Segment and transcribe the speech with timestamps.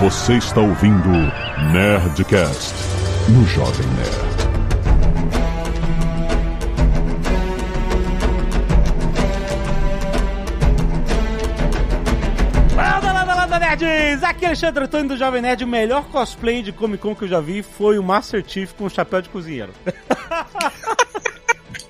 [0.00, 1.08] Você está ouvindo
[1.72, 2.74] Nerdcast
[3.28, 4.30] no Jovem Nerd.
[12.76, 14.22] Landa, landa, landa, nerds!
[14.22, 15.64] Aqui é Alexandre Antônio do Jovem Nerd.
[15.64, 18.84] O melhor cosplay de Comic Con que eu já vi foi o Master Chief com
[18.84, 19.72] o chapéu de cozinheiro.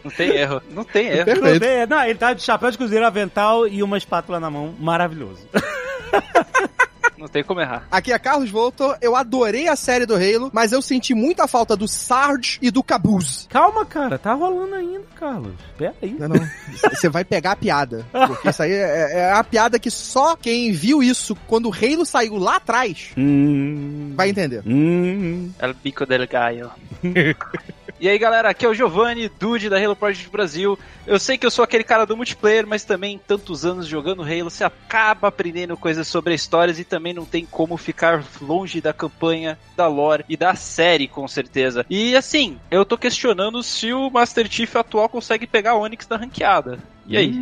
[0.03, 0.63] Não tem erro.
[0.71, 1.19] Não tem erro.
[1.19, 1.61] Não, Perfeito.
[1.61, 4.75] tem- não, ele tá de chapéu de cozinheiro, avental e uma espátula na mão.
[4.79, 5.47] Maravilhoso.
[7.21, 7.87] Não tem como errar.
[7.91, 11.77] Aqui é Carlos Voltor, eu adorei a série do Halo, mas eu senti muita falta
[11.77, 13.47] do Sarge e do Caboose.
[13.49, 14.19] Calma, cara.
[14.19, 15.53] Tá rolando ainda, Carlos.
[15.77, 16.17] Pera aí.
[16.19, 16.49] Não, não.
[16.91, 18.07] Você vai pegar a piada.
[18.11, 22.07] Porque isso aí é, é a piada que só quem viu isso quando o Halo
[22.07, 24.63] saiu lá atrás Hum, vai entender.
[24.67, 25.51] hum.
[25.59, 26.71] El bico del gallo.
[28.01, 30.79] E aí galera, aqui é o Giovanni, Dude da Halo Project Brasil.
[31.07, 34.49] Eu sei que eu sou aquele cara do multiplayer, mas também tantos anos jogando Halo,
[34.49, 38.95] você acaba aprendendo coisas sobre as histórias e também não tem como ficar longe da
[38.95, 41.85] campanha, da lore e da série, com certeza.
[41.91, 46.79] E assim, eu tô questionando se o Master Chief atual consegue pegar Onix na ranqueada.
[47.07, 47.35] E aí?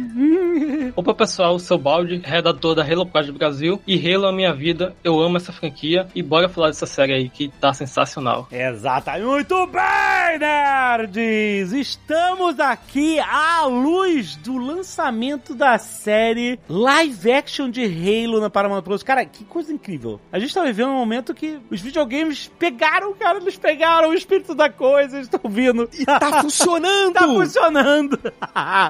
[0.97, 4.53] Opa pessoal, sou o Baldi, redator da Halo Project Brasil e Halo é a minha
[4.53, 8.49] vida, eu amo essa franquia e bora falar dessa série aí que tá sensacional.
[8.51, 9.25] Exatamente.
[9.25, 11.73] Muito bem, nerds!
[11.73, 19.03] Estamos aqui à luz do lançamento da série live action de Halo na Paramount Plus.
[19.03, 20.21] Cara, que coisa incrível.
[20.33, 24.55] A gente tá vivendo um momento que os videogames pegaram, cara, eles pegaram o espírito
[24.55, 25.89] da coisa, estão vindo.
[25.93, 27.13] E tá funcionando!
[27.13, 28.19] tá funcionando!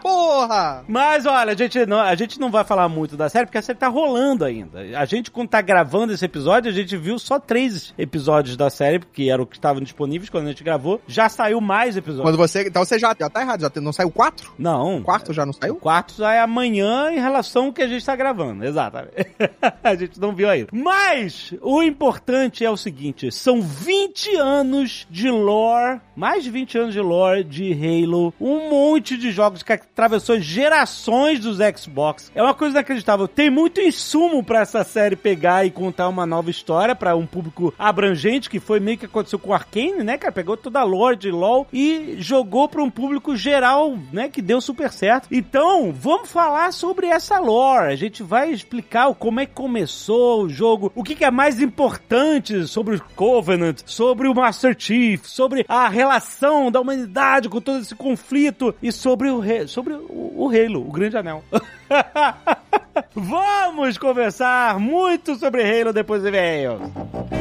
[0.03, 0.58] Porra!
[0.89, 3.63] Mas olha, a gente, não, a gente não vai falar muito da série porque a
[3.63, 4.81] série tá rolando ainda.
[4.99, 8.99] A gente, quando tá gravando esse episódio, a gente viu só três episódios da série,
[8.99, 11.01] porque eram que estavam disponíveis quando a gente gravou.
[11.07, 12.27] Já saiu mais episódios.
[12.29, 12.67] Quando você.
[12.67, 14.53] Então você já, já tá errado, já não saiu quatro?
[14.59, 14.99] Não.
[14.99, 15.77] O quarto já não O saiu?
[15.77, 19.15] quarto já é amanhã em relação ao que a gente tá gravando, exatamente.
[19.83, 20.69] a gente não viu ainda.
[20.73, 26.95] Mas o importante é o seguinte: são 20 anos de lore, mais de 20 anos
[26.95, 32.31] de lore de Halo, um monte de jogos que atravessou gerações dos Xbox.
[32.35, 33.29] É uma coisa inacreditável.
[33.29, 37.73] Tem muito insumo pra essa série pegar e contar uma nova história pra um público
[37.79, 40.33] abrangente, que foi meio que aconteceu com o Arkane, né, cara?
[40.33, 44.61] Pegou toda a lore de LoL e jogou pra um público geral, né, que deu
[44.61, 45.29] super certo.
[45.31, 47.93] Então, vamos falar sobre essa lore.
[47.93, 52.67] A gente vai explicar como é que começou o jogo, o que, é mais importante
[52.67, 57.95] sobre o Covenant, sobre o Master Chief, sobre a relação da humanidade com todo esse
[57.95, 61.43] conflito e sobre o, re- sobre o, o Halo, o Grande Anel.
[63.13, 66.81] Vamos conversar muito sobre Halo depois do e-mails.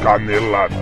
[0.02, 0.74] Canelada.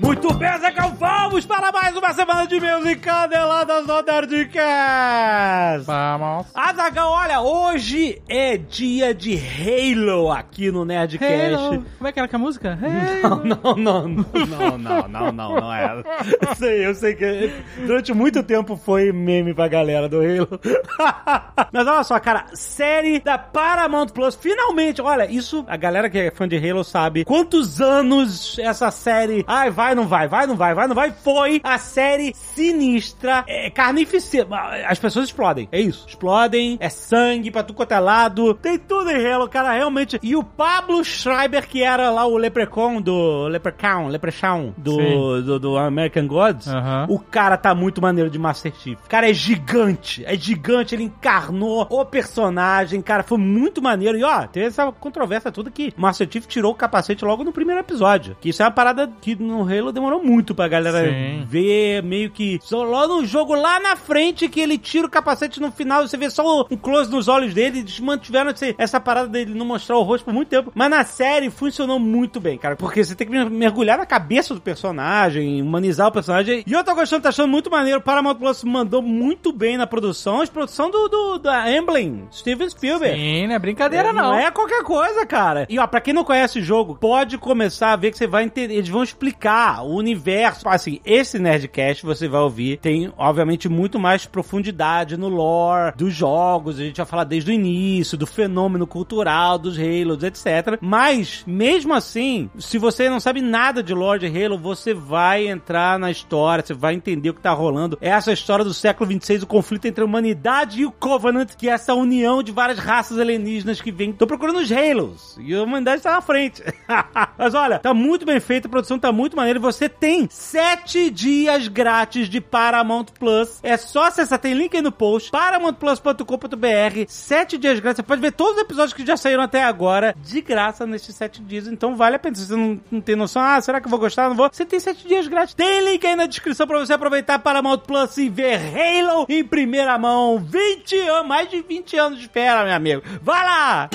[0.00, 0.88] Muito bem, Zeca,
[1.32, 5.86] vamos para mais uma semana de meus e caneladas do Nerdcast!
[5.86, 6.46] Vamos.
[6.54, 11.54] Azaghal, olha, hoje é dia de Halo aqui no Nerdcast.
[11.54, 11.86] Halo.
[11.96, 12.78] Como é que era que a música?
[13.22, 16.02] Não, não, não, não, não, não, não, não é.
[16.42, 17.50] Eu sei, eu sei que
[17.86, 20.60] durante muito tempo foi meme pra galera do Halo.
[21.72, 26.30] Mas olha só, cara, série da Paramount Plus, finalmente, olha, isso, a galera que é
[26.30, 30.74] fã de Halo sabe quantos anos essa série, ai, vai, não vai, vai, não vai,
[30.74, 34.46] vai, não vai, foi a série sinistra, é, carnificina,
[34.86, 39.10] as pessoas explodem, é isso, explodem, é sangue pra tudo quanto é lado, tem tudo
[39.10, 44.08] em Halo, cara, realmente, e o Pablo Schreiber, que era lá o Leprechaun do, Leprechaun,
[44.08, 47.06] Leprechaun do, do, do American Gods, Aham.
[47.08, 48.98] o cara tá muito maneiro de Master Chief.
[49.04, 54.18] O cara é gigante, é gigante, ele encarnou o personagem, cara, foi muito maneiro.
[54.18, 57.80] E ó, tem essa controvérsia toda que Master Chief tirou o capacete logo no primeiro
[57.80, 58.36] episódio.
[58.40, 61.11] Que isso é uma parada que no Halo demorou muito pra galera Sim.
[61.46, 62.58] Ver, meio que.
[62.62, 66.16] Só lá no jogo, lá na frente, que ele tira o capacete no final, você
[66.16, 70.02] vê só um close nos olhos dele, eles mantiveram essa parada dele não mostrar o
[70.02, 70.72] rosto por muito tempo.
[70.74, 74.54] Mas na série funcionou muito bem, cara, porque você tem que mer- mergulhar na cabeça
[74.54, 76.62] do personagem, humanizar o personagem.
[76.66, 77.98] E eu tô gostando, tá achando muito maneiro.
[77.98, 82.68] O Paramount Plus mandou muito bem na produção, a produção do, do da Emblem, Steven
[82.68, 83.18] Spielberg.
[83.18, 84.22] Sim, não é brincadeira não.
[84.32, 85.66] Não é qualquer coisa, cara.
[85.68, 88.44] E ó, pra quem não conhece o jogo, pode começar a ver que você vai
[88.44, 88.74] entender.
[88.74, 90.68] Eles vão explicar o universo.
[90.68, 92.78] Assim, esse Nerdcast você vai ouvir.
[92.78, 96.78] Tem, obviamente, muito mais profundidade no lore dos jogos.
[96.78, 100.78] A gente vai falar desde o início, do fenômeno cultural dos Halos, etc.
[100.80, 105.98] Mas, mesmo assim, se você não sabe nada de lore de Halo, você vai entrar
[105.98, 107.98] na história, você vai entender o que tá rolando.
[108.00, 111.68] É essa história do século 26, o conflito entre a humanidade e o Covenant, que
[111.68, 114.12] é essa união de várias raças alienígenas que vem.
[114.12, 115.38] Tô procurando os Halos.
[115.40, 116.62] E a humanidade tá na frente.
[117.38, 119.58] Mas olha, tá muito bem feita, a produção tá muito maneira.
[119.58, 123.58] E você tem sete dias grátis de Paramount Plus.
[123.62, 127.96] É só acessar, tem link aí no post, paramountplus.com.br, sete dias grátis.
[127.96, 131.42] Você pode ver todos os episódios que já saíram até agora, de graça nesses sete
[131.42, 131.66] dias.
[131.66, 132.34] Então vale a pena.
[132.36, 134.28] Se você não, não tem noção, ah, será que eu vou gostar?
[134.28, 134.48] Não vou.
[134.52, 135.54] Você tem sete dias grátis.
[135.54, 139.98] Tem link aí na descrição pra você aproveitar Paramount Plus e ver Halo em primeira
[139.98, 140.38] mão.
[140.38, 143.02] 20 anos, mais de 20 anos de espera, meu amigo.
[143.22, 143.90] Vai lá!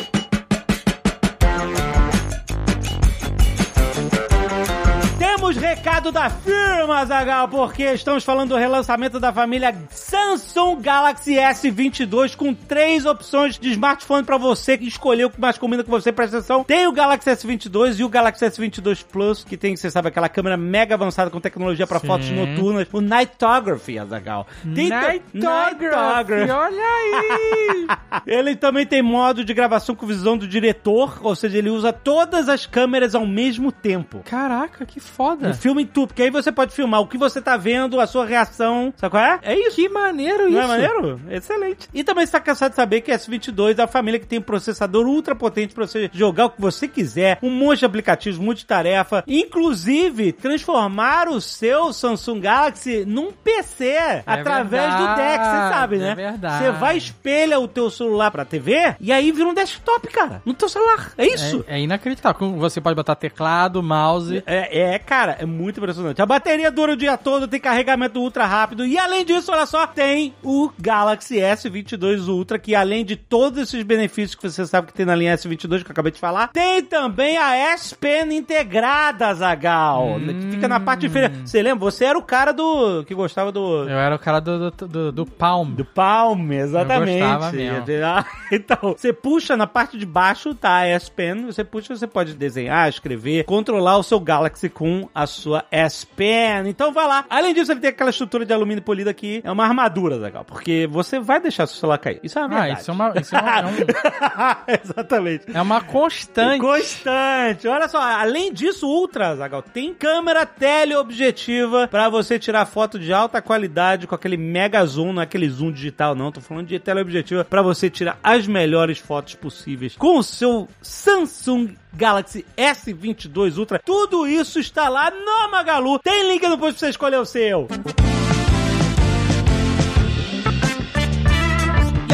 [5.37, 12.35] Temos recado da firma, Zagal, porque estamos falando do relançamento da família Samsung Galaxy S22
[12.35, 16.11] com três opções de smartphone para você escolher o que mais combina com você.
[16.11, 16.63] Presta atenção.
[16.63, 20.57] Tem o Galaxy S22 e o Galaxy S22 Plus, que tem, você sabe, aquela câmera
[20.57, 22.87] mega avançada com tecnologia para fotos noturnas.
[22.91, 24.47] O Nightography, Zagal.
[24.73, 27.87] Tem Nightography, olha aí!
[28.25, 32.49] ele também tem modo de gravação com visão do diretor, ou seja, ele usa todas
[32.49, 34.23] as câmeras ao mesmo tempo.
[34.25, 35.53] Caraca, que O foda.
[35.53, 38.25] filme em tudo, porque aí você pode filmar o que você tá vendo, a sua
[38.25, 39.39] reação, sabe qual é?
[39.41, 39.75] É isso.
[39.75, 40.59] Que maneiro Não isso.
[40.59, 41.21] é maneiro?
[41.29, 41.87] Excelente.
[41.93, 45.05] E também está cansado de saber que S22 é a família que tem um processador
[45.05, 50.31] ultra potente para você jogar o que você quiser, um monte de aplicativos multitarefa, inclusive
[50.31, 56.11] transformar o seu Samsung Galaxy num PC através do verdade, DeX, você sabe, né?
[56.11, 56.63] é verdade.
[56.63, 60.53] Você vai espelha o teu celular pra TV e aí vira um desktop, cara, no
[60.53, 61.11] teu celular.
[61.17, 61.63] É isso.
[61.67, 62.55] É, é inacreditável.
[62.57, 64.43] Você pode botar teclado, mouse.
[64.45, 66.21] É, é, cara, é muito impressionante.
[66.21, 69.87] A bateria dura o dia todo, tem carregamento ultra rápido e além disso, olha só,
[69.87, 74.93] tem o Galaxy S22 Ultra, que além de todos esses benefícios que você sabe que
[74.93, 79.33] tem na linha S22 que eu acabei de falar, tem também a S Pen integrada,
[79.33, 81.31] Zagal, que fica na parte inferior.
[81.43, 81.79] Você lembra?
[81.79, 85.11] Você era o cara do que gostava do Eu era o cara do, do, do,
[85.11, 85.71] do Palm.
[85.71, 87.19] do Palm, exatamente.
[87.19, 87.87] gostava mesmo.
[88.07, 90.77] Ah, Então, você puxa na parte de baixo, tá?
[90.77, 91.45] A S Pen.
[91.47, 96.67] Você puxa, você pode desenhar, escrever, controlar o seu Galaxy com a sua S Pen.
[96.67, 97.25] Então vai lá.
[97.29, 99.41] Além disso, ele tem aquela estrutura de alumínio polido aqui.
[99.43, 100.43] É uma armadura, legal.
[100.45, 102.19] Porque você vai deixar seu celular cair.
[102.23, 102.81] Isso é uma Ah, verdade.
[102.81, 105.45] isso é uma, isso é uma, é um- Exatamente.
[105.53, 106.59] é uma constante.
[106.61, 107.67] Constante.
[107.67, 113.41] Olha só, além disso, Ultra, Zagal, tem câmera teleobjetiva pra você tirar foto de alta
[113.41, 117.43] qualidade com aquele mega zoom, não é aquele zoom digital não, tô falando de teleobjetiva
[117.45, 123.81] pra você tirar as melhores fotos possíveis com o seu Samsung Galaxy S22 Ultra.
[123.83, 125.97] Tudo isso está lá no Magalu.
[125.99, 127.67] Tem link no post pra você escolher o seu.
[127.67, 128.26] E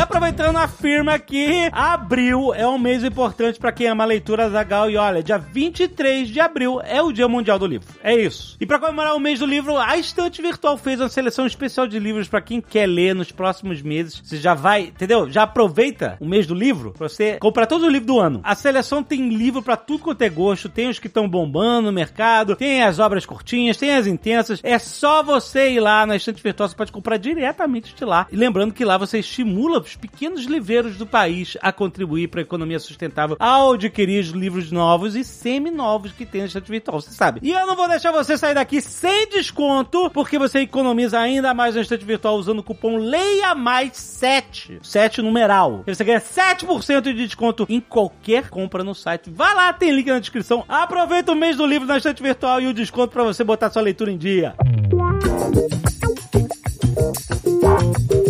[0.03, 4.97] aproveitando a firma que abril é um mês importante pra quem ama leitura Zagal e
[4.97, 7.87] olha, dia 23 de abril é o Dia Mundial do Livro.
[8.03, 8.57] É isso.
[8.59, 11.99] E pra comemorar o mês do livro, a Estante Virtual fez uma seleção especial de
[11.99, 14.21] livros pra quem quer ler nos próximos meses.
[14.21, 15.29] Você já vai, entendeu?
[15.29, 18.41] Já aproveita o mês do livro pra você comprar todos os livros do ano.
[18.43, 21.93] A seleção tem livro pra tudo quanto é gosto, tem os que estão bombando no
[21.93, 24.59] mercado, tem as obras curtinhas, tem as intensas.
[24.63, 28.27] É só você ir lá na Estante Virtual, você pode comprar diretamente de lá.
[28.29, 32.43] E lembrando que lá você estimula os pequenos livreiros do país a contribuir para a
[32.43, 37.11] economia sustentável ao adquirir os livros novos e semi-novos que tem na estante virtual, você
[37.11, 37.39] sabe.
[37.43, 41.75] E eu não vou deixar você sair daqui sem desconto, porque você economiza ainda mais
[41.75, 45.83] na estante virtual usando o cupom LEIA Mais 7, 7 numeral.
[45.85, 49.29] E você ganha 7% de desconto em qualquer compra no site.
[49.29, 50.63] Vai lá, tem link na descrição.
[50.67, 53.81] Aproveita o mês do livro na estante virtual e o desconto para você botar sua
[53.81, 54.55] leitura em dia.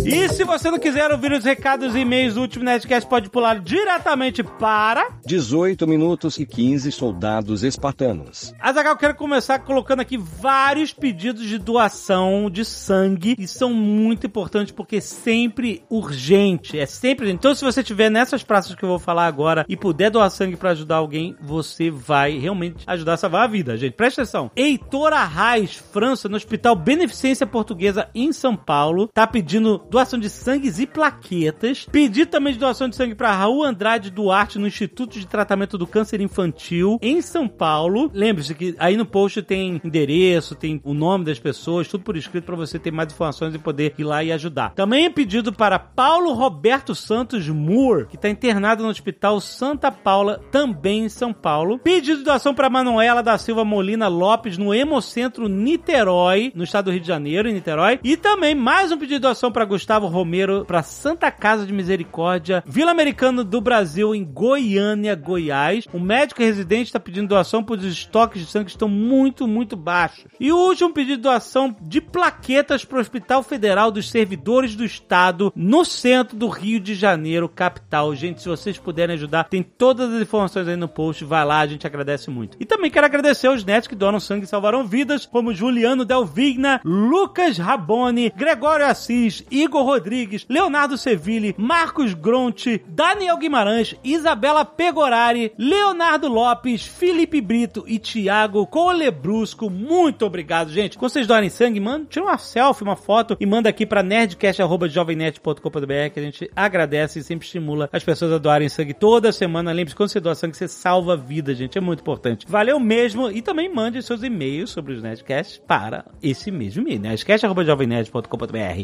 [0.06, 3.60] E se você não quiser ouvir os recados e e-mails do último Nerdcast, pode pular
[3.60, 5.10] diretamente para.
[5.26, 8.54] 18 minutos e 15 soldados espartanos.
[8.60, 14.74] Azagal, quero começar colocando aqui vários pedidos de doação de sangue e são muito importantes
[14.74, 17.32] porque é sempre urgente, é sempre.
[17.32, 20.58] Então, se você estiver nessas praças que eu vou falar agora e puder doar sangue
[20.58, 23.94] pra ajudar alguém, você vai realmente ajudar a salvar a vida, gente.
[23.94, 24.52] Presta atenção.
[24.56, 30.80] Heitor Arraes, França, no Hospital Beneficência Portuguesa em São Paulo, tá pedindo doação de sangues
[30.80, 31.86] e plaquetas.
[31.92, 35.88] Pedido também de doação de sangue para Raul Andrade Duarte no Instituto de Tratamento do
[35.88, 38.10] Câncer Infantil em São Paulo.
[38.14, 42.46] Lembre-se que aí no post tem endereço, tem o nome das pessoas, tudo por escrito
[42.46, 44.74] para você ter mais informações e poder ir lá e ajudar.
[44.74, 50.40] Também é pedido para Paulo Roberto Santos Moore, que está internado no Hospital Santa Paula,
[50.52, 51.80] também em São Paulo.
[51.80, 56.92] Pedido de doação para Manuela da Silva Molina Lopes no Hemocentro Niterói, no estado do
[56.92, 58.00] Rio de Janeiro, em Niterói.
[58.04, 62.62] E também mais um pedido de doação para Gustavo Romero para Santa Casa de Misericórdia,
[62.68, 65.86] Vila Americana do Brasil, em Goiânia, Goiás.
[65.94, 70.26] O médico residente está pedindo doação pois os estoques de sangue estão muito, muito baixos.
[70.38, 74.84] E o último pedido de doação de plaquetas para o Hospital Federal dos Servidores do
[74.84, 78.14] Estado, no centro do Rio de Janeiro, capital.
[78.14, 81.24] Gente, se vocês puderem ajudar, tem todas as informações aí no post.
[81.24, 82.58] Vai lá, a gente agradece muito.
[82.60, 86.82] E também quero agradecer aos netos que doam sangue e salvaram vidas, como Juliano Delvigna,
[86.84, 96.28] Lucas Raboni, Gregório Assis, Igor Rodrigues, Leonardo Sevilli, Marcos Gronti, Daniel Guimarães, Isabela Pegorari, Leonardo
[96.28, 99.70] Lopes, Felipe Brito e Thiago Colebrusco.
[99.70, 100.98] Muito obrigado, gente.
[100.98, 106.14] Quando vocês doarem sangue, manda, tira uma selfie, uma foto e manda aqui pra nerdcast.jovemnet.com.br
[106.14, 109.72] que a gente agradece e sempre estimula as pessoas a doarem sangue toda semana.
[109.72, 111.78] Lembre-se, quando você doa sangue, você salva vida, gente.
[111.78, 112.46] É muito importante.
[112.48, 113.30] Valeu mesmo.
[113.30, 118.23] E também mande seus e-mails sobre os Nerdcasts para esse mesmo e-mail, nerdcast.jovemnet.com.br.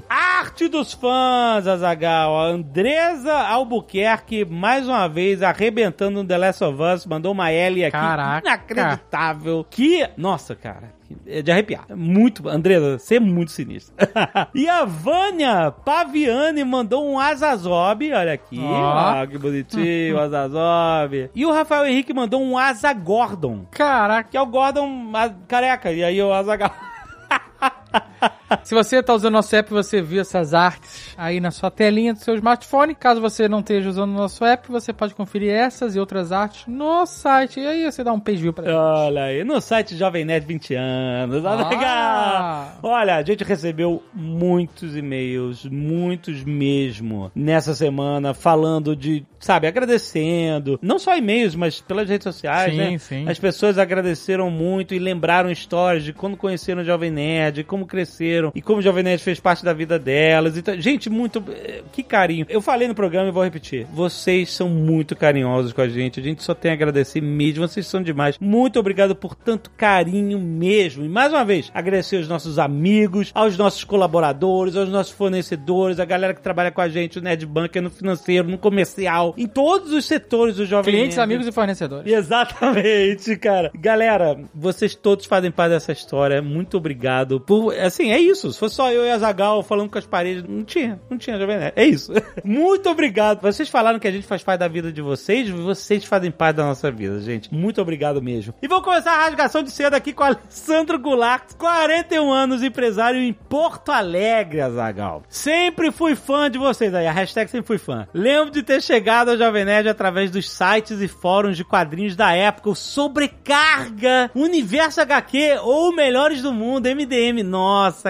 [0.10, 2.38] Arte dos fãs, Azagal.
[2.38, 7.84] A Andresa Albuquerque, mais uma vez, arrebentando no The Last of Us, mandou uma L
[7.84, 7.92] aqui.
[7.92, 8.48] Caraca.
[8.48, 9.66] Inacreditável.
[9.70, 11.00] Que, nossa, cara.
[11.26, 11.86] É de arrepiar.
[11.96, 13.96] Muito, Andresa, você é muito sinistro.
[14.54, 18.60] e a Vânia Paviani mandou um Azazob, olha aqui.
[18.62, 19.22] Ó.
[19.24, 21.32] Ó, que bonitinho, o Azazob.
[21.34, 24.30] E o Rafael Henrique mandou um Asa Gordon, Caraca.
[24.30, 25.12] que é o Gordon
[25.48, 25.92] careca.
[25.92, 26.72] E aí o Azagal.
[28.64, 32.20] Se você tá usando nosso app, você viu essas artes aí na sua telinha do
[32.20, 32.96] seu smartphone.
[32.96, 37.06] Caso você não esteja usando nosso app, você pode conferir essas e outras artes no
[37.06, 37.60] site.
[37.60, 38.74] E aí você dá um page view pra gente.
[38.76, 41.46] Olha aí, no site Jovem Nerd 20 anos.
[41.46, 41.70] Olha Ah.
[41.70, 42.80] legal.
[42.82, 50.80] Olha, a gente recebeu muitos e-mails, muitos mesmo, nessa semana, falando de, sabe, agradecendo.
[50.82, 52.98] Não só e-mails, mas pelas redes sociais, Sim, né?
[52.98, 53.30] sim.
[53.30, 58.52] As pessoas agradeceram muito e lembraram histórias de quando conheceram o Jovem Nerd, como cresceram
[58.56, 60.58] e como o Jovem Nerd fez parte da vida delas.
[60.58, 61.44] Então, gente, muito.
[61.50, 62.46] eh, Que carinho.
[62.50, 63.86] Eu falei no programa e vou repetir.
[63.94, 66.20] Vocês são muito carinhosos com a gente.
[66.20, 67.68] A gente só tem a agradecer mesmo.
[67.68, 68.38] Vocês são demais.
[68.40, 71.04] Muito obrigado por tanto carinho mesmo.
[71.06, 76.06] E mais uma vez, agradecer aos nossos amigos, aos nossos colaboradores, aos nossos fornecedores, a
[76.06, 79.92] galera que trabalha com a gente, o Nerd Bunker, no financeiro, no comercial, em todos
[79.92, 81.24] os setores do Jovem Clientes, Nerd.
[81.26, 82.12] amigos e fornecedores.
[82.12, 83.72] Exatamente, cara.
[83.76, 86.42] Galera, vocês todos fazem parte dessa história.
[86.42, 87.40] Muito obrigado.
[87.40, 88.52] Por, assim, é isso.
[88.52, 91.38] Se fosse só eu e a Zagal falando com as paredes, não tinha, não tinha
[91.38, 91.74] Jovem Nerd.
[91.76, 92.12] É isso.
[92.44, 93.42] Muito obrigado.
[93.42, 96.66] Vocês falaram que a gente faz parte da vida de vocês, vocês fazem parte da
[96.66, 97.54] nossa vida, gente.
[97.54, 98.54] Muito obrigado mesmo.
[98.62, 103.34] E vamos começar a rasgação de cedo aqui com Alessandro Goulart, 41 anos, empresário em
[103.34, 105.24] Porto Alegre, Azagal.
[105.30, 108.08] Sempre fui fã de vocês aí, a hashtag sempre fui fã.
[108.14, 112.34] Lembro de ter chegado ao Jovem Nerd através dos sites e fóruns de quadrinhos da
[112.34, 117.44] época, o Sobrecarga, Universo HQ ou Melhores do Mundo, MDM.
[117.44, 117.59] Nossa,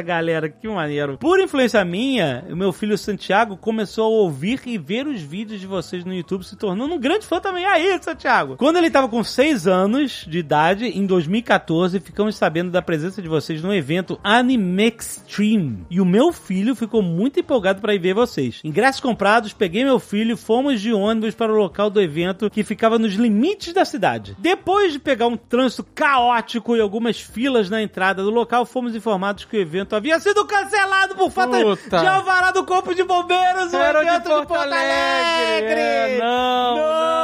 [0.03, 1.17] galera, que maneiro.
[1.17, 5.67] Por influência minha, o meu filho Santiago começou a ouvir e ver os vídeos de
[5.67, 7.65] vocês no YouTube, se tornando um grande fã também.
[7.65, 8.55] Aí, Santiago.
[8.57, 13.27] Quando ele tava com 6 anos de idade, em 2014, ficamos sabendo da presença de
[13.27, 15.85] vocês no evento Anime Extreme.
[15.89, 18.61] E o meu filho ficou muito empolgado para ir ver vocês.
[18.63, 22.97] Ingressos comprados, peguei meu filho, fomos de ônibus para o local do evento que ficava
[22.97, 24.35] nos limites da cidade.
[24.39, 29.38] Depois de pegar um trânsito caótico e algumas filas na entrada do local, fomos informados
[29.47, 31.99] que o evento havia sido cancelado por falta Puta.
[31.99, 33.73] de alvará do Corpo de Bombeiros.
[33.73, 34.81] o Era evento de Porto Porto Alegre.
[34.91, 35.81] Alegre.
[35.81, 37.18] É, não, não, não.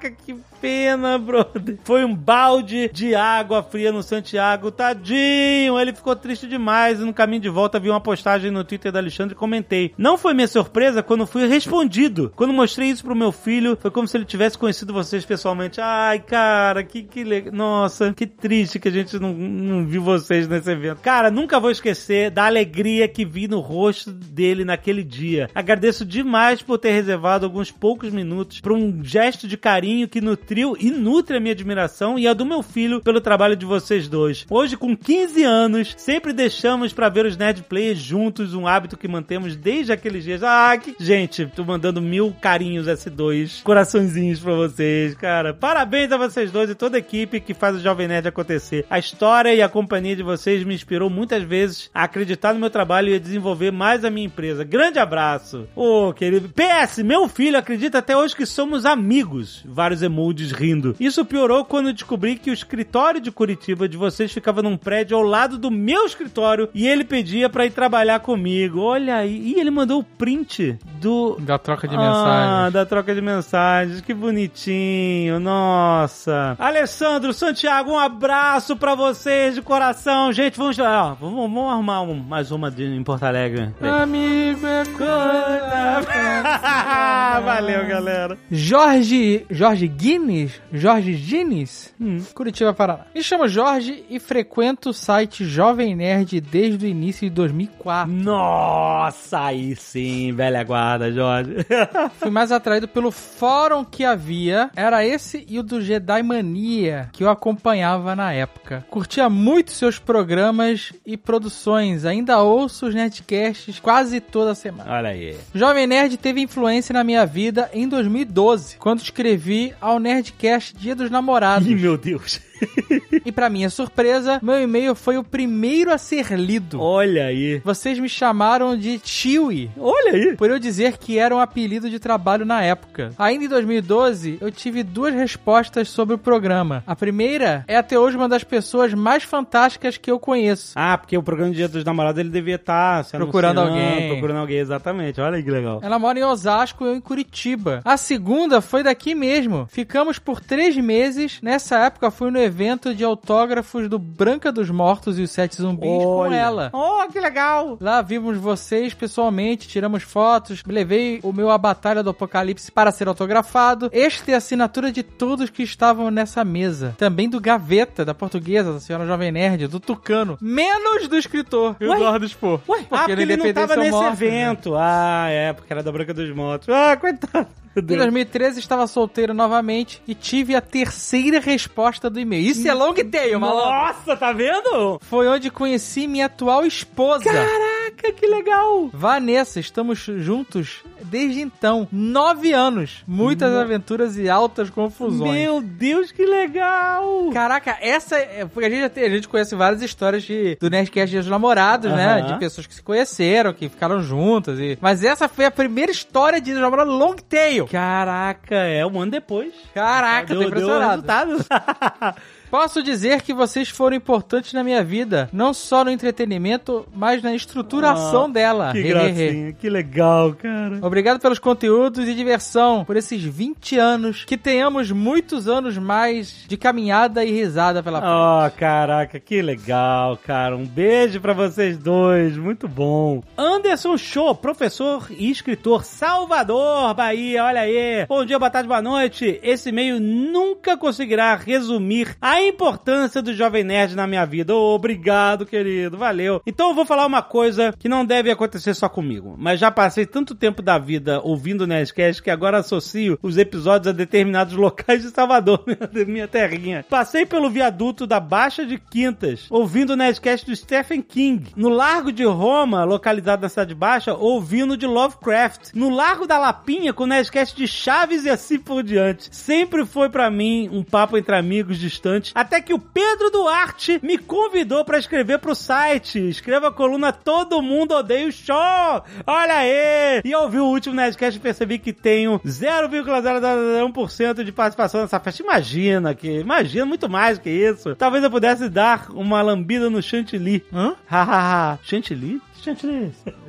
[0.00, 1.78] Caraca, que pena, brother.
[1.84, 5.78] Foi um balde de água fria no Santiago, tadinho.
[5.78, 8.98] Ele ficou triste demais e no caminho de volta vi uma postagem no Twitter da
[8.98, 9.92] Alexandre e comentei.
[9.98, 12.32] Não foi minha surpresa quando fui respondido.
[12.34, 15.80] Quando mostrei isso pro meu filho, foi como se ele tivesse conhecido vocês pessoalmente.
[15.80, 17.52] Ai, cara, que, que legal.
[17.52, 21.00] Nossa, que triste que a gente não, não viu vocês nesse evento.
[21.00, 25.50] Cara, nunca vou esquecer da alegria que vi no rosto dele naquele dia.
[25.54, 30.76] Agradeço demais por ter reservado alguns poucos minutos para um gesto de carinho que nutriu
[30.78, 34.46] e nutre a minha admiração e a do meu filho pelo trabalho de vocês dois.
[34.48, 39.08] Hoje, com 15 anos, sempre deixamos para ver os Nerd Players juntos, um hábito que
[39.08, 40.42] mantemos desde aqueles dias.
[40.42, 40.94] Ah, que...
[40.98, 45.52] Gente, tô mandando mil carinhos S2, coraçõezinhos pra vocês, cara.
[45.52, 48.86] Parabéns a vocês dois e toda a equipe que faz o Jovem Nerd acontecer.
[48.88, 52.70] A história e a companhia de vocês me inspirou muitas vezes a acreditar no meu
[52.70, 54.64] trabalho e a desenvolver mais a minha empresa.
[54.64, 55.66] Grande abraço.
[55.74, 56.50] Ô, querido.
[56.50, 59.64] PS, meu filho acredita até hoje que somos amigos.
[59.80, 60.94] Vários emojis Dudes rindo.
[61.00, 65.22] Isso piorou quando descobri que o escritório de Curitiba de vocês ficava num prédio ao
[65.22, 68.80] lado do meu escritório e ele pedia pra ir trabalhar comigo.
[68.80, 69.54] Olha aí.
[69.56, 71.36] E ele mandou o print do.
[71.40, 72.72] Da troca de Ah, mensagens.
[72.74, 74.00] da troca de mensagens.
[74.02, 75.40] Que bonitinho.
[75.40, 76.54] Nossa.
[76.58, 80.32] Alessandro, Santiago, um abraço pra vocês de coração.
[80.32, 83.70] Gente, vamos, ó, vamos, vamos arrumar um- mais uma de, em Porto Alegre.
[83.80, 84.84] Amigo é.
[87.44, 88.38] Valeu, galera.
[88.50, 89.44] Jorge.
[89.50, 90.60] Jorge Guinness?
[90.72, 91.94] Jorge Guinness?
[92.00, 92.18] Hum.
[92.34, 93.06] Curitiba, Paraná.
[93.14, 98.12] Me chamo Jorge e frequento o site Jovem Nerd desde o início de 2004.
[98.12, 101.56] Nossa, aí sim, velha guarda, Jorge.
[102.18, 104.70] Fui mais atraído pelo fórum que havia.
[104.74, 108.84] Era esse e o do Jedi Mania, que eu acompanhava na época.
[108.90, 112.04] Curtia muito seus programas e produções.
[112.04, 114.90] Ainda ouço os Nerdcasts quase toda semana.
[114.92, 115.36] Olha aí.
[115.54, 121.10] Jovem Nerd teve influência na minha vida em 2012, quando escrevi ao Nerdcast Dia dos
[121.10, 121.68] Namorados.
[121.68, 122.40] Ih, meu Deus.
[123.24, 126.80] E pra minha surpresa, meu e-mail foi o primeiro a ser lido.
[126.80, 127.60] Olha aí.
[127.64, 130.36] Vocês me chamaram de Chewie, Olha aí.
[130.36, 133.10] por eu dizer que era um apelido de trabalho na época.
[133.18, 136.82] Ainda em 2012, eu tive duas respostas sobre o programa.
[136.86, 140.72] A primeira é até hoje uma das pessoas mais fantásticas que eu conheço.
[140.76, 144.08] Ah, porque o programa de Dia dos Namorados ele devia estar se Procurando alguém.
[144.08, 145.20] Procurando alguém, exatamente.
[145.20, 145.80] Olha aí que legal.
[145.82, 147.80] Ela mora em Osasco e eu em Curitiba.
[147.84, 149.66] A segunda foi daqui mesmo.
[149.70, 151.38] Ficamos por três meses.
[151.42, 155.88] Nessa época fui no evento de autógrafos do Branca dos Mortos e os Sete Zumbis
[155.88, 156.34] com Olha.
[156.34, 156.70] ela.
[156.72, 157.78] Oh, que legal.
[157.80, 163.08] Lá vimos vocês pessoalmente, tiramos fotos, levei o meu A Batalha do Apocalipse para ser
[163.08, 163.88] autografado.
[163.92, 166.94] Este é a assinatura de todos que estavam nessa mesa.
[166.98, 170.36] Também do Gaveta, da portuguesa, da senhora Jovem Nerd, do Tucano.
[170.40, 172.60] Menos do escritor, Eduardo Spor.
[172.68, 174.74] Ué, ah, porque ele não tava nesse evento.
[174.76, 176.68] Ah, é, porque era da Branca dos Mortos.
[176.68, 177.46] Ah, coitado.
[177.76, 178.00] Em Deus.
[178.00, 182.39] 2013 estava solteiro novamente e tive a terceira resposta do e-mail.
[182.40, 183.70] Isso é long tail, malandro.
[183.70, 184.98] Nossa, tá vendo?
[185.02, 187.24] Foi onde conheci minha atual esposa.
[187.24, 187.69] Caraca,
[188.12, 188.88] que legal.
[188.92, 191.86] Vanessa, estamos juntos desde então.
[191.92, 193.02] Nove anos.
[193.06, 195.32] Muitas aventuras e altas confusões.
[195.32, 197.30] Meu Deus, que legal.
[197.32, 198.44] Caraca, essa é.
[198.44, 201.90] Porque a gente, já tem- a gente conhece várias histórias de, do Nerdcast dos namorados,
[201.92, 202.22] né?
[202.22, 204.58] De pessoas que se conheceram, que ficaram juntas.
[204.58, 204.78] E...
[204.80, 207.66] Mas essa foi a primeira história de namorado long tail.
[207.66, 209.52] Caraca, é um ano depois.
[209.74, 211.02] Caraca, tô deu, deu impressionado.
[211.02, 212.16] resultado.
[212.50, 217.34] Posso dizer que vocês foram importantes na minha vida, não só no entretenimento, mas na
[217.34, 218.72] estruturação Ah, dela.
[218.72, 218.90] que He, he, he.
[218.92, 220.78] gracinha, que legal, cara.
[220.82, 224.24] Obrigado pelos conteúdos e diversão, por esses 20 anos.
[224.24, 228.12] Que tenhamos muitos anos mais de caminhada e risada pela frente.
[228.12, 230.56] Oh, caraca, que legal, cara.
[230.56, 233.22] Um beijo pra vocês dois, muito bom.
[233.38, 238.06] Anderson Show, professor e escritor Salvador, Bahia, olha aí.
[238.08, 239.38] Bom dia, boa tarde, boa noite.
[239.42, 244.54] Esse e-mail nunca conseguirá resumir a importância do Jovem Nerd na minha vida.
[244.54, 246.42] Oh, obrigado, querido, valeu.
[246.46, 250.06] Então eu vou falar uma coisa que não deve acontecer só comigo, mas já passei
[250.06, 255.02] tanto tempo da vida ouvindo o Nerdcast que agora associo os episódios a determinados locais
[255.02, 256.84] de Salvador, minha, minha terrinha.
[256.88, 261.50] Passei pelo viaduto da Baixa de Quintas, ouvindo o Nerdcast do Stephen King.
[261.56, 265.74] No Largo de Roma, localizado na Cidade Baixa, ouvindo de Lovecraft.
[265.74, 269.34] No Largo da Lapinha, com o Nerdcast de Chaves e assim por diante.
[269.34, 274.18] Sempre foi pra mim um papo entre amigos distantes, até que o Pedro Duarte me
[274.18, 276.28] convidou pra escrever pro site.
[276.28, 279.02] Escreva a coluna Todo Mundo Odeia o Show.
[279.26, 280.20] Olha aí!
[280.24, 285.42] E ao ouvir o último Nerdcast percebi que tenho 0,001% de participação nessa festa.
[285.42, 287.94] Imagina que, imagina muito mais que isso.
[287.96, 290.64] Talvez eu pudesse dar uma lambida no chantilly.
[290.72, 290.94] Hã?
[291.06, 291.78] Hahaha.
[291.82, 292.40] chantilly?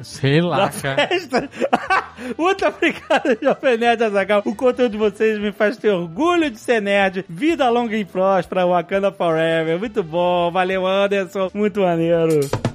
[0.01, 1.49] Sei lá, Da festa.
[2.37, 4.41] Muito obrigado, Jovem Nerd Azaghal.
[4.45, 7.25] O conteúdo de vocês me faz ter orgulho de ser nerd.
[7.27, 9.79] Vida longa e próspera, Wakanda Forever.
[9.79, 10.51] Muito bom.
[10.51, 11.49] Valeu, Anderson.
[11.53, 12.70] Muito maneiro.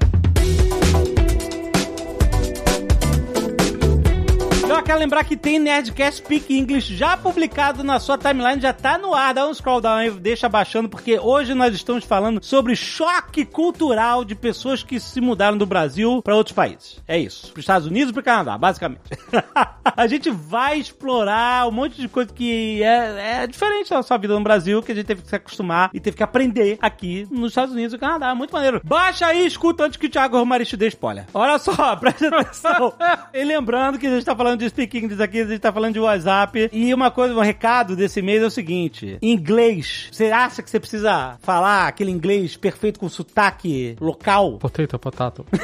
[4.68, 8.98] Eu quero lembrar que tem Nerdcast Speak English já publicado na sua timeline, já tá
[8.98, 9.32] no ar.
[9.32, 14.24] Dá um scroll down aí, deixa baixando, porque hoje nós estamos falando sobre choque cultural
[14.24, 17.00] de pessoas que se mudaram do Brasil para outros países.
[17.06, 17.52] É isso.
[17.52, 19.02] Para Estados Unidos e para Canadá, basicamente.
[19.96, 24.34] a gente vai explorar um monte de coisa que é, é diferente da sua vida
[24.34, 27.52] no Brasil, que a gente teve que se acostumar e teve que aprender aqui nos
[27.52, 28.34] Estados Unidos e Canadá.
[28.34, 28.80] Muito maneiro.
[28.84, 31.24] Baixa aí escuta antes que o Thiago Romariz te dê spoiler.
[31.32, 32.92] Olha só, presta atenção.
[33.32, 35.94] e lembrando que a gente tá falando de speaking English aqui, a gente tá falando
[35.94, 36.68] de WhatsApp.
[36.72, 40.08] E uma coisa, um recado desse mês é o seguinte: inglês.
[40.10, 44.58] Você acha que você precisa falar aquele inglês perfeito com sotaque local?
[44.58, 45.46] Potato, potato.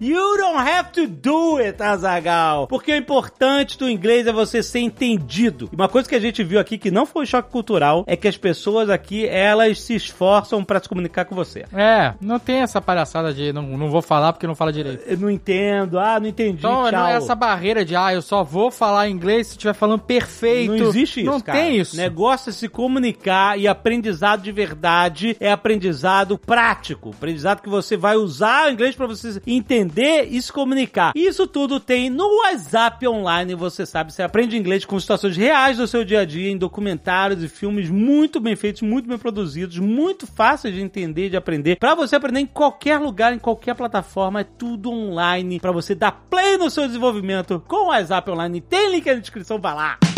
[0.00, 2.66] You don't have to do it, Azagal.
[2.66, 5.68] Porque o importante do inglês é você ser entendido.
[5.72, 8.26] E uma coisa que a gente viu aqui que não foi choque cultural é que
[8.26, 11.64] as pessoas aqui, elas se esforçam pra se comunicar com você.
[11.72, 15.02] É, não tem essa palhaçada de não, não vou falar porque não fala direito.
[15.06, 16.92] Eu não entendo, ah, não entendi, Então, tchau.
[16.92, 20.72] não é essa barreira de, ah, eu só vou falar inglês se estiver falando perfeito.
[20.76, 21.58] Não existe isso, Não cara.
[21.58, 21.96] tem isso.
[21.96, 27.10] Negócio é se comunicar e aprendizado de verdade é aprendizado prático.
[27.10, 31.12] Aprendizado que você vai usar o inglês pra você entender e se comunicar.
[31.14, 34.12] Isso tudo tem no WhatsApp online, você sabe.
[34.12, 37.90] Você aprende inglês com situações reais do seu dia a dia, em documentários e filmes
[37.90, 41.76] muito bem feitos, muito bem produzidos, muito fáceis de entender e de aprender.
[41.76, 45.60] Pra você aprender em qualquer lugar, em qualquer plataforma, é tudo online.
[45.60, 48.60] Pra você dar play no seu desenvolvimento com o WhatsApp online.
[48.60, 50.13] Tem link na descrição, vai lá.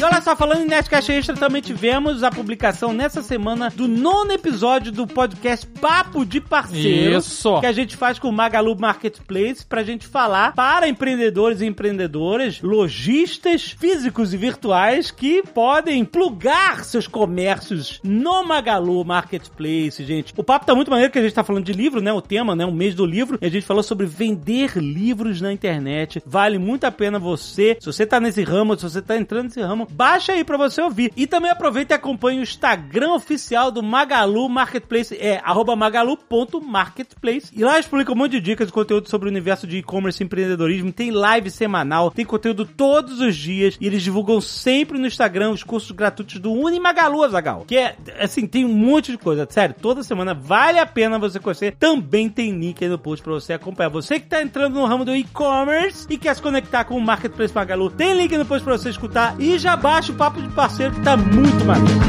[0.00, 4.32] E olha só, falando em Nerdcast Extra, também tivemos a publicação nessa semana do nono
[4.32, 7.18] episódio do podcast Papo de Parceiro.
[7.18, 7.60] Isso.
[7.60, 12.62] Que a gente faz com o Magalu Marketplace pra gente falar para empreendedores e empreendedoras,
[12.62, 20.32] lojistas físicos e virtuais que podem plugar seus comércios no Magalu Marketplace, gente.
[20.34, 22.10] O papo tá muito maneiro que a gente tá falando de livro, né?
[22.10, 22.64] O tema, né?
[22.64, 23.38] O mês do livro.
[23.38, 26.22] E a gente falou sobre vender livros na internet.
[26.24, 29.60] Vale muito a pena você, se você tá nesse ramo, se você tá entrando nesse
[29.60, 31.12] ramo, baixa aí pra você ouvir.
[31.16, 37.52] E também aproveita e acompanhe o Instagram oficial do Magalu Marketplace, é arroba magalu.marketplace.
[37.54, 40.22] E lá eles publicam um monte de dicas e conteúdo sobre o universo de e-commerce
[40.22, 40.92] e empreendedorismo.
[40.92, 43.76] Tem live semanal, tem conteúdo todos os dias.
[43.80, 47.64] E eles divulgam sempre no Instagram os cursos gratuitos do Unimagalu, Azagal.
[47.66, 49.46] Que é, assim, tem um monte de coisa.
[49.50, 51.76] Sério, toda semana vale a pena você conhecer.
[51.78, 53.90] Também tem link aí no post pra você acompanhar.
[53.90, 57.54] Você que tá entrando no ramo do e-commerce e quer se conectar com o Marketplace
[57.54, 59.40] Magalu, tem link no post pra você escutar.
[59.40, 62.00] E já baixa o papo de parceiro que tá muito maneiro.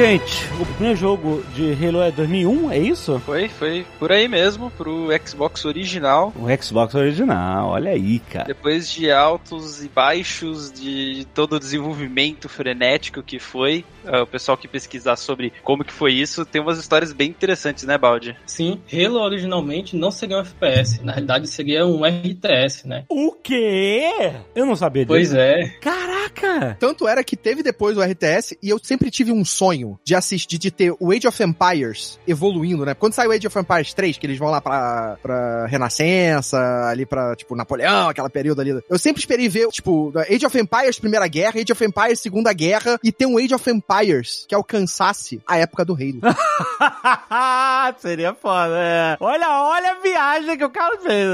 [0.00, 3.20] Gente, o primeiro jogo de Halo é 2001, é isso?
[3.26, 6.32] Foi, foi por aí mesmo, pro Xbox original.
[6.36, 8.46] O Xbox original, olha aí, cara.
[8.46, 13.84] Depois de altos e baixos de todo o desenvolvimento frenético que foi,
[14.22, 17.98] o pessoal que pesquisar sobre como que foi isso, tem umas histórias bem interessantes, né,
[17.98, 18.36] Baldi?
[18.46, 23.04] Sim, Halo originalmente não seria um FPS, na realidade seria um RTS, né?
[23.08, 24.10] O quê?
[24.54, 25.14] Eu não sabia disso.
[25.14, 25.68] Pois é.
[25.80, 26.76] Caraca!
[26.78, 30.58] Tanto era que teve depois o RTS e eu sempre tive um sonho de assistir,
[30.58, 32.94] de ter o Age of Empires evoluindo, né?
[32.94, 36.58] Quando saiu o Age of Empires 3, que eles vão lá pra, pra Renascença,
[36.88, 38.80] ali pra, tipo, Napoleão, aquela período ali.
[38.88, 42.98] Eu sempre esperei ver, tipo, Age of Empires Primeira Guerra, Age of Empires Segunda Guerra
[43.02, 43.89] e ter um Age of Empires
[44.48, 46.20] que alcançasse a época do Halo.
[47.98, 49.16] Seria foda, é.
[49.18, 51.28] Olha, olha a viagem que o cara fez.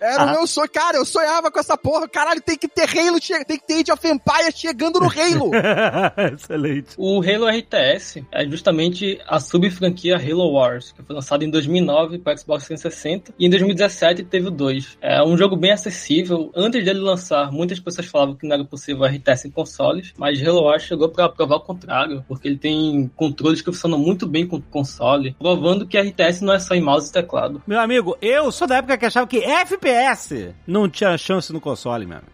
[0.00, 3.18] Era o meu sonho, cara, eu sonhava com essa porra, caralho, tem que ter Halo,
[3.46, 5.50] tem que ter Age of Empires chegando no Halo.
[6.32, 6.94] Excelente.
[6.96, 12.36] O Halo RTS é justamente a sub-franquia Halo Wars, que foi lançado em 2009 para
[12.36, 14.98] Xbox 360 e em 2017 teve o 2.
[15.00, 16.52] É um jogo bem acessível.
[16.54, 20.62] Antes dele lançar, muitas pessoas falavam que não era possível RTS em consoles, mas Halo
[20.62, 21.95] Wars chegou para provar o contrário,
[22.26, 26.54] porque ele tem controles que funcionam muito bem com o console, provando que RTS não
[26.54, 27.62] é só em mouse e teclado.
[27.66, 32.06] Meu amigo, eu sou da época que achava que FPS não tinha chance no console,
[32.06, 32.24] mano.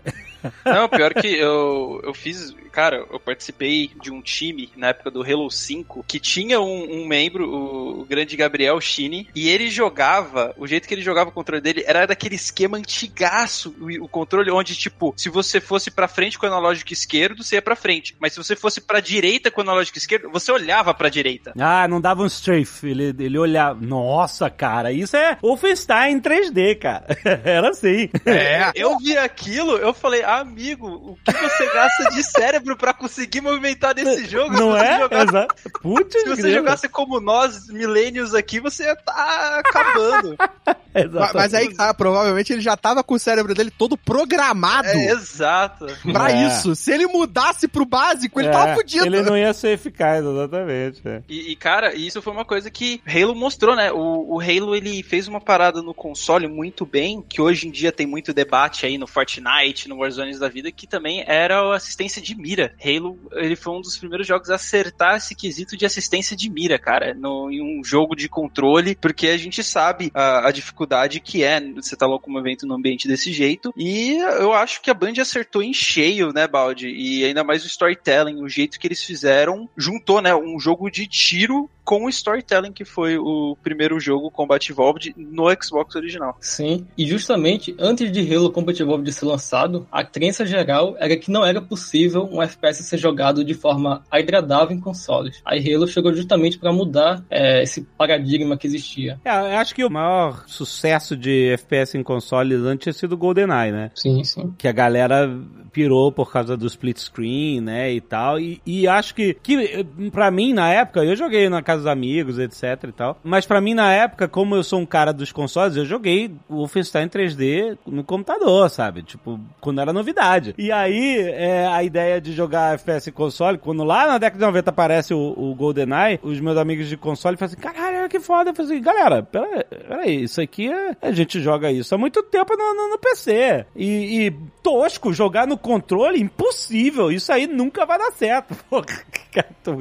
[0.64, 2.55] Não, pior que eu, eu fiz.
[2.72, 7.06] Cara, eu participei de um time na época do Halo 5 que tinha um, um
[7.06, 10.54] membro, o, o grande Gabriel Chini, e ele jogava.
[10.56, 13.74] O jeito que ele jogava o controle dele era daquele esquema antigaço.
[13.78, 17.56] O, o controle onde, tipo, se você fosse pra frente com o analógico esquerdo, você
[17.56, 18.16] ia pra frente.
[18.18, 21.52] Mas se você fosse pra direita com o analógico esquerdo, você olhava pra direita.
[21.58, 22.88] Ah, não dava um strafe.
[22.88, 23.78] Ele, ele olhava.
[23.80, 27.06] Nossa, cara, isso é Wolfenstein em 3D, cara.
[27.44, 28.08] Era assim.
[28.24, 28.72] É.
[28.74, 33.94] Eu vi aquilo, eu falei, amigo, o que você gasta de cérebro pra conseguir movimentar
[33.94, 34.53] nesse jogo?
[34.53, 35.01] Não é?
[35.22, 35.55] Exato.
[35.81, 40.37] Putz, Se você jogasse como nós, milênios aqui, você ia tá acabando.
[40.94, 41.37] mas, Exato.
[41.37, 44.88] mas aí, ah, provavelmente ele já tava com o cérebro dele todo programado.
[44.88, 45.87] É, exato.
[46.12, 46.46] Pra É.
[46.46, 46.74] isso.
[46.76, 49.07] Se ele mudasse pro básico, ele É, tava fudido.
[49.07, 51.00] Ele não ia ser eficaz, exatamente.
[51.07, 51.22] é.
[51.28, 53.90] E, e, cara, isso foi uma coisa que Halo mostrou, né?
[53.92, 57.90] O, o Halo, ele fez uma parada no console muito bem, que hoje em dia
[57.92, 62.20] tem muito debate aí no Fortnite, no Warzone da vida, que também era a assistência
[62.20, 62.74] de mira.
[62.85, 66.78] Halo, ele foi um dos primeiros jogos a acertar esse quesito de assistência de mira,
[66.78, 70.82] cara, no, em um jogo de controle, porque a gente sabe a, a dificuldade
[71.21, 75.14] que é você tá locomovendo num ambiente desse jeito, e eu acho que a Band
[75.21, 76.88] acertou em cheio, né, Baldi?
[76.88, 81.07] E ainda mais o storytelling, o jeito que eles fizeram, juntou, né, um jogo de
[81.07, 86.37] tiro com o storytelling que foi o primeiro jogo Combat Evolved no Xbox original.
[86.40, 91.31] Sim, e justamente antes de Halo Combat Evolved ser lançado, a crença geral era que
[91.31, 95.40] não era possível um FPS ser jogado de forma agradável em consoles.
[95.45, 99.21] Aí Halo chegou justamente para mudar é, esse paradigma que existia.
[99.25, 103.16] É, eu acho que o maior sucesso de FPS em consoles antes tinha sido o
[103.16, 103.90] GoldenEye, né?
[103.95, 104.55] Sim, sim.
[104.59, 105.29] Que a galera
[105.72, 108.38] pirou por causa do split screen, né, e tal.
[108.38, 112.38] E, e acho que, que para mim, na época, eu joguei na casa dos amigos,
[112.38, 113.18] etc e tal.
[113.24, 116.56] Mas para mim, na época, como eu sou um cara dos consoles, eu joguei o
[116.56, 119.02] Wolfenstein 3D no computador, sabe?
[119.02, 120.54] Tipo, quando era novidade.
[120.58, 124.70] E aí, é, a ideia de jogar FPS console, quando lá na década de 90
[124.70, 128.50] aparece o, o GoldenEye, os meus amigos de console falam assim, caralho, que foda.
[128.50, 132.22] Eu falei assim, galera, pera, peraí, isso aqui é, a gente joga isso há muito
[132.22, 133.66] tempo no, no, no PC.
[133.74, 134.30] E, e
[134.62, 137.11] tosco, jogar no controle, impossível.
[137.11, 138.55] Isso aí nunca vai dar certo.
[138.68, 138.85] Porra,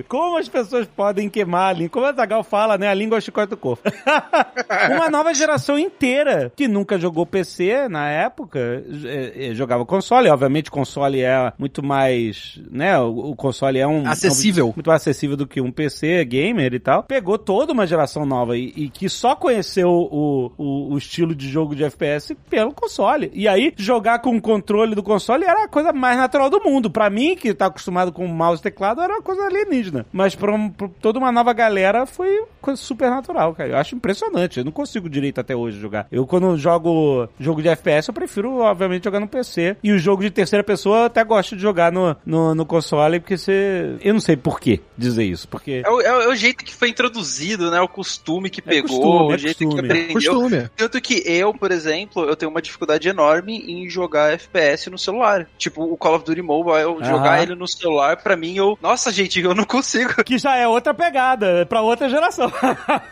[0.07, 1.89] como as pessoas podem queimar a língua?
[1.89, 2.87] Como a Zagal fala, né?
[2.87, 3.83] A língua é o chicote do corpo.
[4.95, 10.29] Uma nova geração inteira que nunca jogou PC na época, é, é, jogava console.
[10.29, 12.97] Obviamente, console é muito mais, né?
[12.99, 14.69] O, console é um Acessível.
[14.69, 17.03] um- muito mais acessível do que um PC gamer e tal.
[17.03, 21.49] Pegou toda uma geração nova e, e que só conheceu o, o, o estilo de
[21.49, 23.31] jogo de FPS pelo console.
[23.33, 26.89] E aí, jogar com o controle do console era a coisa mais natural do mundo.
[26.91, 30.05] Pra mim, que tá acostumado com mouse e teclado, era uma coisa alienígena.
[30.11, 33.69] Mas pra, um- pra toda uma nova galera, foi coisa super natural, cara.
[33.69, 34.59] Eu acho impressionante.
[34.59, 36.07] Eu não consigo direito até hoje jogar.
[36.11, 39.77] Eu, quando jogo jogo de FPS, eu prefiro, obviamente, jogar no PC.
[39.83, 43.19] E o jogo de terceira pessoa, eu até gosto de jogar no, no, no console,
[43.19, 43.95] porque você...
[44.01, 45.81] Eu não sei por que dizer isso, porque...
[45.85, 47.79] É o, é o- é o jeito que foi introduzido, né?
[47.81, 49.87] O costume que pegou, costume, é o jeito que costume.
[49.87, 50.13] aprendeu.
[50.13, 50.69] Costume.
[50.75, 55.47] Tanto que eu, por exemplo, eu tenho uma dificuldade enorme em jogar FPS no celular.
[55.61, 57.03] Tipo, o Call of Duty Mobile, eu Aham.
[57.03, 58.75] jogar ele no celular, pra mim, eu.
[58.81, 60.23] Nossa, gente, eu não consigo.
[60.23, 62.51] Que já é outra pegada, pra outra geração.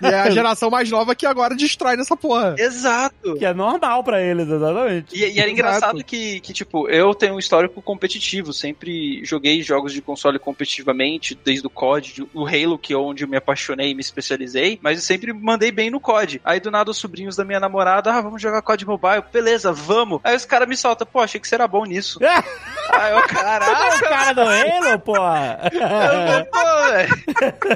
[0.02, 2.56] E é a geração mais nova que agora destrói nessa porra.
[2.58, 3.36] Exato.
[3.38, 5.16] que é normal pra eles, exatamente.
[5.16, 5.50] E, e era Exato.
[5.52, 8.52] engraçado que, que, tipo, eu tenho um histórico competitivo.
[8.52, 13.28] Sempre joguei jogos de console competitivamente, desde o COD, o Halo, que é onde eu
[13.28, 16.42] me apaixonei e me especializei, mas eu sempre mandei bem no COD.
[16.44, 20.20] Aí do nada os sobrinhos da minha namorada, ah, vamos jogar COD Mobile, beleza, vamos.
[20.24, 22.20] Aí os caras me soltam, pô, achei que você era bom nisso.
[22.92, 25.60] Aí eu, Ah, o cara do Halo, porra!
[25.72, 27.10] eu, velho.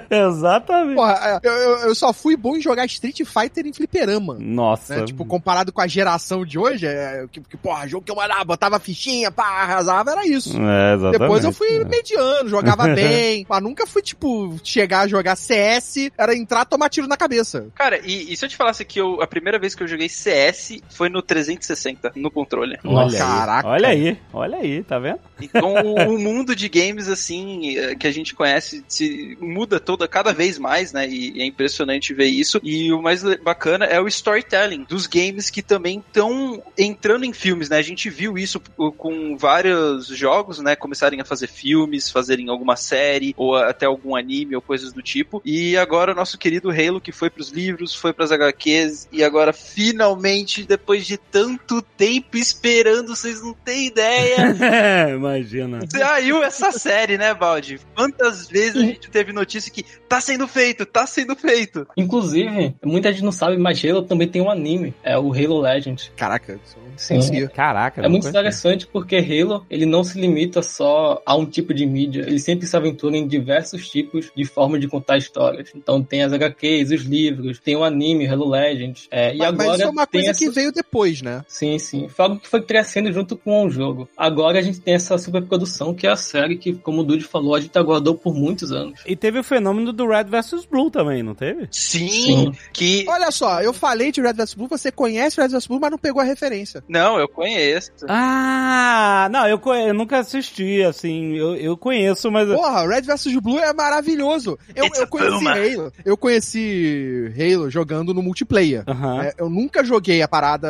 [0.29, 0.95] Exatamente.
[0.95, 4.37] Porra, eu, eu, eu só fui bom em jogar Street Fighter em fliperama.
[4.39, 4.97] Nossa.
[4.97, 5.05] Né?
[5.05, 8.43] Tipo, comparado com a geração de hoje, é, que, que, porra, jogo que eu mandava,
[8.43, 10.57] botava fichinha, pá, arrasava, era isso.
[10.57, 11.19] É, exatamente.
[11.19, 16.35] Depois eu fui mediano, jogava bem, mas nunca fui, tipo, chegar a jogar CS, era
[16.35, 17.67] entrar, tomar tiro na cabeça.
[17.75, 20.09] Cara, e, e se eu te falasse que eu, a primeira vez que eu joguei
[20.09, 22.77] CS foi no 360, no controle.
[22.83, 23.67] Olha Caraca.
[23.67, 23.73] aí.
[23.73, 25.19] Olha aí, olha aí, tá vendo?
[25.41, 30.33] Então, o, mundo de games, assim, eh, que a gente conhece, se muda toda, cada
[30.33, 31.07] vez mais, né?
[31.07, 32.59] E é impressionante ver isso.
[32.63, 37.69] E o mais bacana é o storytelling dos games que também estão entrando em filmes,
[37.69, 37.77] né?
[37.77, 38.59] A gente viu isso
[38.97, 40.75] com vários jogos, né?
[40.75, 45.41] Começarem a fazer filmes, fazerem alguma série, ou até algum anime, ou coisas do tipo.
[45.45, 49.51] E agora o nosso querido Halo, que foi pros livros, foi pras HQs, e agora
[49.51, 54.42] finalmente, depois de tanto tempo esperando, vocês não têm ideia.
[55.15, 55.79] Imagina.
[55.89, 57.79] Saiu essa série, né, Baldi?
[57.95, 61.87] Quantas vezes a gente teve notícia que tá sendo feito, tá sendo feito?
[61.97, 64.93] Inclusive, muita gente não sabe, mas Halo também tem um anime.
[65.01, 66.11] É o Halo Legend.
[66.15, 67.15] Caraca, não Sim.
[67.15, 67.47] conhecia.
[67.49, 68.01] Caraca.
[68.01, 72.21] É muito interessante porque Halo, ele não se limita só a um tipo de mídia,
[72.27, 75.71] ele sempre se aventura em diversos tipos de forma de contar histórias.
[75.75, 79.67] Então tem as HQs, os livros, tem o anime Halo Legends, é, e Mas, agora
[79.67, 80.39] mas isso é uma coisa essa...
[80.39, 81.43] que veio depois, né?
[81.47, 82.07] Sim, sim.
[82.07, 84.07] Foi algo que foi crescendo junto com o jogo.
[84.15, 87.55] Agora a gente tem essa superprodução que é a série que, como o Dude falou,
[87.55, 89.01] a gente aguardou por muitos anos.
[89.07, 91.67] E teve o fenômeno do Red vs Blue também, não teve?
[91.71, 92.51] Sim, Sim.
[92.71, 93.05] que.
[93.07, 95.97] Olha só, eu falei de Red vs Blue, você conhece Red vs Blue, mas não
[95.97, 96.83] pegou a referência.
[96.87, 97.91] Não, eu conheço.
[98.09, 102.47] Ah, não, eu, conhe- eu nunca assisti, assim, eu, eu conheço, mas...
[102.49, 104.57] Porra, Red vs Blue é maravilhoso.
[104.75, 105.47] Eu, eu conheci.
[105.47, 105.93] Halo.
[106.05, 108.83] Eu conheci Halo jogando no multiplayer.
[109.23, 110.67] É, eu nunca joguei a parada.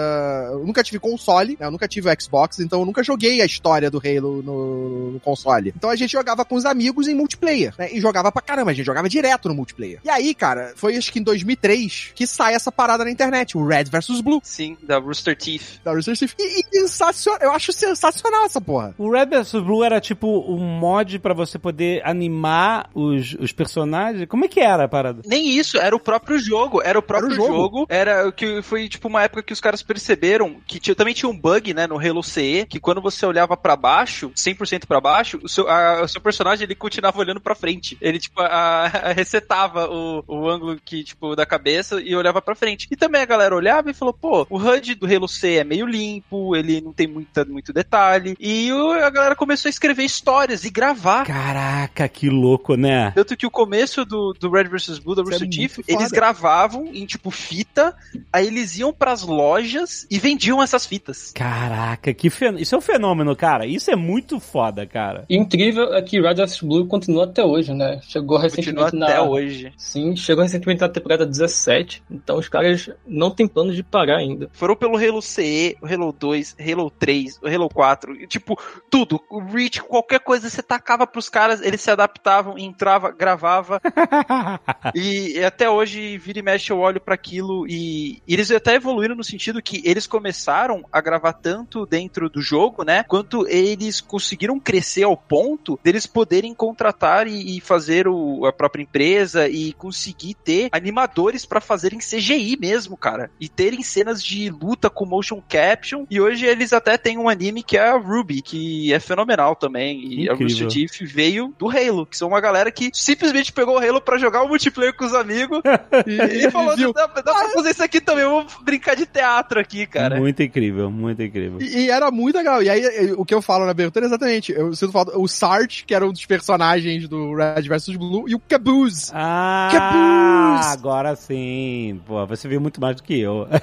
[0.51, 3.45] Eu nunca tive console, né, eu nunca tive o Xbox, então eu nunca joguei a
[3.45, 5.73] história do Halo no, no console.
[5.75, 7.89] Então a gente jogava com os amigos em multiplayer, né?
[7.91, 9.99] E jogava pra caramba, a gente jogava direto no multiplayer.
[10.03, 13.65] E aí, cara, foi acho que em 2003 que sai essa parada na internet, o
[13.65, 15.79] Red vs Blue, Sim, da Rooster Teeth.
[15.83, 16.35] da Rooster Teeth.
[16.39, 18.93] E, e sensacional, eu acho sensacional essa porra.
[18.97, 24.27] O Red vs Blue era tipo um mod pra você poder animar os, os personagens?
[24.27, 25.21] Como é que era a parada?
[25.25, 26.81] Nem isso, era o próprio jogo.
[26.83, 27.53] Era o próprio Era o jogo.
[27.53, 27.85] jogo.
[27.89, 31.29] Era o que foi tipo uma época que os caras perceberam que tinha- também tinha
[31.29, 35.39] um bug, né, no Halo CE, que quando você olhava pra baixo, 100% pra baixo,
[35.43, 37.63] o seu, a- o seu personagem ele continuava olhando pra frente.
[37.63, 37.97] frente.
[38.01, 42.55] Ele, tipo, a, a- resetava o, o ângulo que, tipo, da cabeça e olhava pra
[42.55, 42.87] frente.
[42.91, 45.85] E também a galera olhava e falou, pô, o HUD do Halo C é meio
[45.85, 48.35] limpo, ele não tem muita, muito detalhe.
[48.39, 51.25] E o- a galera começou a escrever histórias e gravar.
[51.25, 53.11] Caraca, que louco, né?
[53.11, 55.85] Tanto que o começo do, do Red vs Blue, da é Rooster Teeth, foda.
[55.87, 57.95] eles gravavam em, tipo, fita,
[58.31, 61.31] aí eles iam pras lojas e vendiam essas fitas.
[61.33, 62.55] Caraca, que fen...
[62.59, 63.65] isso é um fenômeno, cara.
[63.65, 65.25] Isso é muito foda, cara.
[65.29, 67.99] E incrível é que Red vs Blue continua até hoje, né?
[68.03, 69.73] Chegou Continua até hoje.
[69.77, 72.03] Sim, chegou recentemente na temporada 17.
[72.09, 74.49] Então os caras não têm plano de parar ainda.
[74.53, 79.21] Foram pelo Halo CE, o Halo 2, Halo 3, o Halo 4, e, tipo, tudo.
[79.29, 83.81] O Reach, qualquer coisa você tacava pros caras, eles se adaptavam, entrava, gravava.
[84.93, 88.75] e, e até hoje, vira e mexe, eu olho pra aquilo e, e eles até
[88.75, 93.03] evoluíram no sentido que eles começaram a gravar tanto dentro do jogo, né?
[93.03, 98.82] Quanto eles conseguiram crescer ao ponto deles poderem contratar e, e fazer o, a própria
[98.83, 103.31] empresa e conseguir ter animadores pra fazerem CGI mesmo, cara.
[103.39, 106.05] E terem cenas de luta com motion caption.
[106.09, 110.03] E hoje eles até têm um anime que é a Ruby, que é fenomenal também.
[110.05, 110.65] E a Incrível.
[110.65, 114.17] Rooster Teeth veio do Halo, que são uma galera que simplesmente pegou o Halo pra
[114.17, 115.61] jogar o multiplayer com os amigos
[116.05, 116.93] e, falou: viu?
[116.93, 120.17] dá, dá pra fazer isso aqui também, vamos brincar de teatro aqui, cara.
[120.17, 121.59] Muito incrível, muito incrível.
[121.61, 122.61] E, e era muito legal.
[122.61, 124.51] E aí, o que eu falo na abertura é exatamente.
[124.51, 125.17] Eu sinto falta.
[125.17, 128.39] O Sarge, que era um dos personagens do Red vs Blue, e o
[128.73, 129.11] Caboose.
[129.13, 130.73] Ah, Caboose!
[130.73, 132.01] agora sim.
[132.05, 133.47] Pô, você viu muito mais do que eu.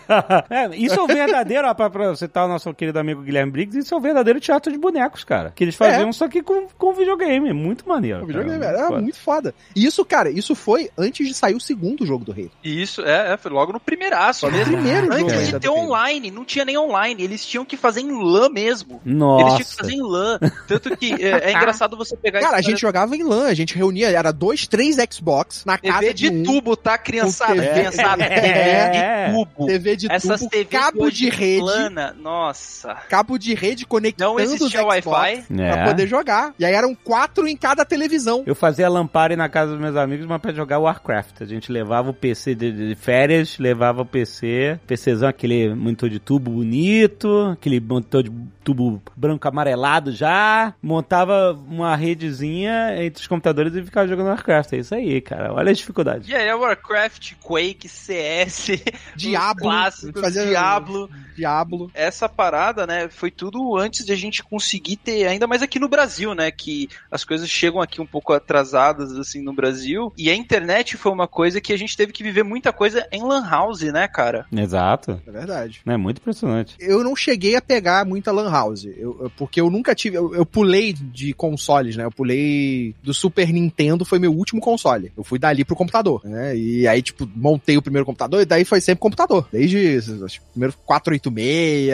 [0.51, 3.79] É, isso é o verdadeiro, ó, pra, pra citar o nosso querido amigo Guilherme Briggs,
[3.79, 5.53] isso é o verdadeiro teatro de bonecos, cara.
[5.55, 7.53] Que eles faziam só que com, com videogame.
[7.53, 8.23] Muito maneiro.
[8.23, 8.79] O videogame cara.
[8.79, 9.01] era Foda.
[9.01, 9.55] muito foda.
[9.75, 12.31] E isso, cara, isso foi antes de sair o segundo jogo do.
[12.62, 14.75] E isso, é, é, foi logo no primeiraço Foi o mesmo.
[14.75, 18.11] primeiro jogo Antes de ter online, não tinha nem online, eles tinham que fazer em
[18.11, 19.01] LAN mesmo.
[19.05, 19.44] Eles Nossa.
[19.44, 20.38] tinham que fazer em LAN.
[20.66, 23.77] Tanto que é, é engraçado você pegar Cara, a gente jogava em LAN, a gente
[23.77, 27.54] reunia, era dois, três Xbox na casa TV de, de um, tubo, tá, criançada?
[27.54, 28.40] TV Criançada, É.
[28.40, 29.66] TV de tubo.
[29.66, 32.94] TV de Essas tubo, TVs cabo de rede, plana, nossa.
[33.08, 35.42] cabo de rede conectando Não os existia Xbox Wi-Fi.
[35.54, 35.84] pra É.
[35.86, 36.54] poder jogar.
[36.58, 38.42] E aí eram quatro em cada televisão.
[38.46, 41.42] Eu fazia lampare na casa dos meus amigos, mas pra jogar Warcraft.
[41.42, 46.18] A gente levava o PC de, de férias, levava o PC, PCzão, aquele monitor de
[46.18, 48.30] tubo bonito, aquele monitor de
[48.62, 54.72] tubo branco amarelado já, montava uma redezinha entre os computadores e ficava jogando Warcraft.
[54.72, 55.53] É isso aí, cara.
[55.53, 56.29] Olha as dificuldades.
[56.29, 58.70] E aí, é Warcraft, Quake, CS,
[59.16, 61.11] Diablo, os clássicos, fazia- Diablo.
[61.37, 61.90] Diablo.
[61.94, 65.88] Essa parada, né, foi tudo antes de a gente conseguir ter, ainda mais aqui no
[65.88, 70.12] Brasil, né, que as coisas chegam aqui um pouco atrasadas, assim, no Brasil.
[70.18, 73.22] E a internet foi uma coisa que a gente teve que viver muita coisa em
[73.22, 74.46] Lan House, né, cara?
[74.53, 75.20] Exato.
[75.26, 75.81] É verdade.
[75.87, 76.76] É muito impressionante.
[76.79, 80.16] Eu não cheguei a pegar muita Lan House, eu- eu- porque eu nunca tive.
[80.16, 82.05] Eu, eu pulei de consoles, né?
[82.05, 84.80] Eu pulei do Super Nintendo, foi meu último console.
[85.16, 86.57] Eu fui dali pro computador, né?
[86.57, 89.49] E aí, tipo, montei o primeiro computador e daí foi sempre computador.
[89.53, 91.90] Desde acho, primeiro 486.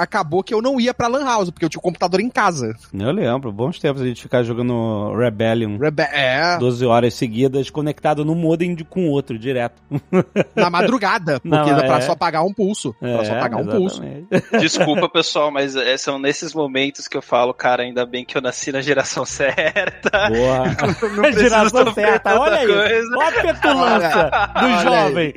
[0.00, 2.74] Acabou que eu não ia pra Lan House, porque eu tinha o computador em casa.
[2.92, 5.76] Eu lembro, bons tempos a gente ficar jogando Rebellion.
[5.78, 9.80] Rebe é, 12 horas seguidas, conectado num modem de, com o outro, direto.
[10.56, 12.00] na madrugada, porque Não, dá pra é.
[12.00, 12.94] só pagar um pulso.
[12.98, 14.02] pra só pagar um pulso.
[14.58, 18.42] Desculpa, pessoal, mas é, são nesses momentos que eu falo, cara, ainda bem que eu
[18.42, 20.30] nasci na geração certa.
[20.30, 20.64] Boa.
[21.16, 22.66] Não Geração certa, olha aí.
[22.66, 23.16] coisa.
[23.16, 25.34] Olha a petulância do olha jovem.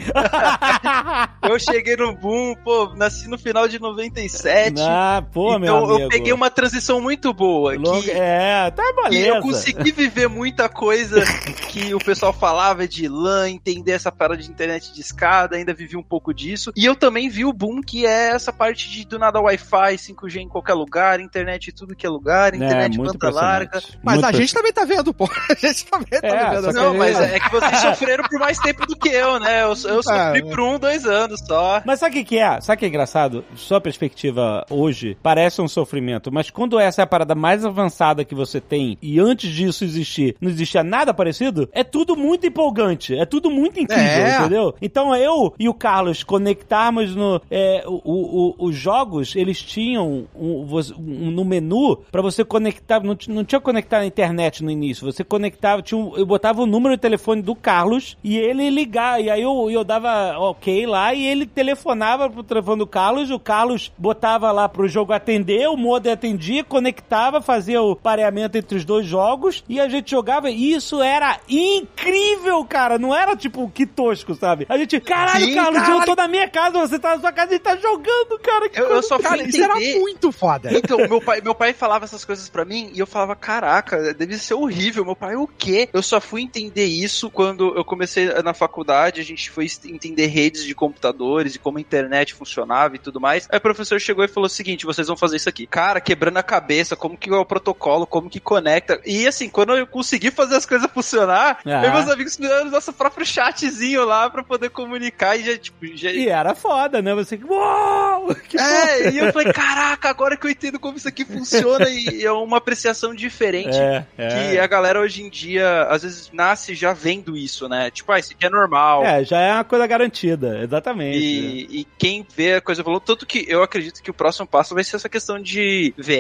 [1.50, 4.53] Eu cheguei no boom, pô, nasci no final de 97.
[4.88, 6.00] Ah, pô, meu então amigo.
[6.02, 7.76] eu peguei uma transição muito boa.
[7.76, 9.28] Longa- que É, tá E beleza.
[9.28, 11.22] eu consegui viver muita coisa
[11.70, 15.98] que o pessoal falava de LAN, entender essa parada de internet de escada, ainda vivi
[15.98, 16.72] um pouco disso.
[16.76, 20.38] E eu também vi o boom que é essa parte de do nada Wi-Fi, 5G
[20.42, 23.82] em qualquer lugar, internet em tudo que é lugar, internet é, banda larga.
[24.04, 25.26] Mas Muito a gente também tá vendo, pô.
[25.50, 26.64] A gente também tá É, vendo.
[26.64, 29.64] só que Não, mas é que vocês sofreram por mais tempo do que eu, né?
[29.64, 30.42] Eu, eu sofri É.
[30.42, 31.82] por um, dois anos só.
[31.86, 32.60] Mas sabe o que, que é?
[32.62, 33.44] Sabe o que é engraçado?
[33.56, 34.33] Sua perspectiva
[34.70, 38.98] hoje parece um sofrimento, mas quando essa é a parada mais avançada que você tem
[39.02, 43.80] e antes disso existir, não existia nada parecido, é tudo muito empolgante, é tudo muito
[43.80, 44.40] incrível, É.
[44.40, 44.76] entendeu?
[44.82, 47.42] Então eu e o Carlos conectarmos no.
[47.50, 50.66] é, o, o- os jogos, eles tinham um,
[50.98, 53.02] um- no menu pra você conectar.
[53.04, 55.06] Não, não tinha conectar na internet no início.
[55.12, 59.22] Você conectava, tinha um- eu botava o número de telefone do Carlos e ele ligar.
[59.22, 63.30] E aí eu, eu dava ok lá e ele telefonava pro telefone do Carlos.
[63.32, 68.78] O Carlos botava lá pro jogo atender, o modem atendia, conectava, fazia o pareamento entre
[68.78, 70.50] os dois jogos e a gente jogava.
[70.50, 72.98] E isso era incrível, cara.
[72.98, 74.66] Não era tipo que tosco, sabe?
[74.70, 76.06] A gente, caralho, Sim, Carlos, eu caralho.
[76.06, 78.70] tô na minha casa, você tá na sua casa e tá jogando, cara.
[78.70, 80.70] Que Eu, eu só fui Cara, isso era entender- muito foda.
[80.74, 84.38] Então, meu pai, meu pai falava essas coisas pra mim e eu falava, caraca, deve
[84.38, 85.04] ser horrível.
[85.06, 85.90] Meu pai, o quê?
[85.94, 90.64] Eu só fui entender isso quando eu comecei na faculdade, a gente foi entender redes
[90.66, 93.48] de computadores e como a internet funcionava e tudo mais.
[93.52, 95.66] Aí o professor chegou e falou o seguinte: vocês vão fazer isso aqui.
[95.66, 99.00] Cara, quebrando a cabeça, como que é o protocolo, como que conecta.
[99.06, 101.84] E assim, quando eu consegui fazer as coisas funcionar, Ah.
[101.86, 105.86] eu e meus amigos fizeram nosso próprio chatzinho lá pra poder comunicar e já, tipo,
[105.96, 106.12] já.
[106.12, 107.14] E era foda, né?
[107.16, 107.46] Você que.
[107.46, 108.36] Uou!
[108.48, 112.24] Que É, e eu falei, caraca, agora que eu entendo como isso aqui funciona e
[112.24, 113.78] é uma apreciação diferente.
[113.78, 114.60] É, Que é.
[114.62, 117.90] a galera hoje em dia, às vezes, nasce já vendo isso, né?
[117.92, 119.04] Tipo, ah, isso aqui é normal.
[119.06, 121.18] É, já é uma coisa garantida, exatamente.
[121.18, 124.76] E, e quem vê a coisa evoluindo, tanto que eu acredito que o próximo passo
[124.76, 126.14] vai ser essa questão de VR,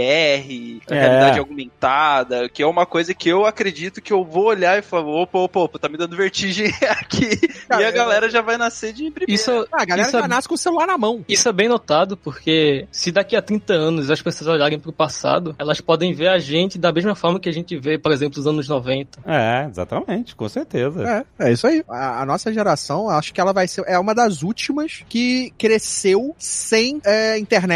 [0.89, 0.99] É.
[0.99, 5.05] realidade aumentada, que é uma coisa que eu acredito que eu vou olhar e falar,
[5.05, 7.35] opa, opa, opa, tá me dando vertigem aqui.
[7.67, 9.33] Cara, e a eu- galera já vai nascer de primeira.
[9.33, 11.23] Isso, Ah, a galera isso, já é, nasce com o celular na mão.
[11.27, 15.55] isso é bem notado, porque se daqui a 30 anos as pessoas olharem pro passado,
[15.59, 18.47] elas podem ver a gente da mesma forma que a gente vê, por exemplo, os
[18.47, 19.19] anos 90.
[19.25, 21.25] É, exatamente, com certeza.
[21.39, 21.83] É, é isso aí.
[21.89, 26.35] A, a nossa geração, acho que ela vai ser é uma das últimas que cresceu
[26.37, 27.72] sem é, internet,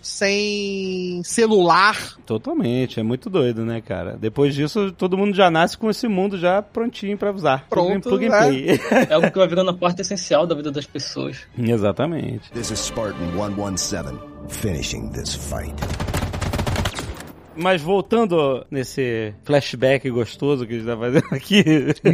[0.00, 2.16] sem celular.
[2.26, 4.16] Totalmente, é muito doido, né, cara?
[4.20, 7.66] Depois disso, todo mundo já nasce com esse mundo já prontinho pra usar.
[7.68, 8.48] Pronto, plug and é.
[8.48, 8.80] play.
[9.12, 11.38] É algo que vai virando a parte essencial da vida das pessoas.
[11.58, 12.50] Exatamente.
[12.52, 14.18] This is Spartan 117,
[14.48, 15.74] finishing this fight.
[17.56, 21.64] Mas voltando nesse flashback gostoso que a gente tá fazendo aqui,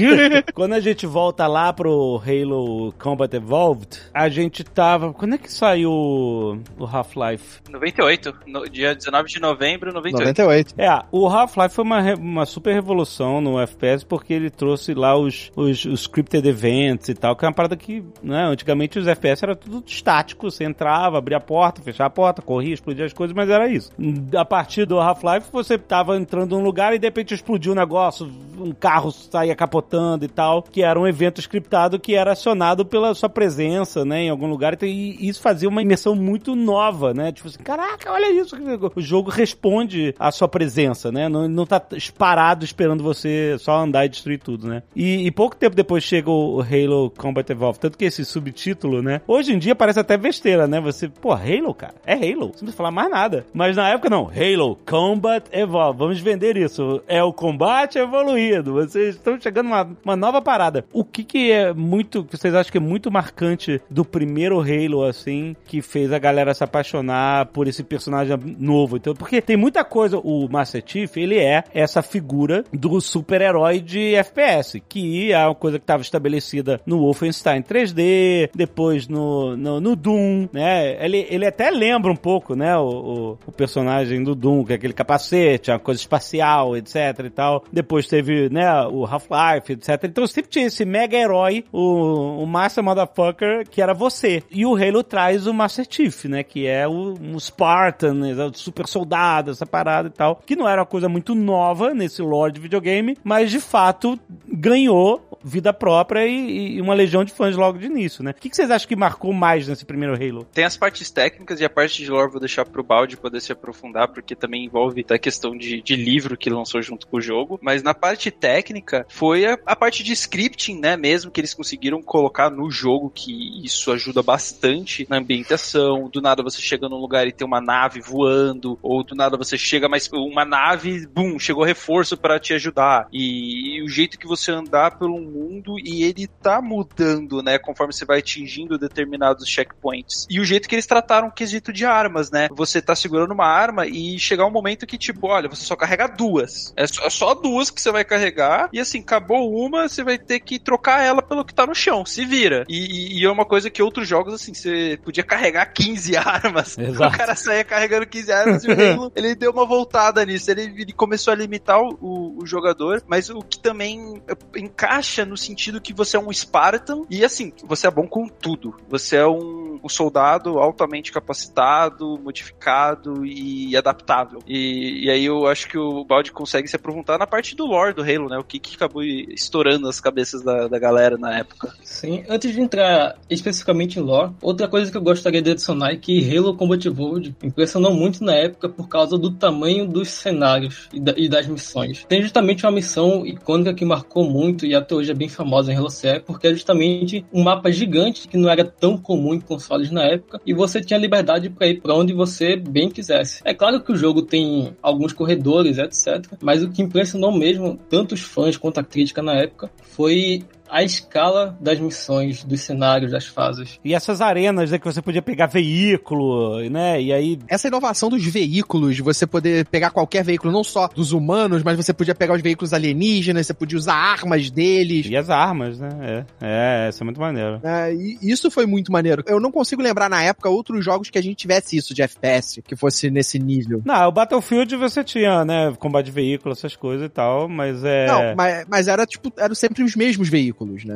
[0.54, 5.12] quando a gente volta lá pro Halo Combat Evolved, a gente tava.
[5.12, 7.60] Quando é que saiu o Half-Life?
[7.70, 10.38] 98, no, dia 19 de novembro, 98.
[10.38, 10.74] 98.
[10.78, 15.16] É, o Half-Life foi uma, re- uma super revolução no FPS porque ele trouxe lá
[15.16, 19.06] os, os, os scripted events e tal, que é uma parada que, né, antigamente os
[19.06, 23.12] FPS era tudo estático, você entrava, abria a porta, fechava a porta, corria, explodia as
[23.12, 23.92] coisas, mas era isso.
[24.36, 28.30] A partir do Half-Life, você tava entrando num lugar e de repente explodiu um negócio,
[28.58, 33.14] um carro saía capotando e tal, que era um evento scriptado que era acionado pela
[33.14, 37.32] sua presença, né, em algum lugar, Então, e isso fazia uma imersão muito nova, né,
[37.32, 38.56] tipo assim, caraca, olha isso,
[38.96, 41.82] o jogo responde à sua presença, né, não, não tá
[42.16, 44.82] parado esperando você só andar e destruir tudo, né.
[44.94, 49.20] E, e pouco tempo depois chega o Halo Combat Evolved, tanto que esse subtítulo, né,
[49.26, 52.48] hoje em dia parece até besteira, né, você, pô, Halo, cara, é Halo, você não
[52.50, 53.46] precisa falar mais nada.
[53.52, 55.17] Mas na época não, Halo Combat
[55.52, 60.84] Evolved, vamos vender isso, é o combate evoluído, vocês estão chegando uma, uma nova parada.
[60.92, 65.04] O que que é muito, que vocês acham que é muito marcante do primeiro Halo,
[65.04, 68.96] assim, que fez a galera se apaixonar por esse personagem novo?
[68.96, 74.14] Então, porque tem muita coisa, o Master Chief, ele é essa figura do super-herói de
[74.14, 79.96] FPS, que é uma coisa que estava estabelecida no Wolfenstein 3D, depois no, no, no
[79.96, 81.04] Doom, né?
[81.04, 84.76] Ele, ele até lembra um pouco, né, o, o, o personagem do Doom, que é
[84.76, 86.94] aquele capacete, uma coisa espacial, etc
[87.24, 87.64] e tal.
[87.72, 90.04] Depois teve, né, o Half-Life, etc.
[90.04, 94.42] Então sempre tinha esse mega herói, o, o Master Motherfucker, que era você.
[94.50, 98.52] E o Halo traz o Master Chief, né, que é o, um Spartan, né, o
[98.52, 102.52] super soldado, essa parada e tal, que não era uma coisa muito nova nesse lore
[102.52, 107.78] de videogame, mas de fato ganhou vida própria e, e uma legião de fãs logo
[107.78, 108.32] de início, né?
[108.32, 110.44] O que, que vocês acham que marcou mais nesse primeiro Halo?
[110.52, 113.52] Tem as partes técnicas e a parte de lore vou deixar pro balde poder se
[113.52, 117.58] aprofundar, porque também envolve a questão de, de livro que lançou junto com o jogo.
[117.62, 120.96] Mas na parte técnica, foi a, a parte de scripting, né?
[120.96, 126.08] Mesmo que eles conseguiram colocar no jogo, que isso ajuda bastante na ambientação.
[126.08, 129.56] Do nada você chega num lugar e tem uma nave voando, ou do nada você
[129.56, 133.08] chega, mas uma nave, bum, chegou reforço para te ajudar.
[133.12, 137.58] E, e o jeito que você andar pelo mundo e ele tá mudando, né?
[137.58, 140.26] Conforme você vai atingindo determinados checkpoints.
[140.30, 142.48] E o jeito que eles trataram o quesito de armas, né?
[142.52, 146.06] Você tá segurando uma arma e chegar um momento que, tipo, olha, você só carrega
[146.08, 146.72] duas.
[146.76, 148.68] É só, é só duas que você vai carregar.
[148.72, 152.04] E assim, acabou uma, você vai ter que trocar ela pelo que tá no chão.
[152.06, 152.64] Se vira.
[152.68, 156.76] E, e- e é uma coisa que outros jogos, assim, você podia carregar 15 armas.
[156.78, 157.14] Exato.
[157.14, 160.50] O cara saía carregando 15 armas e o Halo, ele deu uma voltada nisso.
[160.50, 164.20] Ele, ele começou a limitar o, o- o jogador, mas o que também
[164.56, 168.76] encaixa no sentido que você é um Spartan e assim, você é bom com tudo.
[168.88, 174.40] Você é um, um soldado altamente capacitado, modificado e adaptável.
[174.46, 177.94] E, e aí eu acho que o Baldi consegue se aprofundar na parte do lore
[177.94, 178.38] do Halo, né?
[178.38, 181.74] O que, que acabou estourando as cabeças da, da galera na época.
[181.90, 185.96] Sim, antes de entrar especificamente em lore, outra coisa que eu gostaria de adicionar é
[185.96, 191.00] que Halo Combat Evolved impressionou muito na época por causa do tamanho dos cenários e,
[191.00, 192.04] da- e das missões.
[192.06, 195.76] Tem justamente uma missão icônica que marcou muito e até hoje é bem famosa em
[195.76, 199.90] Halo CE, porque é justamente um mapa gigante que não era tão comum em consoles
[199.90, 203.40] na época, e você tinha liberdade para ir para onde você bem quisesse.
[203.44, 208.14] É claro que o jogo tem alguns corredores, etc, mas o que impressionou mesmo tanto
[208.14, 213.26] os fãs quanto a crítica na época foi a escala das missões, dos cenários, das
[213.26, 213.78] fases.
[213.84, 217.00] E essas arenas, né, que você podia pegar veículo, né?
[217.00, 217.38] E aí.
[217.48, 221.76] Essa inovação dos veículos, de você poder pegar qualquer veículo, não só dos humanos, mas
[221.76, 225.06] você podia pegar os veículos alienígenas, você podia usar armas deles.
[225.06, 226.24] E as armas, né?
[226.40, 227.60] É, é isso é muito maneiro.
[227.62, 229.22] É, e isso foi muito maneiro.
[229.26, 232.62] Eu não consigo lembrar na época outros jogos que a gente tivesse isso de FPS,
[232.62, 233.82] que fosse nesse nível.
[233.84, 235.74] Não, o Battlefield você tinha, né?
[235.78, 238.06] Combate de veículo, essas coisas e tal, mas é.
[238.06, 240.94] Não, mas, mas era tipo, eram sempre os mesmos veículos, né?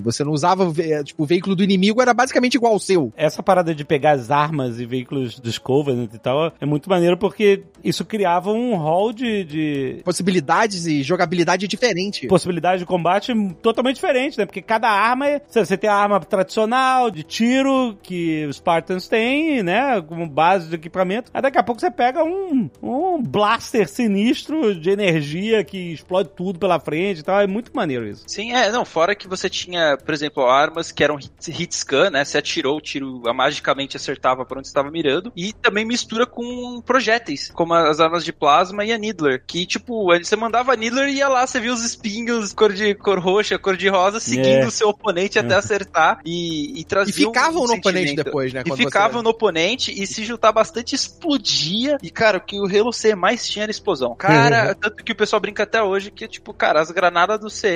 [0.00, 0.72] Você não usava,
[1.04, 3.12] tipo, o veículo do inimigo era basicamente igual ao seu.
[3.16, 7.16] Essa parada de pegar as armas e veículos dos Covenant e tal é muito maneiro
[7.16, 12.26] porque isso criava um hall de, de Possibilidades e jogabilidade diferente.
[12.26, 13.32] possibilidade de combate
[13.62, 14.46] totalmente diferente, né?
[14.46, 19.62] Porque cada arma, é- você tem a arma tradicional de tiro que os Spartans têm,
[19.62, 20.00] né?
[20.02, 21.30] Como base de equipamento.
[21.34, 26.58] Aí daqui a pouco você pega um, um blaster sinistro de energia que explode tudo
[26.58, 27.40] pela frente e tal.
[27.40, 28.24] É muito maneiro isso.
[28.26, 32.10] Sim, é, não, fora que você tinha, por exemplo, armas que eram hit, hit scan,
[32.10, 32.24] né?
[32.24, 35.32] Você atirou, o tiro magicamente acertava para onde estava mirando.
[35.36, 39.42] E também mistura com projéteis, como as armas de plasma e a Needler.
[39.46, 42.94] Que, tipo, você mandava a Needler e ia lá, você via os espinhos cor de
[42.94, 44.66] cor roxa, cor de rosa, seguindo É.
[44.66, 48.62] o seu oponente até acertar e, e trazia E ficavam um no oponente depois, né?
[48.66, 51.98] E ficavam você- no oponente e se juntar bastante explodia.
[52.02, 54.14] E, cara, o que o Halo C mais tinha era explosão.
[54.14, 57.68] Cara, tanto que o pessoal brinca até hoje que, tipo, cara, as granadas do CE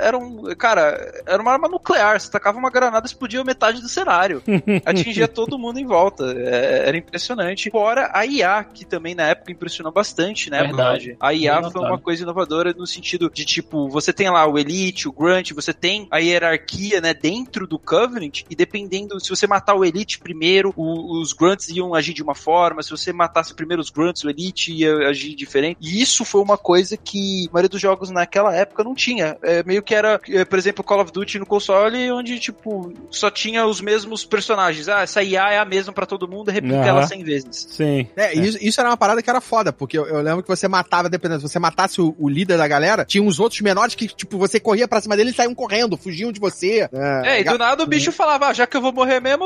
[0.00, 0.17] eram.
[0.58, 2.18] Cara, era uma arma nuclear.
[2.20, 4.42] Você tacava uma granada e explodia metade do cenário.
[4.84, 6.24] Atingia todo mundo em volta.
[6.36, 7.70] É, era impressionante.
[7.70, 10.62] Fora a IA, que também na época impressionou bastante, né?
[10.62, 11.16] Verdade.
[11.20, 11.92] A IA Bem foi notado.
[11.92, 15.72] uma coisa inovadora no sentido de, tipo, você tem lá o Elite, o Grunt, você
[15.72, 20.72] tem a hierarquia, né, dentro do Covenant, e dependendo, se você matar o Elite primeiro,
[20.76, 24.30] o- os Grunts iam agir de uma forma, se você matasse primeiro os Grunts, o
[24.30, 25.78] Elite ia agir diferente.
[25.80, 29.36] E isso foi uma coisa que a maioria dos jogos naquela época não tinha.
[29.42, 33.30] É, meio que era, é, por exemplo, Call of Duty no console, onde, tipo, só
[33.30, 34.88] tinha os mesmos personagens.
[34.88, 36.86] Ah, essa IA é a mesma pra todo mundo, replica Aham.
[36.88, 37.66] ela 100 vezes.
[37.70, 38.06] Sim.
[38.16, 40.66] É, Isso, isso era uma parada que era foda, porque eu, eu lembro que você
[40.68, 44.06] matava, dependendo, se você matasse o, o líder da galera, tinha uns outros menores que,
[44.08, 46.88] tipo, você corria pra cima dele e saíam correndo, fugiam de você.
[47.24, 49.44] É, e do nada o bicho falava, ah, já que eu vou morrer mesmo,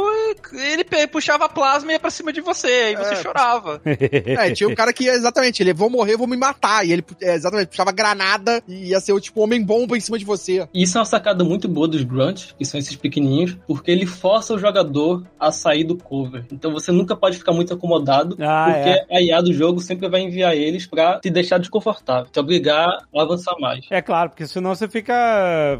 [0.52, 3.22] ele puxava plasma e ia pra cima de você, aí você É.
[3.22, 3.80] chorava.
[4.42, 6.86] É, tinha um cara que ia exatamente, ele, vou morrer, vou me matar.
[6.86, 10.24] E ele, é, exatamente, puxava granada e ia ser o tipo homem-bomba em cima de
[10.24, 10.51] você.
[10.74, 14.06] E isso é uma sacada muito boa dos grunts, que são esses pequenininhos, porque ele
[14.06, 16.44] força o jogador a sair do cover.
[16.52, 19.06] Então você nunca pode ficar muito acomodado, Ah, porque é.
[19.16, 23.22] a IA do jogo sempre vai enviar eles pra te deixar desconfortável, te obrigar a
[23.22, 23.86] avançar mais.
[23.90, 25.14] É claro, porque senão você fica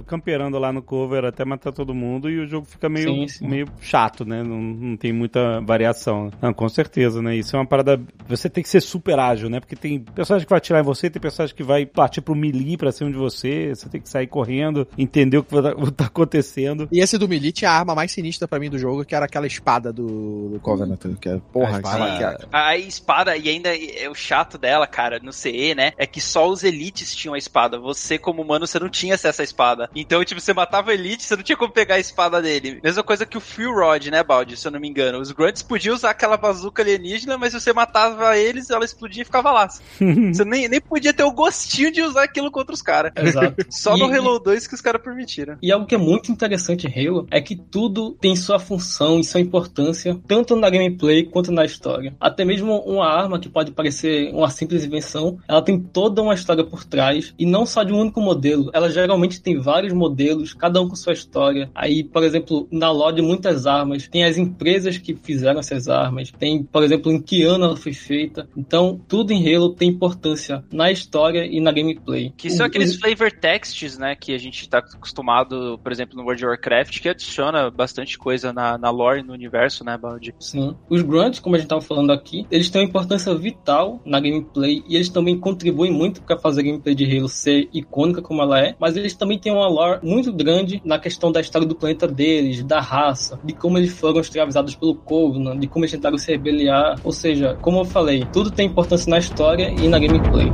[0.07, 3.47] camperando lá no cover até matar todo mundo e o jogo fica meio, Sim, sim.
[3.49, 4.43] meio chato, né?
[4.43, 6.31] Não, não tem muita variação.
[6.41, 7.37] Não, com certeza, né?
[7.37, 8.01] Isso é uma parada.
[8.29, 9.61] Você tem que ser super ágil, né?
[9.61, 12.77] Porque tem personagem que vai atirar em você, tem personagem que vai partir pro melee
[12.77, 13.75] pra cima de você.
[13.75, 14.53] Você tem que sair correndo,
[14.97, 16.89] entender o que vai- o que tá acontecendo.
[16.93, 19.25] E esse do Melee tinha a arma mais sinistra pra mim do jogo, que era
[19.27, 20.99] aquela espada do, do Covenant.
[21.21, 22.17] Que é, porra, A espada.
[22.17, 25.93] que era- A espada, e ainda é o chato dela, cara, no CE, né?
[25.97, 27.79] É que só os elites tinham a espada.
[27.79, 29.91] Você, como humano, você não tinha acesso à espada.
[29.95, 32.81] Então, tipo, você matava o elite, você não tinha como pegar a espada dele.
[32.83, 34.57] Mesma coisa que o Fuel Rod, né, Baldi?
[34.57, 35.19] Se eu não me engano.
[35.21, 39.25] Os Grunts podiam usar aquela bazuca alienígena, mas se você matava eles, ela explodia e
[39.25, 39.69] ficava lá.
[40.33, 43.13] Você nem, nem podia ter o gostinho de usar aquilo contra os caras.
[43.17, 43.55] Exato.
[43.71, 45.57] Só no E- Halo 2 que os caras permitiram.
[45.63, 49.25] E algo que é muito interessante em Halo é que tudo tem sua função e
[49.25, 52.15] sua importância, tanto na gameplay quanto na história.
[52.21, 56.65] Até mesmo uma arma que pode parecer uma simples invenção, ela tem toda uma história
[56.65, 58.71] por trás, e não só de um único modelo.
[58.73, 61.71] Ela geralmente tem vários modelos, cada um com sua história.
[61.75, 66.33] Aí, por exemplo, na lore de muitas armas, tem as empresas que fizeram essas armas,
[66.39, 68.49] tem, por exemplo, em que ano ela foi feita.
[68.57, 72.33] Então, tudo em Halo tem importância na história e na gameplay.
[72.37, 76.45] Que são aqueles flavor texts, né, que a gente tá acostumado, por exemplo, no World
[76.45, 80.35] of Warcraft, que adiciona bastante coisa na, na lore, no universo, né, Baldi?
[80.39, 80.75] Sim.
[80.89, 84.83] Os grunts, como a gente estava falando aqui, eles têm uma importância vital na gameplay
[84.89, 88.61] e eles também contribuem muito para fazer a gameplay de Halo ser icônica como ela
[88.61, 92.07] é, mas eles também têm uma lore muito grande na questão da história do planeta
[92.07, 96.31] deles, da raça, de como eles foram escravizados pelo Covenant, de como eles tentaram se
[96.31, 96.99] rebeliar.
[97.05, 100.51] Ou seja, como eu falei, tudo tem importância na história e na gameplay.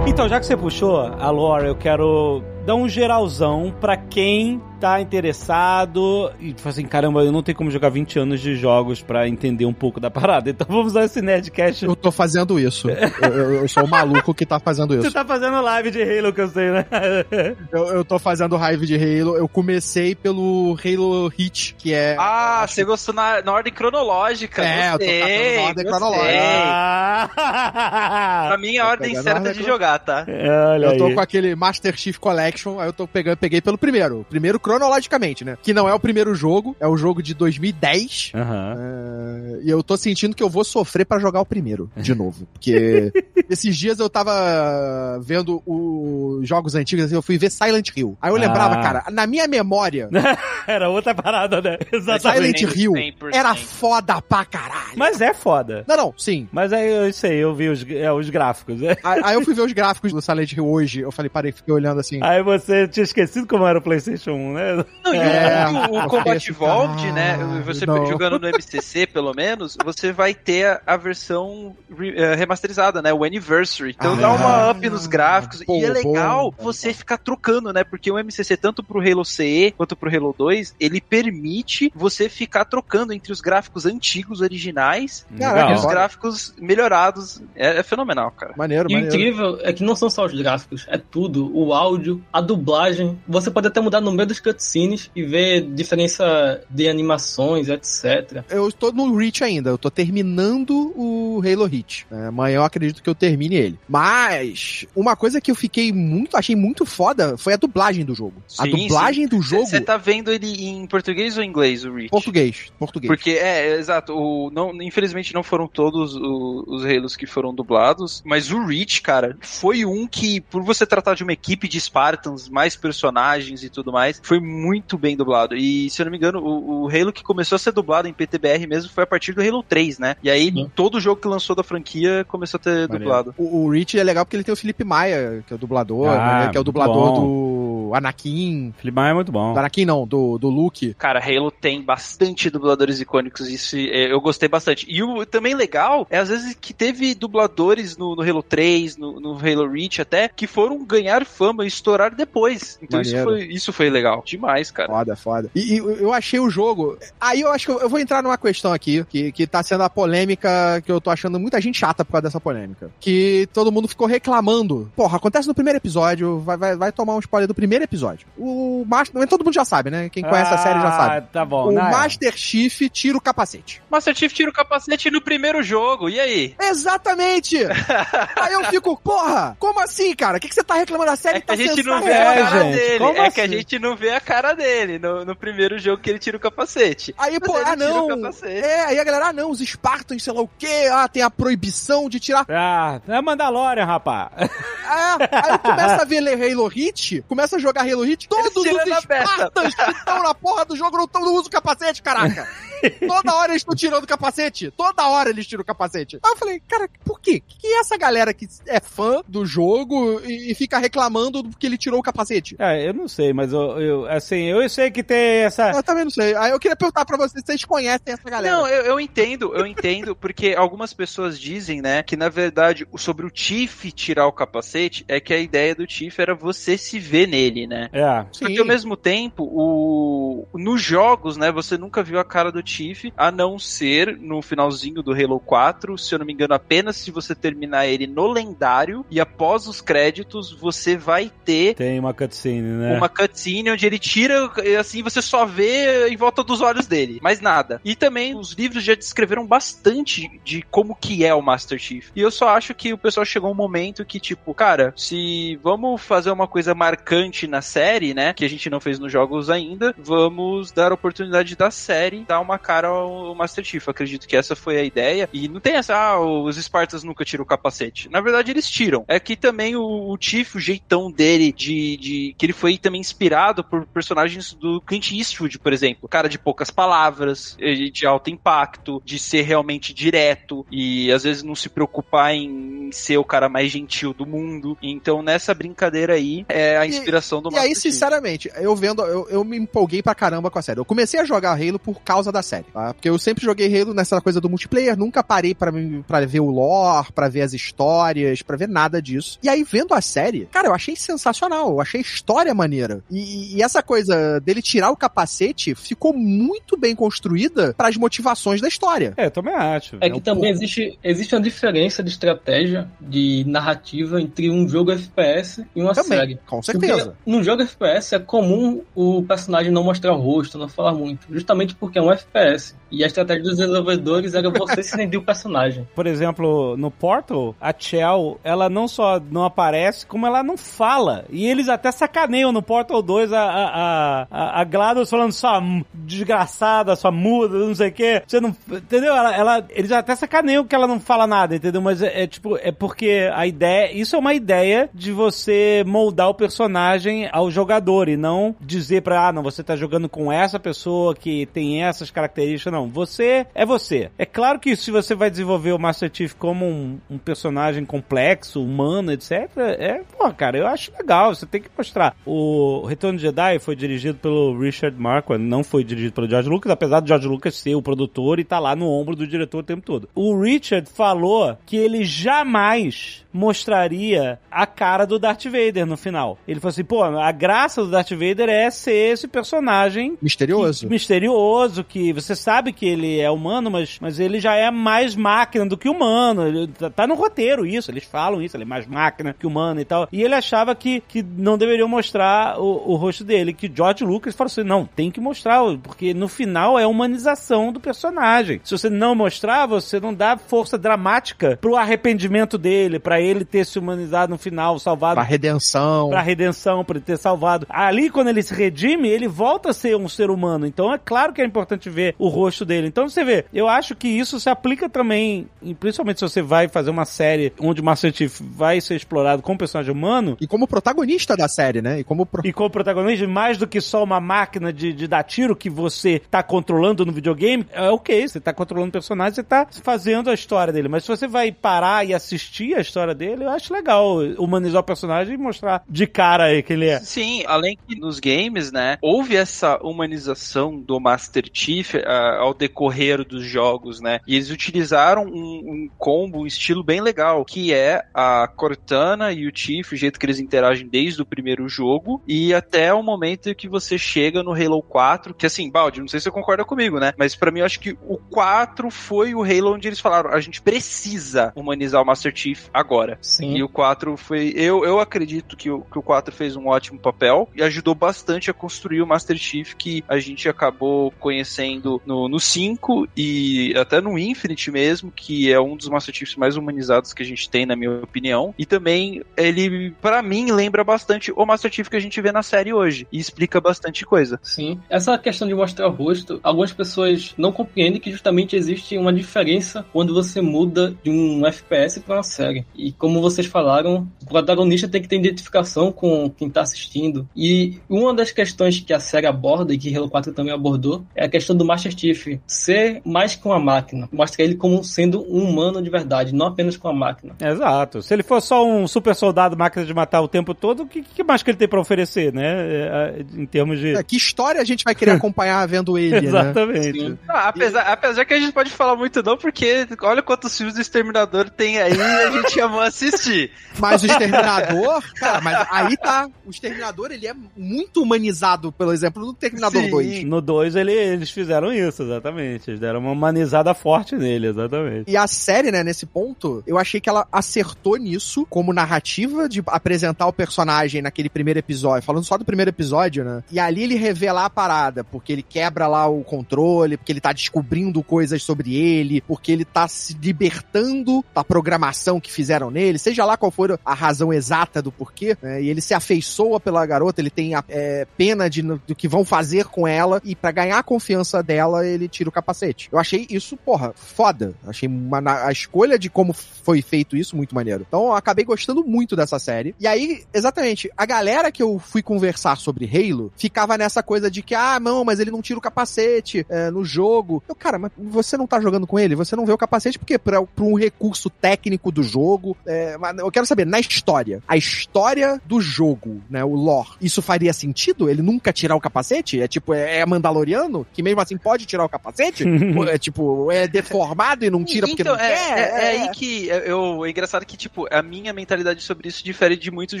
[0.20, 5.00] Então, já que você puxou a lore, eu quero dar um geralzão pra quem tá
[5.00, 9.28] interessado e fala assim, caramba, eu não tenho como jogar 20 anos de jogos pra
[9.28, 11.84] entender um pouco da parada, então vamos usar esse Nerdcast.
[11.84, 12.88] Eu tô fazendo isso.
[13.20, 15.12] Eu, eu- eu sou o maluco que tá fazendo Você isso.
[15.12, 16.86] tá fazendo live de Halo que eu sei, né?
[17.70, 19.36] Eu, eu tô fazendo raiva de Halo.
[19.36, 22.16] Eu comecei pelo Halo Hit, que é.
[22.18, 24.62] Ah, você gostou na, na ordem cronológica.
[24.64, 25.84] É, eu tô gostei, catando na ordem gostei.
[25.84, 27.30] cronológica.
[27.34, 30.24] Pra Ah, mim é a ordem certa de jogar, tá?
[30.72, 31.14] olha Eu tô aí.
[31.14, 34.24] com aquele Master Chief Collection, aí eu tô pegando, peguei pelo primeiro.
[34.28, 35.56] Primeiro cronologicamente, né?
[35.62, 38.32] Que não é o primeiro jogo, é o jogo de 2010.
[38.34, 38.76] Aham.
[38.78, 42.46] É, e eu tô sentindo que eu vou sofrer pra jogar o primeiro, de novo.
[42.52, 43.12] Porque
[43.48, 48.16] esses dias eu tava vendo os jogos antigos, assim, eu fui ver Silent Hill.
[48.20, 48.82] Aí eu lembrava, Ah.
[48.82, 50.08] cara, na minha memória,
[50.66, 51.76] Era outra parada, né?
[51.92, 52.58] Exatamente.
[52.60, 53.14] Silent Hill 100%.
[53.32, 54.96] era foda pra caralho.
[54.96, 55.84] Mas é foda.
[55.88, 56.48] Não, não, sim.
[56.52, 58.80] Mas aí eu sei, eu vi os, é, os gráficos.
[58.80, 58.96] né?
[59.02, 61.72] Aí aí eu fui ver os gráficos do Silent Hill hoje, eu falei, parei, fiquei
[61.74, 62.20] olhando assim.
[62.22, 64.59] Aí você tinha esquecido como era o PlayStation 1, né?
[65.04, 67.38] Não, e o- É, o, o Combat Evolved, né?
[67.64, 68.06] Você não.
[68.06, 73.12] jogando no MCC, pelo menos, você vai ter a, versão re- eh, remasterizada, né?
[73.12, 73.94] O Anniversary.
[73.98, 75.62] Então Ah, dá uma up nos gráficos.
[75.64, 76.64] pô, e é legal bom.
[76.64, 77.84] você ficar trocando, né?
[77.84, 82.64] Porque o MCC, tanto pro Halo CE quanto pro Halo 2, ele permite você ficar
[82.64, 87.42] trocando entre os gráficos antigos, originais, Caraca, e os gráficos melhorados.
[87.54, 88.54] É, é fenomenal, cara.
[88.56, 89.14] Maneiro, E o maneiro.
[89.14, 91.50] incrível é que não são só os gráficos, é tudo.
[91.56, 93.18] O áudio, a dublagem.
[93.28, 98.44] Você pode até mudar no meio dos cutscenes e ver diferença de animações, etc.
[98.48, 102.06] Eu estou no Reach ainda, eu tô terminando o Halo Reach.
[102.10, 103.78] É, amanhã eu acredito que eu termine ele.
[103.88, 108.42] Mas, uma coisa que eu fiquei muito, achei muito foda foi a dublagem do jogo.
[108.58, 111.92] a Sim, dublagem do jogo, Você tá vendo ele em português ou em inglês, o
[111.94, 112.10] Reach?
[112.10, 112.66] português.
[112.78, 113.08] Português.
[113.08, 117.54] Porque, é, é, exato, o, não, infelizmente não foram todos o- os Halos que foram
[117.54, 121.80] dublados, mas o Reach, cara, foi um que, por você tratar de uma equipe de
[121.80, 125.54] Spartans, mais personagens e tudo mais, foi muito bem dublado.
[125.56, 128.12] E, se eu não me engano, o, o Halo que começou a ser dublado em
[128.12, 130.16] PTBR mesmo foi a partir do Halo 3, né?
[130.22, 130.70] E aí, Sim.
[130.74, 133.34] todo jogo que lançou da franquia começou a ter dublado.
[133.36, 136.08] O, o Reach é legal porque ele tem o Felipe Maia, que é o dublador,
[136.08, 137.20] Ah, né, que é o dublador bom.
[137.20, 138.72] do Anakin.
[138.78, 139.52] Felipe é muito bom.
[139.52, 140.94] Do Anakin não, do, do Luke.
[140.94, 144.86] Cara, Halo tem bastante dubladores icônicos, isso é, eu gostei bastante.
[144.88, 149.20] E o também legal é às vezes que teve dubladores no, no Halo 3, no,
[149.20, 152.78] no Halo Reach até, que foram ganhar fama e estourar depois.
[152.82, 154.22] Então isso foi, isso foi legal.
[154.30, 154.88] Demais, cara.
[154.88, 155.50] Foda, foda.
[155.54, 156.98] E, e eu achei o jogo.
[157.20, 159.82] Aí eu acho que eu, eu vou entrar numa questão aqui, que, que tá sendo
[159.82, 162.90] a polêmica que eu tô achando muita gente chata por causa dessa polêmica.
[163.00, 164.90] Que todo mundo ficou reclamando.
[164.96, 168.26] Porra, acontece no primeiro episódio, vai, vai, vai tomar um spoiler do primeiro episódio.
[168.38, 169.26] O Master.
[169.28, 170.08] Todo mundo já sabe, né?
[170.08, 171.16] Quem conhece a série já sabe.
[171.16, 171.68] Ah, Tá bom.
[171.68, 171.90] O Não, é.
[171.90, 173.80] Master Chief tira o capacete.
[173.90, 176.54] Master Chief tira o capacete no primeiro jogo, e aí?
[176.60, 177.56] Exatamente!
[178.36, 180.38] Aí eu fico, porra, como assim, cara?
[180.38, 181.10] O que, que você tá reclamando?
[181.10, 182.98] A série É que tá a gente não vê a cara gente, dele.
[182.98, 183.52] como É que a assim?
[183.56, 187.14] gente não vê a cara dele no, no primeiro jogo que ele tira o capacete.
[187.18, 188.08] Aí, Mas pô, ah não.
[188.44, 191.30] É, aí a galera, ah não, os Spartans, sei lá o quê, ah, tem a
[191.30, 192.46] proibição de tirar.
[192.48, 194.30] Ah, é Mandalorian, rapaz.
[194.38, 196.20] É, aí eu começo a ver
[196.52, 198.66] Halo Hit, começa a jogar Halo Hit, todos os.
[199.00, 202.48] Spartans que estão na porra do jogo não, tão, não usam capacete, caraca.
[203.06, 204.72] Toda hora eles estão tirando o capacete.
[204.74, 206.18] Toda hora eles tiram o capacete.
[206.22, 207.42] Aí eu falei, cara, por quê?
[207.46, 211.76] Que é essa galera que é fã do jogo e, e fica reclamando porque ele
[211.76, 212.56] tirou o capacete?
[212.58, 215.70] É, eu não sei, mas eu, eu- assim, eu sei que tem essa.
[215.70, 216.34] Eu também não sei.
[216.36, 218.56] Aí eu queria perguntar pra vocês, vocês conhecem essa galera?
[218.56, 223.26] Não, eu, eu entendo, eu entendo, porque algumas pessoas dizem, né, que na verdade sobre
[223.26, 227.26] o Tiff tirar o capacete é que a ideia do Tiff era você se ver
[227.26, 227.88] nele, né?
[227.92, 228.24] É.
[228.32, 228.46] Sim.
[228.46, 230.46] Porque ao mesmo tempo, o...
[230.54, 235.02] nos jogos, né, você nunca viu a cara do Tiff, a não ser no finalzinho
[235.02, 239.04] do Halo 4, se eu não me engano, apenas se você terminar ele no lendário
[239.10, 242.96] e após os créditos você vai ter Tem uma cutscene, né?
[242.96, 247.40] uma cutscene onde ele tira, assim você só vê em volta dos olhos dele, mais
[247.40, 247.80] nada.
[247.84, 252.10] E também os livros já descreveram bastante de como que é o Master Chief.
[252.14, 256.00] E eu só acho que o pessoal chegou um momento que tipo, cara, se vamos
[256.00, 259.94] fazer uma coisa marcante na série, né, que a gente não fez nos jogos ainda,
[259.98, 263.84] vamos dar a oportunidade da série dar uma cara ao Master Chief.
[263.86, 265.28] Eu acredito que essa foi a ideia.
[265.32, 268.08] E não tem essa, ah, os Spartans nunca tiram o capacete.
[268.08, 269.04] Na verdade, eles tiram.
[269.08, 272.34] É que também o, o Chief, o jeitão dele, de, de.
[272.38, 276.08] que ele foi também inspirado por personagens do Clint Eastwood, por exemplo.
[276.08, 281.42] Cara de poucas palavras, eh, de alto impacto, de ser realmente direto e às vezes
[281.42, 284.76] não se preocupar em ser o cara mais gentil do mundo.
[284.82, 287.82] Então, nessa brincadeira aí, é a inspiração do E aí, Chief.
[287.82, 290.80] sinceramente, eu vendo, eu, eu me empolguei pra caramba com a série.
[290.80, 292.92] Eu comecei a jogar Halo por causa da série, tá?
[292.94, 296.40] Porque eu sempre joguei Halo nessa coisa do multiplayer, nunca parei pra, mim- pra ver
[296.40, 299.38] o lore, pra ver as histórias, pra ver nada disso.
[299.42, 303.02] E aí, vendo a série, cara, eu achei sensacional, eu achei história maneira.
[303.10, 308.68] E, e essa coisa dele tirar o capacete ficou muito bem construída pras motivações da
[308.68, 309.14] história.
[309.16, 309.96] É, eu também acho.
[310.00, 314.90] É que um também existe, existe uma diferença de estratégia, de narrativa entre um jogo
[314.90, 316.38] FPS e uma Também, série.
[316.46, 317.04] com certeza.
[317.04, 321.26] Porque num jogo FPS é comum o personagem não mostrar o rosto, não falar muito.
[321.30, 322.74] Justamente porque é um FPS.
[322.90, 325.88] E a estratégia dos desenvolvedores era você se render o personagem.
[325.94, 331.24] Por exemplo, no Portal, a Chell, ela não só não aparece, como ela não fala.
[331.30, 337.10] E eles até sacaneiam no Portal 2 a, a, a, GLaDOS falando sua desgraçada, sua
[337.10, 338.22] muda, não sei o quê.
[338.26, 338.54] Você não.
[338.70, 339.14] Entendeu?
[339.14, 341.80] Ela, ela- eles até sacaneiam que ela não fala nada, entendeu?
[341.80, 343.92] Mas é, é tipo, é porque a ideia.
[343.92, 349.28] Isso é uma ideia de você moldar o personagem ao jogador e não dizer pra,
[349.28, 352.72] ah, não, você tá jogando com essa pessoa que tem essas características.
[352.72, 354.10] Não, você é você.
[354.18, 358.62] É claro que se você vai desenvolver o Master Chief como um, um personagem complexo,
[358.62, 361.34] humano, etc., é, pô, cara, eu acho legal.
[361.34, 362.14] Você tem que mostrar.
[362.24, 366.70] O Retorno de Jedi foi dirigido pelo Richard Marquand, não foi dirigido pelo George Lucas,
[366.72, 369.62] apesar do George Lucas ser o produtor e tá lá no ombro do diretor o
[369.62, 370.08] tempo todo.
[370.14, 376.36] O Richard falou que ele jamais mostraria a cara do Darth Vader no final.
[376.46, 380.80] Ele falou assim, pô, a graça do Darth Vader é ser esse personagem Misterioso.
[380.86, 385.14] que- misterioso, que você sabe que ele é humano, mas, mas ele já é mais
[385.14, 386.46] máquina do que humano.
[386.46, 389.80] Ele, tá, tá no roteiro isso, eles falam isso, ele é mais máquina que humano
[389.80, 390.08] e tal.
[390.12, 394.34] E ele achava que, que não deveriam mostrar o, o rosto dele, que George Lucas
[394.34, 398.60] falou assim, não, tem que mostrar, porque no final é a humanização do personagem.
[398.64, 403.64] Se você não mostrar, você não dá força dramática pro arrependimento dele, pra ele ter
[403.66, 406.08] se humanizado no final, salvado Pra redenção.
[406.10, 407.66] pra redenção, pra ele ter salvado.
[407.68, 410.66] Ali, quando ele se redime, ele volta a ser um ser humano.
[410.66, 412.86] Então é claro que é importante ver o rosto dele.
[412.86, 415.46] Então você vê, eu acho que isso se aplica também,
[415.78, 419.58] principalmente se você vai fazer uma série onde o Master Chief vai ser explorado como
[419.58, 420.36] personagem humano.
[420.40, 422.00] E como protagonista da série, né?
[422.00, 425.22] E como pro- E como protagonista, mais do que só uma máquina de, de dar
[425.22, 429.42] tiro que você tá controlando no videogame, é ok, você tá controlando o personagem, você
[429.42, 430.88] tá fazendo a história dele.
[430.88, 434.84] Mas se você vai parar e assistir a história dele, eu acho legal humanizar o
[434.84, 437.00] personagem e mostrar de cara aí que ele é.
[437.00, 443.24] Sim, além que nos games, né, houve essa humanização do Master Chief ah, ao decorrer
[443.24, 448.04] dos jogos, né, e eles utilizaram um, um combo, um estilo bem legal, que é
[448.14, 452.52] a Cortana e o Chief, o jeito que eles interagem desde o primeiro jogo, e
[452.52, 456.24] até o momento que você chega no Halo 4, que assim, Baldi, não sei se
[456.24, 459.74] você concorda comigo, né, mas pra mim eu acho que o 4 foi o Halo
[459.74, 463.18] onde eles falaram, a gente precisa humanizar o Master Chief agora.
[463.20, 463.56] Sim.
[463.56, 464.52] E o 4 foi.
[464.56, 468.50] Eu, eu acredito que o, que o 4 fez um ótimo papel e ajudou bastante
[468.50, 474.00] a construir o Master Chief que a gente acabou conhecendo no, no 5 e até
[474.00, 477.66] no Infinite mesmo, que é um dos Master Chiefs mais humanizados que a gente tem,
[477.66, 478.54] na minha opinião.
[478.58, 482.42] E também ele, pra mim, lembra bastante o Master Chief que a gente vê na
[482.42, 484.38] série hoje e explica bastante coisa.
[484.42, 484.78] Sim.
[484.88, 489.84] Essa questão de mostrar o rosto, algumas pessoas não compreendem que justamente existe uma diferença
[489.92, 492.64] quando você muda de um FPS para uma série.
[492.74, 497.28] E como vocês falaram, o protagonista tem que ter identificação com quem tá assistindo.
[497.36, 501.24] E uma das questões que a série aborda e que Halo 4 também abordou é
[501.24, 504.08] a questão do Master Chief ser mais que uma máquina.
[504.12, 507.34] Mostra ele como sendo um humano de verdade, não apenas com a máquina.
[507.40, 508.02] Exato.
[508.02, 511.02] Se ele for só um super soldado máquina de matar o tempo todo, o que,
[511.02, 512.88] que mais que ele tem pra oferecer, né?
[512.90, 513.94] É, Em termos de.
[513.94, 516.28] É, que história a gente vai querer acompanhar vendo ele, né?
[516.28, 517.18] Exatamente.
[517.28, 520.80] Ah, apesar, apesar que a gente pode falar muito não, porque olha quantos filmes do
[520.80, 523.50] Exterminador tem aí e a gente amou assistir.
[523.78, 526.28] Mas o Exterminador, cara, mas aí tá.
[526.44, 529.90] O Exterminador, ele é muito humanizado, pelo exemplo, no Exterminador Sim.
[529.90, 530.24] 2.
[530.24, 532.70] No 2 ele, eles fizeram isso, exatamente.
[532.70, 535.10] Eles deram uma humanizada forte nele, exatamente.
[535.10, 539.62] E a série, né, nesse ponto, eu achei que ela acertou nisso como narrativa de
[539.66, 542.79] apresentar o personagem naquele primeiro episódio, falando só do primeiro episódio,
[543.24, 543.42] né?
[543.50, 547.32] E ali ele revelar a parada, porque ele quebra lá o controle, porque ele tá
[547.32, 553.24] descobrindo coisas sobre ele, porque ele tá se libertando da programação que fizeram nele, seja
[553.24, 555.62] lá qual for a razão exata do porquê, né?
[555.62, 559.24] E ele se afeiçoa pela garota, ele tem a, é, pena de, do que vão
[559.24, 562.88] fazer com ela, e pra ganhar a confiança dela, ele tira o capacete.
[562.92, 564.54] Eu achei isso, porra, foda.
[564.66, 567.84] Achei uma, a escolha de como foi feito isso muito maneiro.
[567.86, 569.74] Então, eu acabei gostando muito dessa série.
[569.78, 574.42] E aí, exatamente, a galera que eu fui conversar sobre Halo ficava nessa coisa de
[574.42, 577.42] que, ah, não, mas ele não tira o capacete é, no jogo.
[577.48, 580.18] Eu, cara, mas você não tá jogando com ele, você não vê o capacete porque
[580.18, 582.56] pra, pra um recurso técnico do jogo.
[582.66, 587.22] é, mas eu quero saber, na história, a história do jogo, né, o lore, isso
[587.22, 588.08] faria sentido?
[588.08, 589.40] Ele nunca tirar o capacete?
[589.40, 590.86] É tipo, é é Mandaloriano?
[590.92, 592.44] Que mesmo assim pode tirar o capacete?
[592.90, 595.58] É tipo, é deformado e não tira porque então, não é, quer?
[595.58, 599.56] é, é aí que eu, é engraçado que, tipo, a minha mentalidade sobre isso difere
[599.56, 600.00] de muitos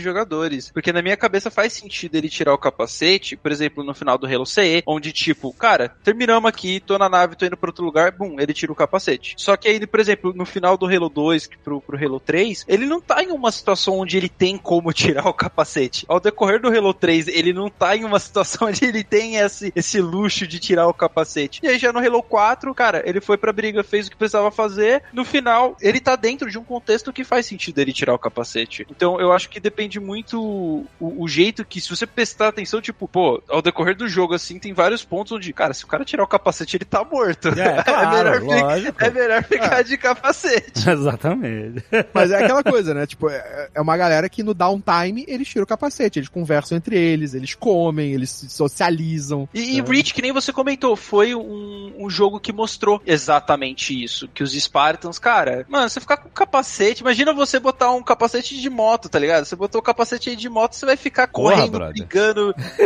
[0.00, 0.70] jogadores.
[0.70, 4.26] Porque na minha cabeça faz sentido ele tirar o capacete, por exemplo, no final do
[4.26, 8.12] Halo CE, onde, tipo, cara, terminamos aqui, tô na nave, tô indo pra outro lugar,
[8.12, 9.34] bum, ele tira o capacete.
[9.36, 12.86] Só que aí, por exemplo, no final do Halo 2 pro, pro Halo 3, ele
[12.86, 16.04] não tá em uma situação onde ele tem como tirar o capacete.
[16.08, 19.72] Ao decorrer do Halo 3, ele não tá em uma situação onde ele tem esse,
[19.74, 21.60] esse luxo de tirar o capacete.
[21.62, 24.50] E aí já no Halo 4, cara, ele foi pra briga, fez o que precisava
[24.50, 25.02] fazer.
[25.12, 28.86] No final, ele tá dentro de um contexto que faz sentido ele tirar o capacete.
[28.90, 33.08] Então eu acho que depende muito o, o jeito que, se você prestar atenção, tipo,
[33.08, 36.22] pô, ao decorrer do jogo, assim, tem vários pontos onde, cara, se o cara tirar
[36.24, 37.48] o capacete, ele tá morto.
[37.48, 40.88] É, claro, melhor, ficar, é melhor ficar de capacete.
[40.90, 41.84] Exatamente.
[42.12, 43.06] Mas é aquela coisa, né?
[43.06, 46.96] Tipo, é é uma galera que no downtime eles tiram o capacete, eles conversam entre
[46.96, 49.48] eles, eles comem, eles se socializam.
[49.54, 54.28] E, e Reach, que nem você comentou, foi um, um jogo que mostrou exatamente isso.
[54.28, 58.70] Que os Spartans, cara, mano, você ficar com capacete, imagina você botar um capacete de
[58.70, 59.44] moto, tá ligado?
[59.44, 61.94] Você botou o capacete aí de moto, você vai ficar Porra, correndo, brother.
[61.94, 62.29] brigando.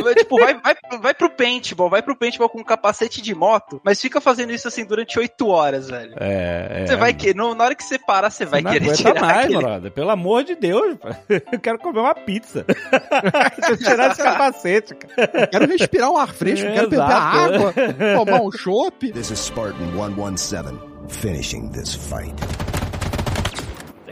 [0.02, 3.80] Vai, tipo, vai, vai, vai pro paintball, vai pro paintball com um capacete de moto,
[3.84, 6.14] mas fica fazendo isso assim durante oito horas, velho.
[6.18, 6.86] É, é.
[6.86, 9.20] Você vai que no- Na hora que você parar, você vai não querer aguenta tirar
[9.20, 9.58] mais, aquele...
[9.58, 9.90] brother.
[9.92, 10.96] Pelo amor de Deus,
[11.52, 12.64] eu quero comer uma pizza.
[13.56, 15.46] Deixa eu tirar esse capacete, cara.
[15.46, 17.72] Quero respirar um ar fresco, quero beber água,
[18.16, 19.12] tomar um chopp.
[19.12, 20.78] This is Spartan 117,
[21.08, 22.34] finishing this fight.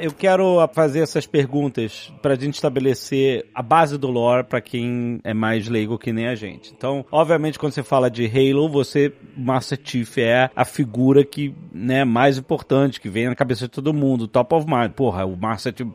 [0.03, 5.33] Eu quero fazer essas perguntas pra gente estabelecer a base do lore pra quem é
[5.33, 6.73] mais leigo que nem a gente.
[6.77, 12.05] Então, obviamente, quando você fala de Halo, você, Master Chief é a figura que, né,
[12.05, 14.91] mais importante, que vem na cabeça de todo mundo, top of mind.
[14.91, 15.89] Porra, o Master Chief,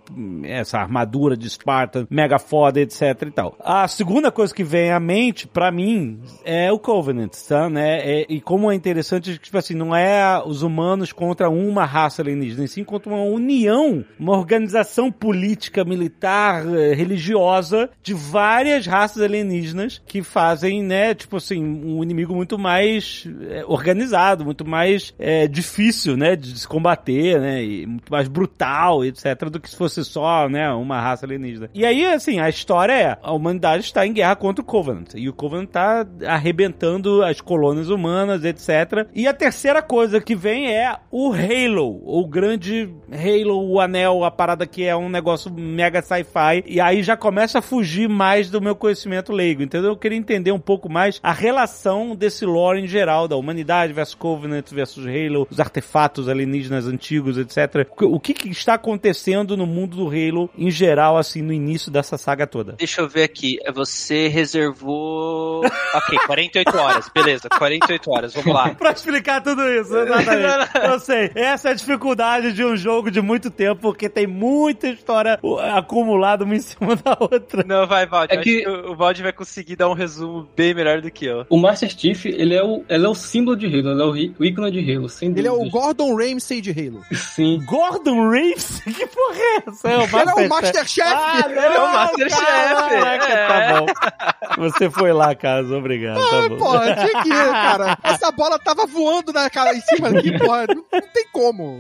[0.46, 3.58] essa armadura de Spartan, mega foda, etc e tal.
[3.60, 7.98] A segunda coisa que vem à mente, pra mim, é o Covenant, tá, né?
[8.22, 12.66] É- e como é interessante, tipo assim, não é os humanos contra uma raça alienígena,
[12.68, 20.22] sim contra uma união, uma organização política, militar, eh, religiosa de várias raças alienígenas que
[20.22, 26.36] fazem, né, tipo assim, um inimigo muito mais eh, organizado, muito mais eh, difícil, né,
[26.36, 30.70] de se combater, né, e muito mais brutal, etc, do que se fosse só, né,
[30.72, 31.70] uma raça alienígena.
[31.74, 35.30] E aí, assim, a história é, a humanidade está em guerra contra o Covenant, e
[35.30, 39.08] o Covenant está arrebentando as colônias humanas, etc.
[39.14, 44.68] E a terceira coisa que vem é o Halo, o grande Halo, anel, a parada
[44.68, 48.76] que é um negócio mega sci-fi, e aí já começa a fugir mais do meu
[48.76, 49.92] conhecimento leigo, entendeu?
[49.92, 54.16] Eu queria entender um pouco mais a relação desse lore em geral, da humanidade versus
[54.16, 57.88] Covenant versus Halo, os artefatos alienígenas antigos, etc.
[58.02, 62.18] O que, que está acontecendo no mundo do Halo em geral, assim, no início dessa
[62.18, 62.74] saga toda?
[62.74, 63.58] Deixa eu ver aqui.
[63.74, 65.66] Você reservou.
[65.94, 67.10] ok, 48 horas.
[67.14, 68.34] Beleza, 48 horas.
[68.34, 68.70] Vamos lá.
[68.76, 70.70] pra explicar tudo isso, exatamente.
[70.84, 71.32] Eu sei.
[71.36, 75.40] Essa é a dificuldade de um jogo de muito tempo, porque tem muita história
[75.76, 77.64] acumulada uma em cima da outra.
[77.66, 78.34] Não, vai, Valde.
[78.34, 81.26] É Acho que- que o Valde vai conseguir dar um resumo bem melhor do que
[81.26, 81.46] eu.
[81.50, 84.34] O Master Chief, ele é o, ele é o símbolo de Halo, ele é o,
[84.40, 85.70] o ícone de Halo, sem Ele é o.
[85.70, 87.04] Gordon Ramsay de Halo.
[87.14, 87.62] Sim.
[87.66, 88.94] Gordon Ramsay?
[88.98, 89.90] Que porra é essa?
[89.90, 91.08] É o Ele é o Masterchef.
[91.08, 93.48] Ah, não, Ele é o Masterchef, Caraca, é.
[93.48, 94.64] tá bom.
[94.64, 95.76] Você foi lá, Caso.
[95.76, 96.58] Obrigado, tá Ah, bom.
[96.58, 97.98] porra, tinha que ir, cara.
[98.04, 100.66] Essa bola tava voando na cara em cima aqui, porra.
[100.68, 101.80] Não, não tem como.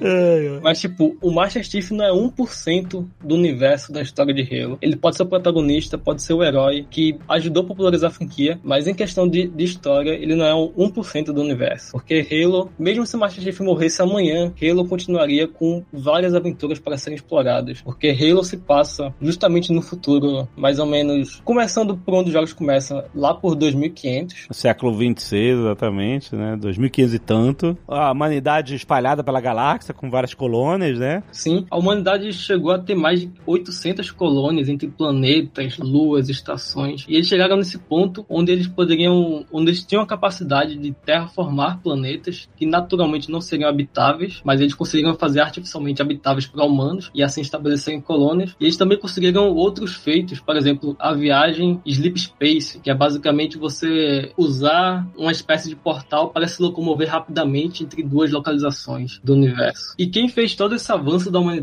[0.61, 4.77] Mas, tipo, o Master Chief não é 1% do universo da história de Halo.
[4.81, 8.59] Ele pode ser o protagonista, pode ser o herói que ajudou a popularizar a franquia,
[8.63, 11.91] mas em questão de, de história, ele não é um 1% do universo.
[11.91, 16.97] Porque Halo, mesmo se o Master Chief morresse amanhã, Halo continuaria com várias aventuras para
[16.97, 17.81] serem exploradas.
[17.81, 22.53] Porque Halo se passa justamente no futuro, mais ou menos, começando por onde os jogos
[22.53, 24.47] começam, lá por 2500.
[24.51, 26.55] Século 26, exatamente, né?
[26.59, 27.77] 2500 e tanto.
[27.87, 31.23] A humanidade espalhada pela galáxia, com várias colônias, né?
[31.31, 37.05] Sim, a humanidade chegou a ter mais de 800 colônias entre planetas, luas, estações.
[37.07, 41.81] E eles chegaram nesse ponto onde eles poderiam, onde eles tinham a capacidade de terraformar
[41.81, 47.23] planetas que naturalmente não seriam habitáveis, mas eles conseguiram fazer artificialmente habitáveis para humanos e
[47.23, 48.55] assim estabelecerem colônias.
[48.59, 53.57] E eles também conseguiram outros feitos, por exemplo, a viagem Sleep Space, que é basicamente
[53.57, 59.93] você usar uma espécie de portal para se locomover rapidamente entre duas localizações do universo.
[59.97, 61.56] E quem fez todo esse avanço da humanidade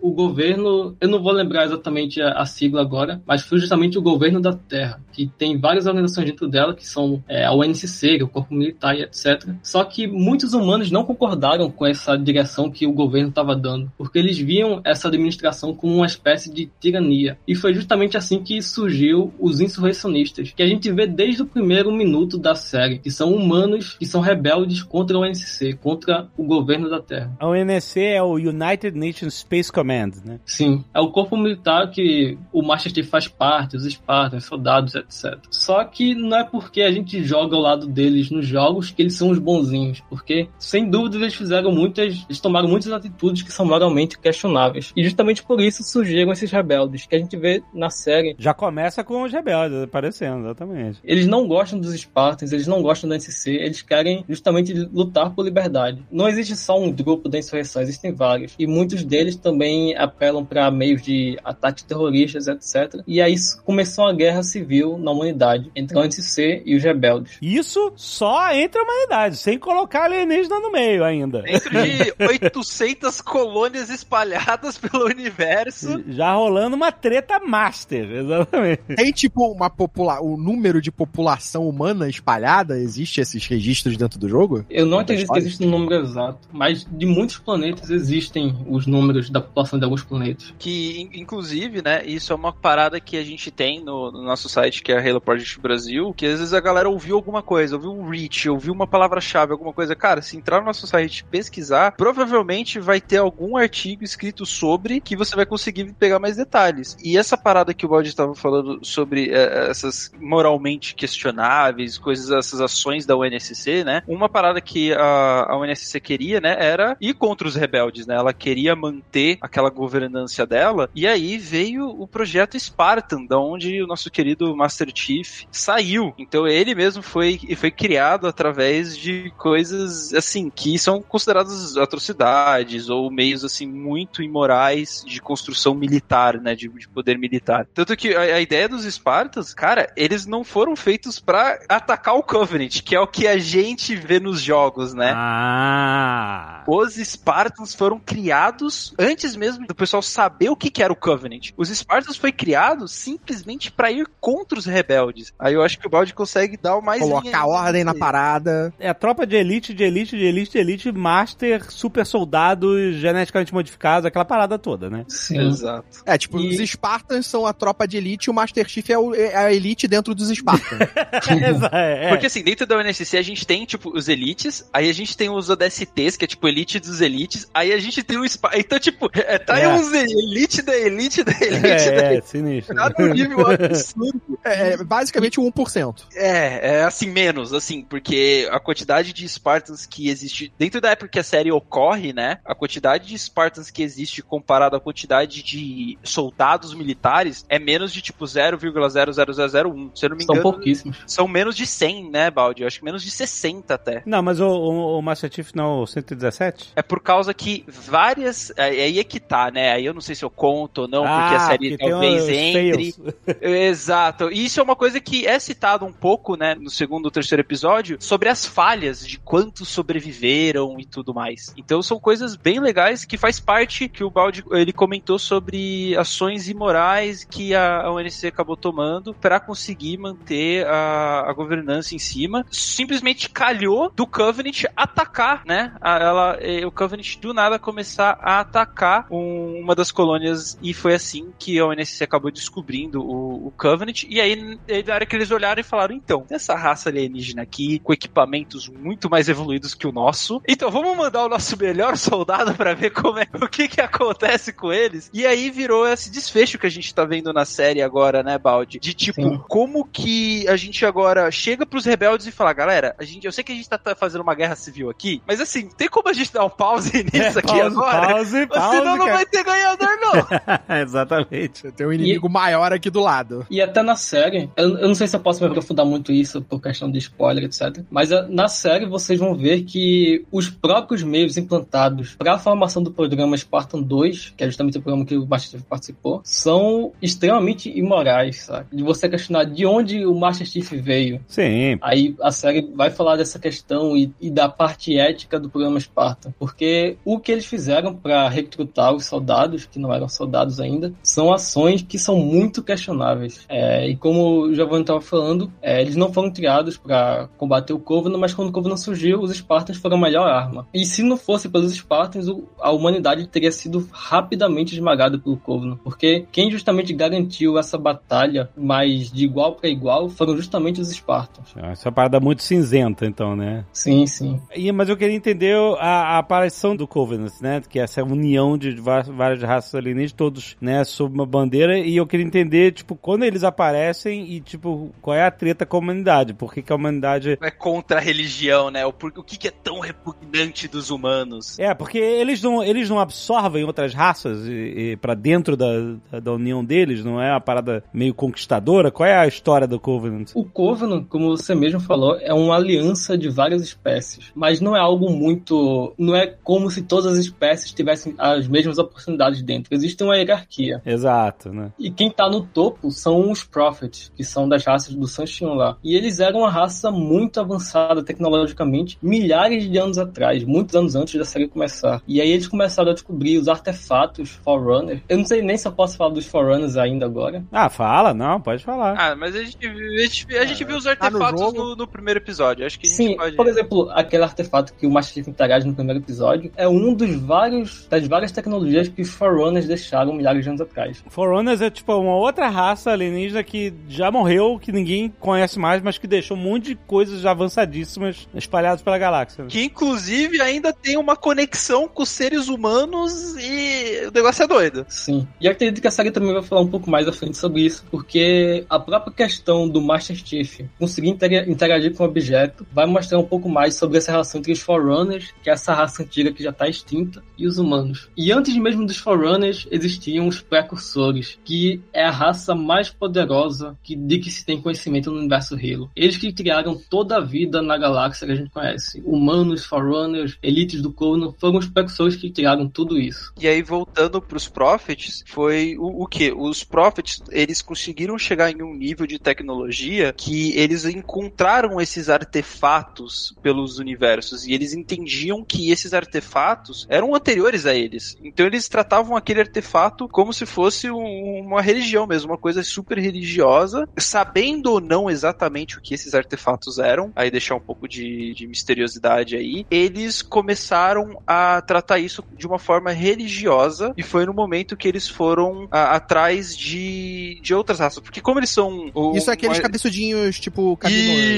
[0.00, 4.02] o governo, eu não vou lembrar exatamente a, a sigla agora, mas foi justamente o
[4.02, 8.28] governo da Terra, que tem várias organizações dentro dela, que são é, a UNCC, o
[8.28, 9.48] Corpo Militar e etc.
[9.62, 14.18] Só que muitos humanos não concordaram com essa direção que o governo estava dando, porque
[14.18, 17.38] eles viam essa administração como uma espécie de tirania.
[17.46, 21.92] E foi justamente assim que surgiu os insurrecionistas, que a gente vê desde o primeiro
[21.92, 26.88] minuto da série, que são humanos que são rebeldes contra o UNSC, contra o governo
[26.88, 27.34] da Terra.
[27.38, 30.40] A UNSC é o United Nations Space Command, né?
[30.44, 35.38] Sim, é o corpo militar que o Master Chief faz parte, os Spartans, soldados, etc.
[35.50, 39.14] Só que não é porque a gente joga ao lado deles nos jogos que eles
[39.14, 43.66] são os bonzinhos, porque sem dúvida eles fizeram muitas, eles tomaram muitas atitudes que são
[43.66, 44.92] moralmente questionáveis.
[44.96, 48.36] E justamente por isso surgiram esses rebeldes que a gente vê na série.
[48.38, 51.00] Já começa com os rebeldes aparecendo, exatamente.
[51.04, 55.44] Eles não gostam dos Spartans, eles não gostam da NCC, eles querem justamente lutar por
[55.44, 56.04] liberdade.
[56.10, 58.54] Não existe só um grupo da insurreição, existem vários.
[58.58, 63.02] E muitos deles também apelam para meios de ataques terroristas, etc.
[63.06, 67.38] E aí começou a guerra civil na humanidade entre a NCC e os rebeldes.
[67.40, 71.42] Isso só entre a humanidade, sem colocar alienígena no meio ainda.
[71.42, 76.02] Dentro de 800 colônias espalhadas pelo universo.
[76.08, 78.82] Já rolando uma treta master, exatamente.
[78.96, 82.78] Tem tipo uma popula o número de população humana espalhada?
[82.78, 84.64] Existe esses registros dentro do jogo?
[84.68, 89.13] Eu não acredito que existe um número exato, mas de muitos planetas existem os números
[89.30, 90.54] da população de alguns planetas.
[90.58, 94.82] Que, inclusive, né, isso é uma parada que a gente tem no, no nosso site,
[94.82, 97.92] que é a Halo Project Brasil, que às vezes a galera ouviu alguma coisa, ouviu
[97.92, 99.94] um reach, ouviu uma palavra-chave, alguma coisa.
[99.94, 105.00] Cara, se entrar no nosso site e pesquisar, provavelmente vai ter algum artigo escrito sobre
[105.00, 106.96] que você vai conseguir pegar mais detalhes.
[107.02, 112.60] E essa parada que o Baldi estava falando sobre é, essas moralmente questionáveis, coisas, essas
[112.60, 114.02] ações da UNSC, né?
[114.06, 118.14] Uma parada que a, a UNSC queria, né, era ir contra os rebeldes, né?
[118.14, 119.03] Ela queria manter
[119.40, 120.90] aquela governança dela.
[120.94, 126.14] E aí veio o projeto Spartan, da onde o nosso querido Master Chief saiu.
[126.18, 133.10] Então ele mesmo foi, foi criado através de coisas assim que são consideradas atrocidades ou
[133.10, 137.66] meios assim muito imorais de construção militar, né, de, de poder militar.
[137.74, 142.22] Tanto que a, a, ideia dos Spartans, cara, eles não foram feitos para atacar o
[142.22, 145.12] Covenant, que é o que a gente vê nos jogos, né?
[145.14, 146.64] Ah.
[146.66, 151.50] Os Spartans foram criados antes mesmo do pessoal saber o que, que era o Covenant.
[151.56, 155.32] Os Spartans foi criado simplesmente para ir contra os rebeldes.
[155.38, 158.72] Aí eu acho que o Balde consegue dar o mais colocar ordem na parada.
[158.78, 163.52] É a tropa de elite, de elite, de elite, de elite, master, super soldados geneticamente
[163.52, 165.04] modificados, aquela parada toda, né?
[165.08, 165.38] Sim.
[165.48, 165.86] Exato.
[166.06, 168.98] É, tipo, E- os Spartans são a tropa de elite e o Master Chief é,
[168.98, 170.80] o- é a elite dentro dos Spartans.
[171.72, 172.08] é, é.
[172.10, 175.30] Porque assim, dentro da UNSC a gente tem, tipo, os elites, aí a gente tem
[175.30, 178.50] os ODSTs, que é tipo elite dos elites, aí a gente tem o Spa.
[178.74, 179.66] Então, tipo, é, tá É.
[179.66, 182.28] aí uns elite da elite da elite da É, é, elite.
[182.28, 182.74] sinistro.
[182.74, 184.20] Tá num nível absurdo.
[184.44, 186.02] é, é basicamente o 1%.
[186.14, 191.08] É, é assim, menos, assim, porque a quantidade de Spartans que existe dentro da época
[191.08, 192.38] que a série ocorre, né?
[192.44, 198.00] A quantidade de Spartans que existe comparado à quantidade de soldados militares é menos de
[198.02, 199.90] tipo 0,00001.
[199.94, 200.98] Se eu não me São engano, pouquíssimos.
[201.06, 202.62] são menos de 100, né, Baldi?
[202.62, 204.02] Eu acho que menos de 60 até.
[204.06, 206.72] Não, mas o, o, o Master Chief não é o 117?
[206.76, 208.52] É por causa que várias.
[208.64, 209.72] Aí aí é que tá, né?
[209.72, 211.90] Aí eu não sei se eu conto ou não, porque a série Ah, porque tem
[211.90, 212.94] talvez entre.
[213.40, 214.30] Exato.
[214.30, 217.40] E isso é uma coisa que é citado um pouco, né, no segundo ou terceiro
[217.42, 221.52] episódio, sobre as falhas de quantos sobreviveram e tudo mais.
[221.56, 226.48] Então são coisas bem legais que faz parte que o Baldi ele comentou sobre ações
[226.48, 232.44] imorais que a, UNSC acabou tomando para conseguir manter a, a governança em cima.
[232.50, 235.72] Simplesmente calhou do Covenant atacar, né?
[235.80, 240.72] A, ela, eh, o Covenant do nada começar a atacar um- uma das colônias e
[240.72, 244.04] foi assim que a UNSC acabou descobrindo o, o Covenant.
[244.08, 247.78] E aí, na hora que eles olharam e falaram: então, tem essa raça alienígena aqui
[247.80, 250.40] com equipamentos muito mais evoluídos que o nosso.
[250.48, 254.52] Então vamos mandar o nosso melhor soldado para ver como é o que que acontece
[254.52, 255.10] com eles.
[255.12, 258.78] E aí virou esse desfecho que a gente tá vendo na série agora, né, Baldi?
[258.78, 259.42] De tipo, Sim.
[259.48, 263.42] como que a gente agora chega pros rebeldes e fala, galera, a gente, eu sei
[263.42, 266.12] que a gente tá, tá fazendo uma guerra civil aqui, mas assim, tem como a
[266.12, 268.14] gente dar um pause nisso aqui pause, agora?
[268.14, 269.16] pause, pause, Senão não cara.
[269.16, 270.76] vai ter ganhador, não.
[270.82, 271.72] Exatamente.
[271.72, 273.46] Tem um inimigo maior aqui do lado.
[273.50, 276.42] E até na série eu, eu não sei se eu posso me aprofundar muito isso
[276.42, 277.84] por questão de spoiler, etc.
[277.90, 282.82] Mas a, na série vocês vão ver que os próprios meios implantados para a formação
[282.82, 286.92] do programa Spartan 2, que é justamente o programa que o Master Chief participou, são
[287.00, 288.66] extremamente imorais, sabe?
[288.72, 291.20] De você questionar de onde o Master Chief veio.
[291.26, 291.78] Sim.
[291.80, 296.32] Aí a série vai falar dessa questão e, e da parte ética do programa Spartan.
[296.38, 301.32] Porque o que eles fizeram para recrutar os soldados, que não eram soldados ainda, são
[301.32, 303.44] ações que são muito questionáveis.
[303.48, 307.78] É, e como o Giovanni estava falando, é, eles não foram criados para combater o
[307.78, 310.66] Covenant, mas quando o Covenant surgiu, os Spartans foram a melhor arma.
[310.72, 312.26] E se não fosse pelos Spartans,
[312.60, 315.78] a humanidade teria sido rapidamente esmagada pelo Covenant.
[315.82, 321.54] Porque quem justamente garantiu essa batalha mais de igual para igual foram justamente os Spartans.
[321.56, 323.64] Essa é uma parada muito cinzenta, então, né?
[323.72, 324.40] Sim, sim.
[324.54, 327.62] E, mas eu queria entender a, a aparição do Covenant, né?
[327.68, 331.78] Que é essa união de várias raças alienígenas, todos, né, sob uma bandeira.
[331.78, 335.76] E eu queria entender, tipo, quando eles aparecem e, tipo, qual é a treta com
[335.76, 336.32] a humanidade?
[336.32, 337.38] Por que, que a humanidade.
[337.40, 338.84] É contra a religião, né?
[338.86, 341.58] O, por- o que, que é tão repugnante dos humanos?
[341.58, 345.66] É, porque eles não, eles não absorvem outras raças e, e para dentro da,
[346.10, 348.90] da, da união deles, não é uma parada meio conquistadora?
[348.90, 350.30] Qual é a história do Covenant?
[350.34, 354.80] O Covenant, como você mesmo falou, é uma aliança de várias espécies, mas não é
[354.80, 355.92] algo muito.
[355.98, 359.74] Não é como se todas as espécies tivessem as mesmas oportunidades dentro.
[359.74, 360.80] Existe uma hierarquia.
[360.84, 361.72] Exato, né?
[361.78, 365.76] E quem tá no topo são os Prophets, que são das raças do Sunshine lá.
[365.82, 371.14] E eles eram uma raça muito avançada tecnologicamente, milhares de anos atrás, muitos anos antes
[371.14, 372.02] da série começar.
[372.06, 375.02] E aí eles começaram a descobrir os artefatos Forerunner.
[375.08, 377.44] Eu não sei nem se eu posso falar dos Forerunners ainda agora.
[377.52, 378.94] Ah, fala, não, pode falar.
[378.98, 381.58] Ah, mas a gente, viu- a gente, a gente viu os tá no artefatos jogo.
[381.70, 382.66] no, no primeiro episódio.
[382.66, 383.36] Acho que a gente Sim, pode.
[383.36, 387.14] por exemplo, aquele artefato que o Master Chief interage no primeiro episódio é um dos
[387.16, 391.02] vários das várias tecnologias que os Forerunners deixaram milhares de anos atrás.
[391.08, 395.98] Forerunners é tipo uma outra raça alienígena que já morreu, que ninguém conhece mais, mas
[395.98, 399.44] que deixou um monte de coisas avançadíssimas espalhadas pela galáxia.
[399.46, 404.86] Que inclusive ainda tem uma conexão com os seres humanos e o negócio é doido.
[404.88, 405.26] Sim.
[405.40, 407.84] E acredito que a série também vai falar um pouco mais à frente sobre isso,
[407.90, 413.18] porque a própria questão do Master Chief conseguir intera- interagir com o objeto vai mostrar
[413.18, 416.42] um pouco mais sobre essa relação entre os Forerunners, que é essa raça antiga que
[416.42, 417.83] já está extinta, e os humanos.
[418.16, 423.96] E antes mesmo dos Forerunners existiam os Precursores, que é a raça mais poderosa que,
[423.96, 425.90] de que se tem conhecimento no universo Halo.
[425.94, 429.02] Eles que criaram toda a vida na galáxia que a gente conhece.
[429.04, 433.32] Humanos, Forerunners, elites do Covenant, foram os Precursores que criaram tudo isso.
[433.40, 436.32] E aí, voltando pros Prophets, foi o, o que?
[436.32, 443.34] Os Prophets, eles conseguiram chegar em um nível de tecnologia que eles encontraram esses artefatos
[443.42, 448.16] pelos universos e eles entendiam que esses artefatos eram anteriores a eles.
[448.22, 452.98] Então eles tratavam aquele artefato como se fosse um- uma religião mesmo, uma coisa super
[452.98, 458.34] religiosa, sabendo ou não exatamente o que esses artefatos eram, aí deixar um pouco de,
[458.34, 464.34] de misteriosidade aí, eles começaram a tratar isso de uma forma religiosa e foi no
[464.34, 469.16] momento que eles foram a- atrás de, de outras raças, porque como eles são o-
[469.16, 470.76] Isso é aqueles uma- cabeçudinhos, tipo,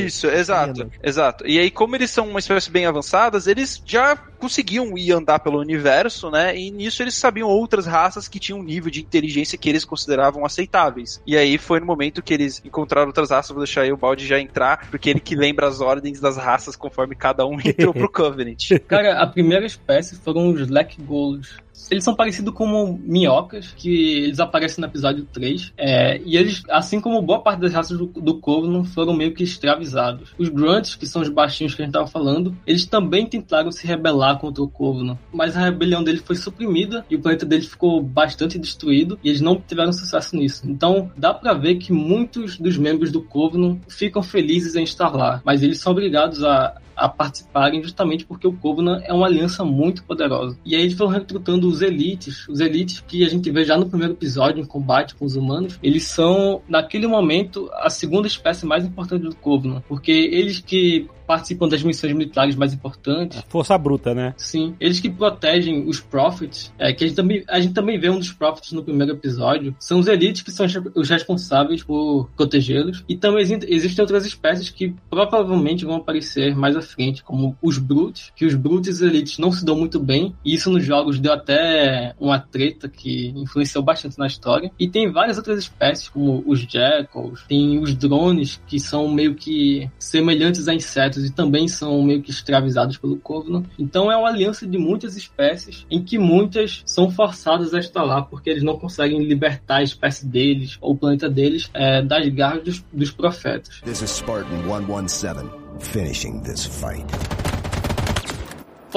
[0.07, 1.47] isso, exato, exato.
[1.47, 5.59] E aí, como eles são uma espécie bem avançadas, eles já conseguiam ir andar pelo
[5.59, 6.57] universo, né?
[6.57, 10.45] E nisso eles sabiam outras raças que tinham um nível de inteligência que eles consideravam
[10.45, 11.21] aceitáveis.
[11.27, 14.27] E aí foi no momento que eles encontraram outras raças, vou deixar aí o balde
[14.27, 18.11] já entrar, porque ele que lembra as ordens das raças conforme cada um entrou pro
[18.11, 18.71] Covenant.
[18.87, 21.66] Cara, a primeira espécie foram os Black Golos.
[21.91, 25.73] Eles são parecidos como minhocas, que eles aparecem no episódio 3.
[25.77, 28.37] É, e eles, assim como boa parte das raças do, do
[28.85, 30.35] foram meio que escravizados.
[30.39, 33.87] Os Grunts, que são os baixinhos que a gente tava falando, eles também tentaram se
[33.87, 35.19] rebelar contra o Covenant.
[35.33, 39.41] Mas a rebelião deles foi suprimida e o planeta deles ficou bastante destruído e eles
[39.41, 40.63] não tiveram sucesso nisso.
[40.69, 45.41] Então dá pra ver que muitos dos membros do Covenant ficam felizes em estar lá,
[45.45, 50.03] mas eles são obrigados a a participarem justamente porque o Covenant é uma aliança muito
[50.05, 50.59] poderosa.
[50.65, 53.89] E aí eles foram recrutando os elites, os elites que a gente vê já no
[53.89, 58.85] primeiro episódio em combate com os humanos, eles são naquele momento a segunda espécie mais
[58.85, 63.43] importante do Covenant, porque eles que participam das missões militares mais importantes.
[63.49, 64.35] Força bruta, né?
[64.37, 68.09] Sim, eles que protegem os Prophets, é, que a gente, também, a gente também vê
[68.11, 73.05] um dos Prophets no primeiro episódio, são os Elites que são os responsáveis por protegê-los.
[73.09, 77.79] E também exi- existem outras espécies que provavelmente vão aparecer mais à frente, como os
[77.79, 80.85] Brutes, que os Brutes e os Elites não se dão muito bem, e isso nos
[80.85, 84.71] jogos deu até uma treta que influenciou bastante na história.
[84.79, 89.89] E tem várias outras espécies, como os Jackals, tem os drones, que são meio que
[89.99, 93.65] semelhantes a insetos, profetas e também são meio que escravizados pelo Covenant.
[93.79, 98.51] Então é uma aliança de muitas espécies, em que muitas são forçadas a lá porque
[98.51, 102.85] eles não conseguem libertar a espécie deles ou o planeta deles é, das garras dos,
[102.93, 103.81] dos profetas.
[103.83, 105.49] This is Spartan 117,
[105.81, 107.07] finishing this fight.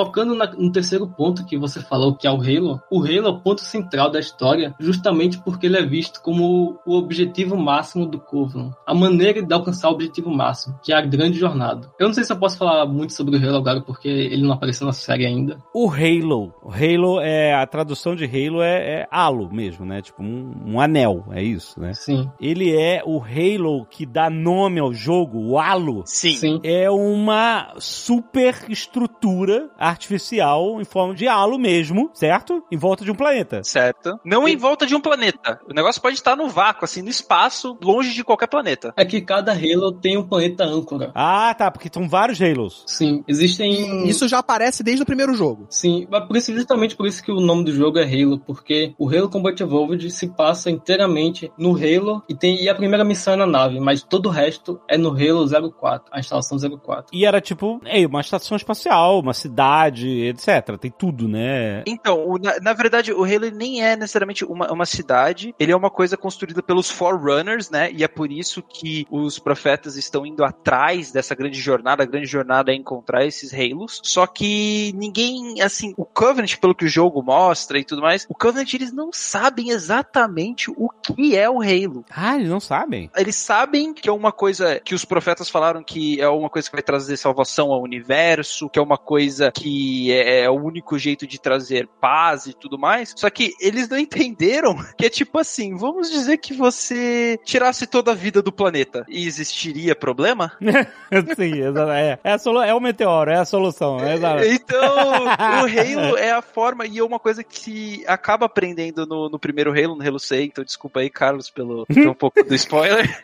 [0.05, 3.29] Focando na- no terceiro ponto que você falou, que é o Halo, o Halo é
[3.29, 8.19] o ponto central da história, justamente porque ele é visto como o objetivo máximo do
[8.19, 8.73] Covenant.
[8.87, 11.89] A maneira de alcançar o objetivo máximo, que é a grande jornada.
[11.99, 14.53] Eu não sei se eu posso falar muito sobre o Halo agora, porque ele não
[14.53, 15.57] apareceu na série ainda.
[15.73, 16.53] O Halo.
[16.63, 17.53] O Halo é.
[17.53, 20.01] A tradução de Halo é, é halo mesmo, né?
[20.01, 21.93] Tipo um, um anel, é isso, né?
[21.93, 22.29] Sim.
[22.39, 26.03] Ele é o Halo que dá nome ao jogo, o halo.
[26.05, 26.35] Sim.
[26.35, 26.59] Sim.
[26.63, 32.63] É uma super estrutura artificial em forma de halo mesmo, certo?
[32.71, 33.63] Em volta de um planeta.
[33.63, 34.19] Certo.
[34.23, 35.59] Não em volta de um planeta.
[35.69, 38.93] O negócio pode estar no vácuo, assim, no espaço, longe de qualquer planeta.
[38.95, 41.11] É que cada Halo tem um planeta âncora.
[41.13, 42.83] Ah, tá, porque são vários Halos.
[42.85, 44.07] Sim, existem.
[44.07, 45.67] Isso já aparece desde o primeiro jogo.
[45.69, 48.93] Sim, mas por isso, justamente por isso que o nome do jogo é Halo, porque
[48.97, 53.33] o Halo Combat Evolved se passa inteiramente no Halo e, tem, e a primeira missão
[53.33, 57.15] é na nave, mas todo o resto é no Halo 04, a instalação 04.
[57.15, 60.77] E era tipo, é, uma estação espacial, uma cidade, etc.
[60.79, 61.83] Tem tudo, né?
[61.85, 65.75] Então, o- na, na verdade, o Halo nem é necessariamente uma, uma cidade, ele é
[65.75, 67.91] uma coisa construída pelos Forerunners, né?
[67.91, 72.03] E é por isso que os profetas estão indo atrás dessa grande jornada.
[72.03, 73.99] A grande jornada é encontrar esses Halos.
[74.03, 78.33] Só que ninguém, assim, o Covenant, pelo que o jogo mostra e tudo mais, o
[78.35, 82.05] Covenant eles não sabem exatamente o que é o Halo.
[82.09, 83.09] Ah, eles não sabem.
[83.15, 86.75] Eles sabem que é uma coisa que os profetas falaram que é uma coisa que
[86.75, 91.27] vai trazer salvação ao universo, que é uma coisa que é, é o único jeito
[91.27, 93.13] de trazer paz e tudo mais.
[93.15, 98.11] Só que eles não entenderam que é tipo assim, vamos dizer que você tirasse toda
[98.11, 100.51] a vida do planeta e existiria problema?
[101.35, 101.53] Sim.
[101.93, 103.99] É, é, solu- é o meteoro, é a solução.
[103.99, 104.43] É exato.
[104.45, 105.27] Então, o
[106.07, 109.95] Halo é a forma, e é uma coisa que acaba aprendendo no, no primeiro Halo,
[109.95, 113.23] no Halo 6, então desculpa aí, Carlos, pelo, pelo um pouco do spoiler.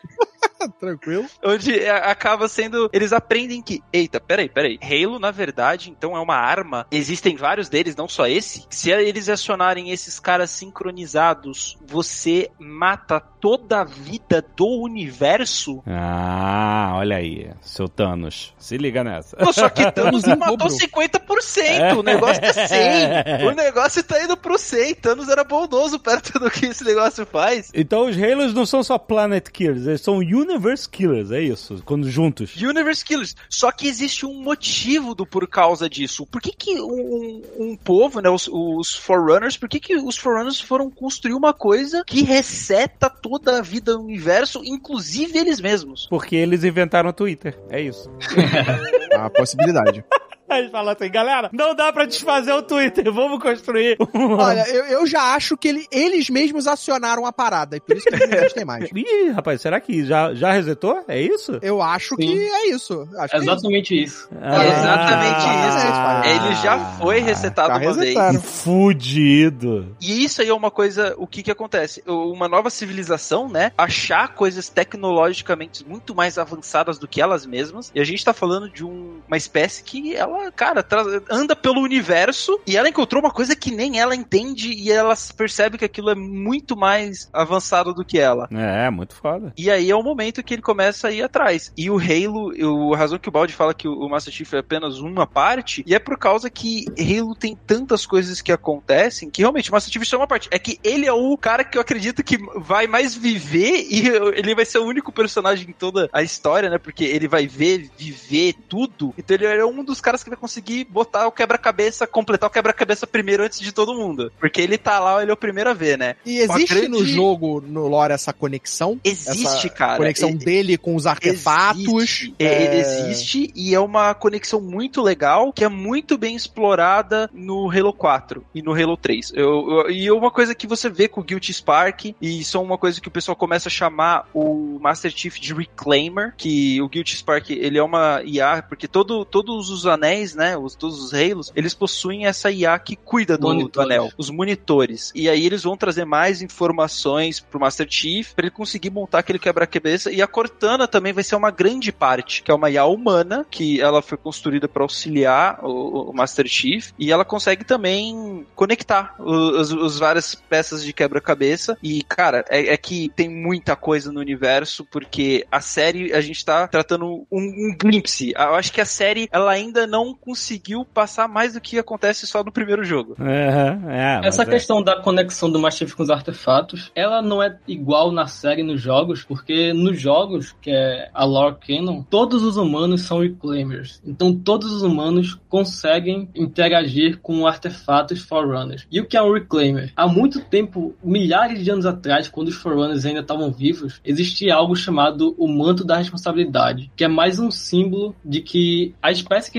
[0.78, 1.26] Tranquilo.
[1.44, 2.88] Onde é, acaba sendo.
[2.92, 3.82] Eles aprendem que.
[3.92, 4.78] Eita, peraí, peraí.
[4.82, 6.86] Halo, na verdade, então é uma arma.
[6.90, 8.66] Existem vários deles, não só esse.
[8.70, 15.82] Se eles acionarem esses caras sincronizados, você mata toda a vida do universo.
[15.86, 18.54] Ah, olha aí, seu Thanos.
[18.58, 19.36] Se liga nessa.
[19.36, 20.76] Pô, só que Thanos matou dobro.
[20.76, 21.98] 50%.
[21.98, 23.46] O negócio é 100.
[23.46, 24.94] O negócio tá indo pro 100.
[24.96, 27.70] Thanos era bondoso perto do que esse negócio faz.
[27.74, 30.55] Então os Halos não são só Planet Killers, eles são Universe
[30.88, 32.54] Killers, é isso, quando juntos.
[32.56, 33.34] Universe Killers.
[33.48, 36.26] Só que existe um motivo do por causa disso.
[36.26, 40.60] Por que, que um, um povo, né, os, os Forerunners, por que, que os Forerunners
[40.60, 46.06] foram construir uma coisa que reseta toda a vida do universo, inclusive eles mesmos?
[46.08, 48.10] Porque eles inventaram o Twitter, é isso.
[49.16, 50.04] A possibilidade.
[50.48, 54.34] Aí eles falam assim, galera, não dá pra desfazer o Twitter, vamos construir um...
[54.36, 58.06] Olha, eu, eu já acho que ele- eles mesmos acionaram a parada, e por isso
[58.06, 58.88] que eles não existem mais.
[58.94, 61.04] Ih, rapaz, será que já, já resetou?
[61.08, 61.58] É isso?
[61.62, 62.22] Eu acho Sim.
[62.26, 63.08] que é isso.
[63.18, 63.50] Acho que é isso.
[63.50, 64.28] Exatamente isso.
[64.40, 66.46] Ah, exatamente isso.
[66.46, 67.96] Ele já foi resetado já uma vez.
[67.96, 68.40] resetaram.
[68.40, 69.96] Que fudido.
[70.00, 72.02] E isso aí é uma coisa, o que que acontece?
[72.06, 73.72] Uma nova civilização, né?
[73.76, 77.90] Achar coisas tecnologicamente muito mais avançadas do que elas mesmas.
[77.94, 81.80] E a gente tá falando de um- uma espécie que ela, cara, tra- anda pelo
[81.80, 86.10] universo e ela encontrou uma coisa que nem ela entende e ela percebe que aquilo
[86.10, 88.48] é muito mais avançado do que ela.
[88.52, 89.52] É, muito foda.
[89.56, 91.72] E aí é o momento que ele começa a ir atrás.
[91.76, 94.58] E o Halo, eu- a razão que o Baldi fala que o Master Chief é
[94.58, 99.42] apenas uma parte, e é por causa que Halo tem tantas coisas que acontecem que
[99.42, 100.48] realmente o Master Chief só é uma parte.
[100.50, 104.08] É que ele é o cara que eu acredito que vai mais viver e
[104.38, 106.78] ele vai ser o único personagem em toda a história, né?
[106.78, 109.14] Porque ele vai ver, viver tudo.
[109.18, 113.06] Então ele é um dos caras que vai conseguir botar o quebra-cabeça, completar o quebra-cabeça
[113.06, 114.32] primeiro antes de todo mundo.
[114.38, 116.16] Porque ele tá lá, ele é o primeiro a ver, né?
[116.24, 119.00] E existe grande- no jogo, no lore, essa conexão?
[119.04, 119.96] Existe, essa cara.
[119.96, 121.82] conexão E- dele com os artefatos.
[121.86, 127.30] Existe, é, é, existe e é uma conexão muito legal que é muito bem explorada
[127.32, 129.32] no Halo 4 e no Halo 3.
[129.34, 132.56] Eu, eu- e é uma coisa que você vê com o Guilty Spark, e isso
[132.56, 136.80] é uma coisa que o pessoal começa a chamar o Master Chief de Reclaimer, que
[136.82, 140.56] o Guilty Spark ele é uma IA, porque todo, todos os anéis anéis, né?
[140.56, 145.12] Os, todos os Halos, eles possuem essa IA que cuida do, do anel, os monitores.
[145.14, 149.38] E aí eles vão trazer mais informações pro Master Chief pra ele conseguir montar aquele
[149.38, 150.10] quebra-cabeça.
[150.10, 153.80] E a Cortana também vai ser uma grande parte, que é uma IA humana, que
[153.80, 156.92] ela foi construída para auxiliar o, o Master Chief.
[156.98, 161.76] E ela consegue também conectar os, os várias peças de quebra-cabeça.
[161.82, 166.44] E, cara, é, é que tem muita coisa no universo, porque a série a gente
[166.44, 168.32] tá tratando um, um glimpse.
[168.36, 172.42] Eu acho que a série ela ainda não conseguiu passar mais do que acontece só
[172.42, 173.16] no primeiro jogo.
[173.18, 174.46] Aham, é, Essa é.
[174.46, 178.60] questão da conexão do Master Chief com os artefatos, ela não é igual na série
[178.62, 183.20] e nos jogos, porque nos jogos, que é a lore canon, todos os humanos são
[183.20, 184.00] reclaimers.
[184.04, 188.86] Então todos os humanos conseguem interagir com artefatos Forerunners.
[188.90, 189.92] E o que é um reclaimer?
[189.96, 194.76] Há muito tempo, milhares de anos atrás, quando os Forerunners ainda estavam vivos, existia algo
[194.76, 199.58] chamado o manto da responsabilidade, que é mais um símbolo de que a espécie que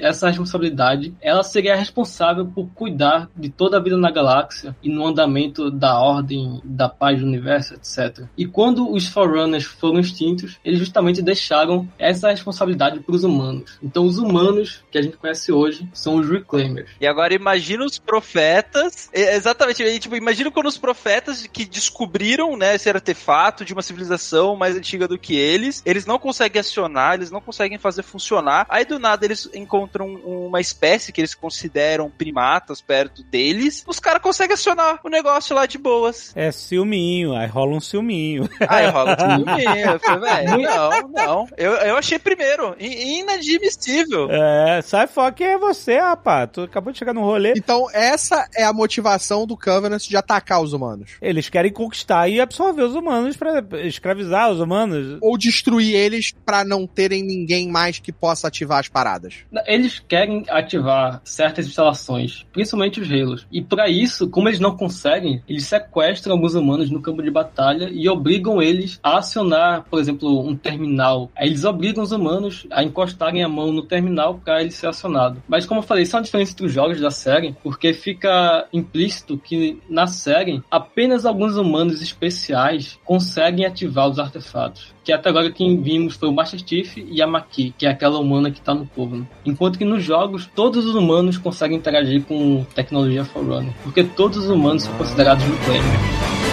[0.00, 5.06] essa responsabilidade, ela seria responsável por cuidar de toda a vida na galáxia e no
[5.06, 8.24] andamento da ordem, da paz do universo, etc.
[8.36, 13.78] E quando os Forerunners foram extintos, eles justamente deixaram essa responsabilidade para os humanos.
[13.82, 16.90] Então os humanos que a gente conhece hoje são os Reclaimers.
[17.00, 19.08] E agora imagina os profetas.
[19.12, 24.56] Exatamente, e, tipo, imagina quando os profetas que descobriram, né, esse artefato de uma civilização
[24.56, 28.66] mais antiga do que eles, eles não conseguem acionar, eles não conseguem fazer funcionar.
[28.68, 33.84] Aí do nada eles encontram uma espécie que eles consideram primatas perto deles.
[33.86, 36.32] Os caras conseguem acionar o negócio lá de boas.
[36.36, 38.48] É ciúminho, aí rola um ciúminho.
[38.68, 39.70] Aí rola tudo mesmo.
[39.92, 41.48] Eu falei, velho, não, não.
[41.56, 42.74] Eu, eu achei primeiro.
[42.80, 44.28] in- Inadmissível.
[44.30, 46.48] É, sai fora que é você, rapaz.
[46.52, 47.52] Tu acabou de chegar no rolê.
[47.56, 51.12] Então, essa é a motivação do Covenant de atacar os humanos.
[51.20, 55.18] Eles querem conquistar e absorver os humanos pra escravizar os humanos.
[55.20, 59.34] Ou destruir eles pra não terem ninguém mais que possa ativar as paradas.
[59.66, 63.46] Eles querem ativar certas instalações, principalmente os Halos.
[63.50, 67.88] E para isso, como eles não conseguem, eles sequestram alguns humanos no campo de batalha
[67.92, 71.30] e obrigam eles a acionar, por exemplo, um terminal.
[71.36, 75.42] Aí eles obrigam os humanos a encostarem a mão no terminal para ele ser acionado.
[75.48, 78.66] Mas como eu falei, isso é uma diferença entre os jogos da série, porque fica
[78.72, 84.95] implícito que na série apenas alguns humanos especiais conseguem ativar os artefatos.
[85.06, 88.18] Que até agora quem vimos foi o Master Chief e a Maki, que é aquela
[88.18, 89.28] humana que tá no Covenant.
[89.44, 94.50] Enquanto que nos jogos, todos os humanos conseguem interagir com tecnologia Forerunner, porque todos os
[94.50, 96.45] humanos são considerados reclaimers.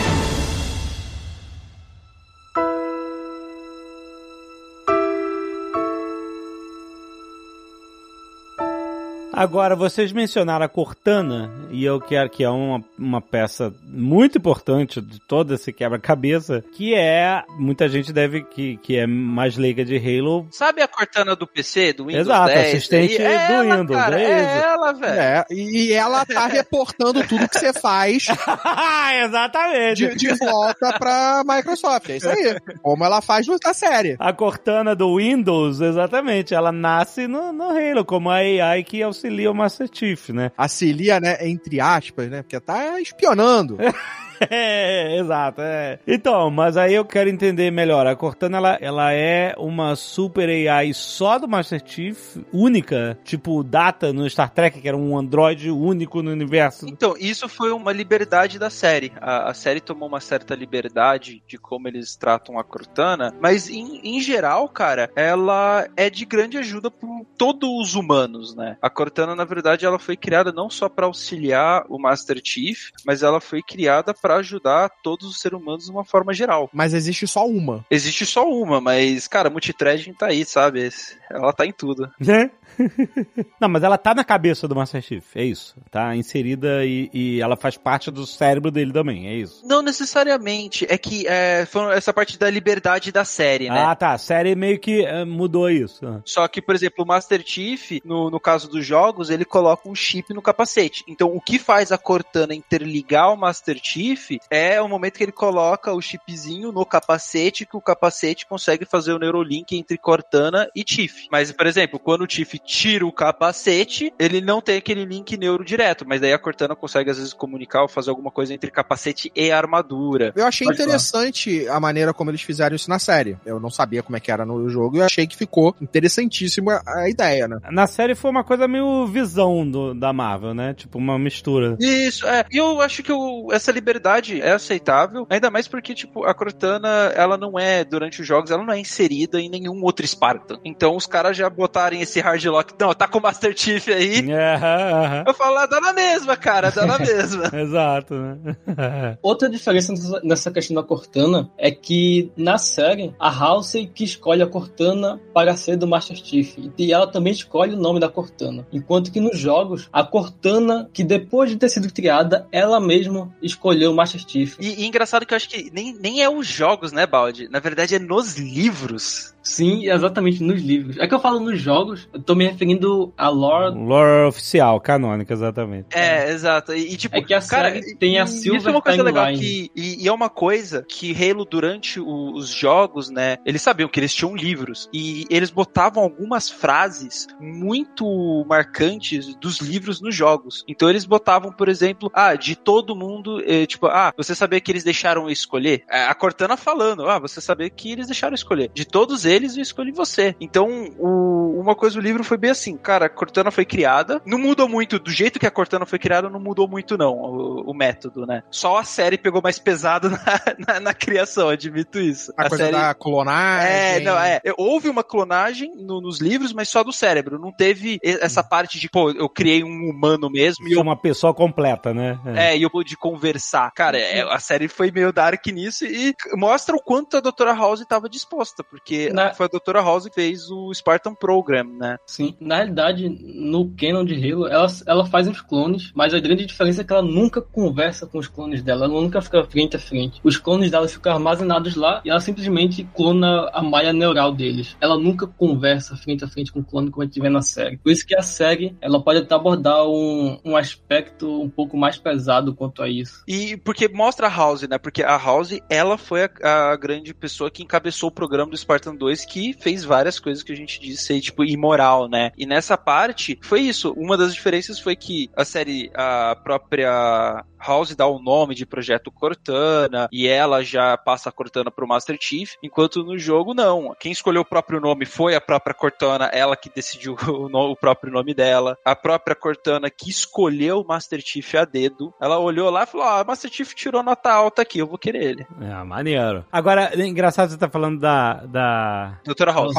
[9.44, 15.02] Agora, vocês mencionaram a Cortana, e eu quero que é uma, uma peça muito importante
[15.02, 19.98] de todo esse quebra-cabeça, que é, muita gente deve, que, que é mais leiga de
[19.98, 20.48] Halo.
[20.50, 22.68] Sabe a Cortana do PC, do Windows Exato, 10?
[22.70, 24.66] assistente E é do ela, Windows, cara, é é, isso.
[24.66, 25.20] ela, velho.
[25.20, 28.28] É, e ela tá reportando tudo que você faz
[29.26, 30.08] Exatamente!
[30.08, 32.10] de, de volta pra Microsoft.
[32.10, 32.58] É isso aí.
[32.82, 34.16] Como ela faz na série.
[34.18, 39.33] A Cortana do Windows, exatamente, ela nasce no, no Halo, como a AI que auxilia
[39.52, 40.52] o Master Chief, né?
[40.58, 42.42] A Cilia, né, entre aspas, né?
[42.42, 43.78] Porque tá espionando.
[44.56, 46.00] É, exato, é.
[46.06, 48.06] Então, mas aí eu quero entender melhor.
[48.06, 54.14] A Cortana, ela, ela é uma super AI só do Master Chief, única, tipo Data
[54.14, 56.88] no Star Trek, que era um androide único no universo.
[56.88, 59.12] Então, isso foi uma liberdade da série.
[59.20, 64.00] A, a série tomou uma certa liberdade de como eles tratam a Cortana, mas em,
[64.04, 68.78] em geral, cara, ela é de grande ajuda para todos os humanos, né?
[68.82, 73.24] A Cortana, na verdade, ela foi criada não só para auxiliar o Master Chief, mas
[73.24, 76.70] ela foi criada para ajudar todos os seres humanos de uma forma geral.
[76.74, 77.86] Mas existe só uma.
[77.90, 80.90] Existe só uma, mas, cara, multithreading tá aí, sabe?
[81.30, 82.12] Ela tá em tudo.
[82.20, 82.52] Né?
[83.60, 85.76] Não, mas ela tá na cabeça do Master Chief, é isso.
[85.92, 89.66] Tá inserida e, e ela faz parte do cérebro dele também, é isso.
[89.66, 90.86] Não necessariamente.
[90.90, 93.80] É que é, foi essa parte da liberdade da série, né?
[93.80, 94.12] Ah, tá.
[94.12, 96.06] A série meio que eh, mudou isso.
[96.06, 96.22] Ah.
[96.26, 99.96] Só que, por exemplo, o Master Chief, no, no caso dos jogos, ele coloca um
[99.96, 101.04] chip no capacete.
[101.08, 105.32] Então, o que faz a Cortana interligar o Master Chief é o momento que ele
[105.32, 110.84] coloca o chipzinho no capacete, que o capacete consegue fazer o Neurolink entre Cortana e
[110.88, 111.28] Chief.
[111.32, 115.64] Mas, por exemplo, quando o Chief tira o capacete, ele não tem aquele link neuro
[115.66, 119.32] direto, mas daí a Cortana consegue, às vezes, comunicar ou fazer alguma coisa entre capacete
[119.36, 120.32] e armadura.
[120.36, 120.88] Eu achei Pode falar.
[120.88, 123.38] interessante a maneira como eles fizeram isso na série.
[123.46, 126.82] Eu não sabia como é que era no jogo e eu achei que ficou interessantíssima
[126.86, 127.58] a ideia, né?
[127.72, 130.74] Na série foi uma coisa meio visão do- da Marvel, né?
[130.74, 131.76] Tipo, uma mistura.
[131.80, 132.46] Isso, é.
[132.52, 137.12] E eu acho que o- essa liberdade é aceitável, ainda mais porque, tipo, a Cortana,
[137.16, 140.60] ela não é, durante os jogos, ela não é inserida em nenhum outro Spartan.
[140.64, 142.74] Então, os caras já botarem esse hard lock.
[142.80, 144.20] Não, tá com o Master Chief aí.
[144.32, 145.24] Aham, aham.
[145.28, 147.50] Eu falo, ah, dá na mesma, cara, dá na mesma.
[147.54, 148.58] Exato, né?
[149.22, 154.42] Outra diferença nessa- nessa questão da Cortana é que na série a Halsey que escolhe
[154.42, 158.66] a Cortana para ser do Master Chief e ela também escolhe o nome da Cortana,
[158.72, 163.92] enquanto que nos jogos a Cortana que depois de ter sido criada ela mesma escolheu
[163.92, 164.56] o Master Chief.
[164.60, 167.48] E, e engraçado que eu acho que nem, nem é os jogos, né, Baldi?
[167.50, 169.34] Na verdade é nos livros.
[169.42, 170.98] Sim, exatamente nos livros.
[170.98, 173.76] É que eu falo nos jogos, eu tô me referindo a lore.
[173.76, 175.88] Lore oficial, canônica, exatamente.
[175.94, 176.74] É, exato.
[176.74, 179.04] E, e, tipo, É que a cara, tem a e- Silver Isso é uma coisa
[179.04, 179.70] legal Timeline.
[179.70, 183.90] que, e, e é uma coisa que Halo durante o- os jogos, né, eles sabiam
[183.90, 190.64] que eles tinham livros e eles botavam algumas frases muito marcantes dos livros nos jogos.
[190.68, 194.72] Então eles botavam, por exemplo, ah, de todo mundo, eh, tipo, ah, você sabia que
[194.72, 195.84] eles deixaram eu escolher?
[195.90, 198.70] É, A Cortana falando, ah, você sabia que eles deixaram eu escolher.
[198.74, 200.36] De todos eles, eu escolhi você.
[200.40, 200.68] Então,
[201.00, 204.68] o- uma coisa do livro foi bem assim, cara, a Cortana foi criada, não mudou
[204.68, 208.26] muito, do jeito que a Cortana foi criada, não mudou muito não, o, o método,
[208.26, 208.44] né?
[208.52, 210.20] Só a série pegou mais pesado na,
[210.68, 212.32] na, na criação, admito isso.
[212.38, 212.78] A, coisa série...
[212.78, 213.70] da clonagem.
[213.72, 214.42] É, não, é.
[214.58, 217.40] Houve uma clonagem no- nos livros, mas só do cérebro.
[217.40, 221.34] Não teve essa parte de, pô, eu criei um humano mesmo e eu uma pessoa
[221.34, 222.20] completa, né?
[222.36, 223.72] é, e eu pude conversar.
[223.76, 227.54] Cara, é, a série foi meio dark nisso e mostra o quanto a Dra.
[227.54, 229.82] House estava disposta, porque Na- foi a Dra.
[229.82, 231.98] House que fez o Spartan Program, né?
[232.06, 236.46] Sim, na realidade, no canon de Halo, ela, ela faz uns clones, mas a grande
[236.46, 239.80] diferença é que ela nunca conversa com os clones dela, ela nunca fica frente a
[239.80, 240.20] frente.
[240.24, 244.76] Os clones dela ficam armazenados lá e ela simplesmente clona a malha neural deles.
[244.80, 247.78] Ela nunca conversa frente a frente com o clone como a gente vê na série.
[247.78, 251.98] Por isso que a série, ela pode até abordar um, um aspecto um pouco mais
[251.98, 253.24] pesado quanto a isso.
[253.28, 254.78] E porque mostra a House, né?
[254.78, 258.96] Porque a House, ela foi a, a grande pessoa que encabeçou o programa do Spartan
[258.96, 262.32] 2, que fez várias coisas que a gente disse ser, tipo, imoral, né?
[262.38, 263.92] E nessa parte, foi isso.
[263.98, 269.10] Uma das diferenças foi que a série, a própria House dá o nome de Projeto
[269.12, 273.96] Cortana, e ela já passa a Cortana pro Master Chief, enquanto no jogo, não.
[274.00, 277.76] Quem escolheu o próprio nome foi a própria Cortana, ela que decidiu o, no- o
[277.76, 278.78] próprio nome dela.
[278.86, 282.14] A própria Cortana que escolheu o Master Chief a dedo.
[282.22, 285.24] Ela olhou lá e falou: Ah, Master Chief tirou nota alta aqui, eu vou querer
[285.24, 285.48] ele.
[285.62, 286.46] É, maneiro.
[286.52, 288.34] Agora, é engraçado você tá falando da.
[288.46, 289.20] da...
[289.26, 289.74] Doutora House.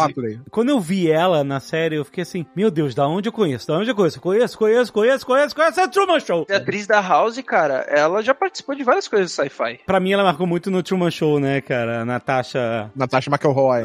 [0.51, 3.67] Quando eu vi ela na série, eu fiquei assim, meu Deus, da onde eu conheço?
[3.67, 4.21] Da onde eu conheço?
[4.21, 6.47] Conheço, conheço, conheço, conheço, conheço, é Truman Show!
[6.51, 9.81] A atriz da House, cara, ela já participou de várias coisas de sci-fi.
[9.87, 12.05] Pra mim, ela marcou muito no Truman Show, né, cara?
[12.05, 12.91] Natasha.
[12.95, 13.85] Natasha McElroy.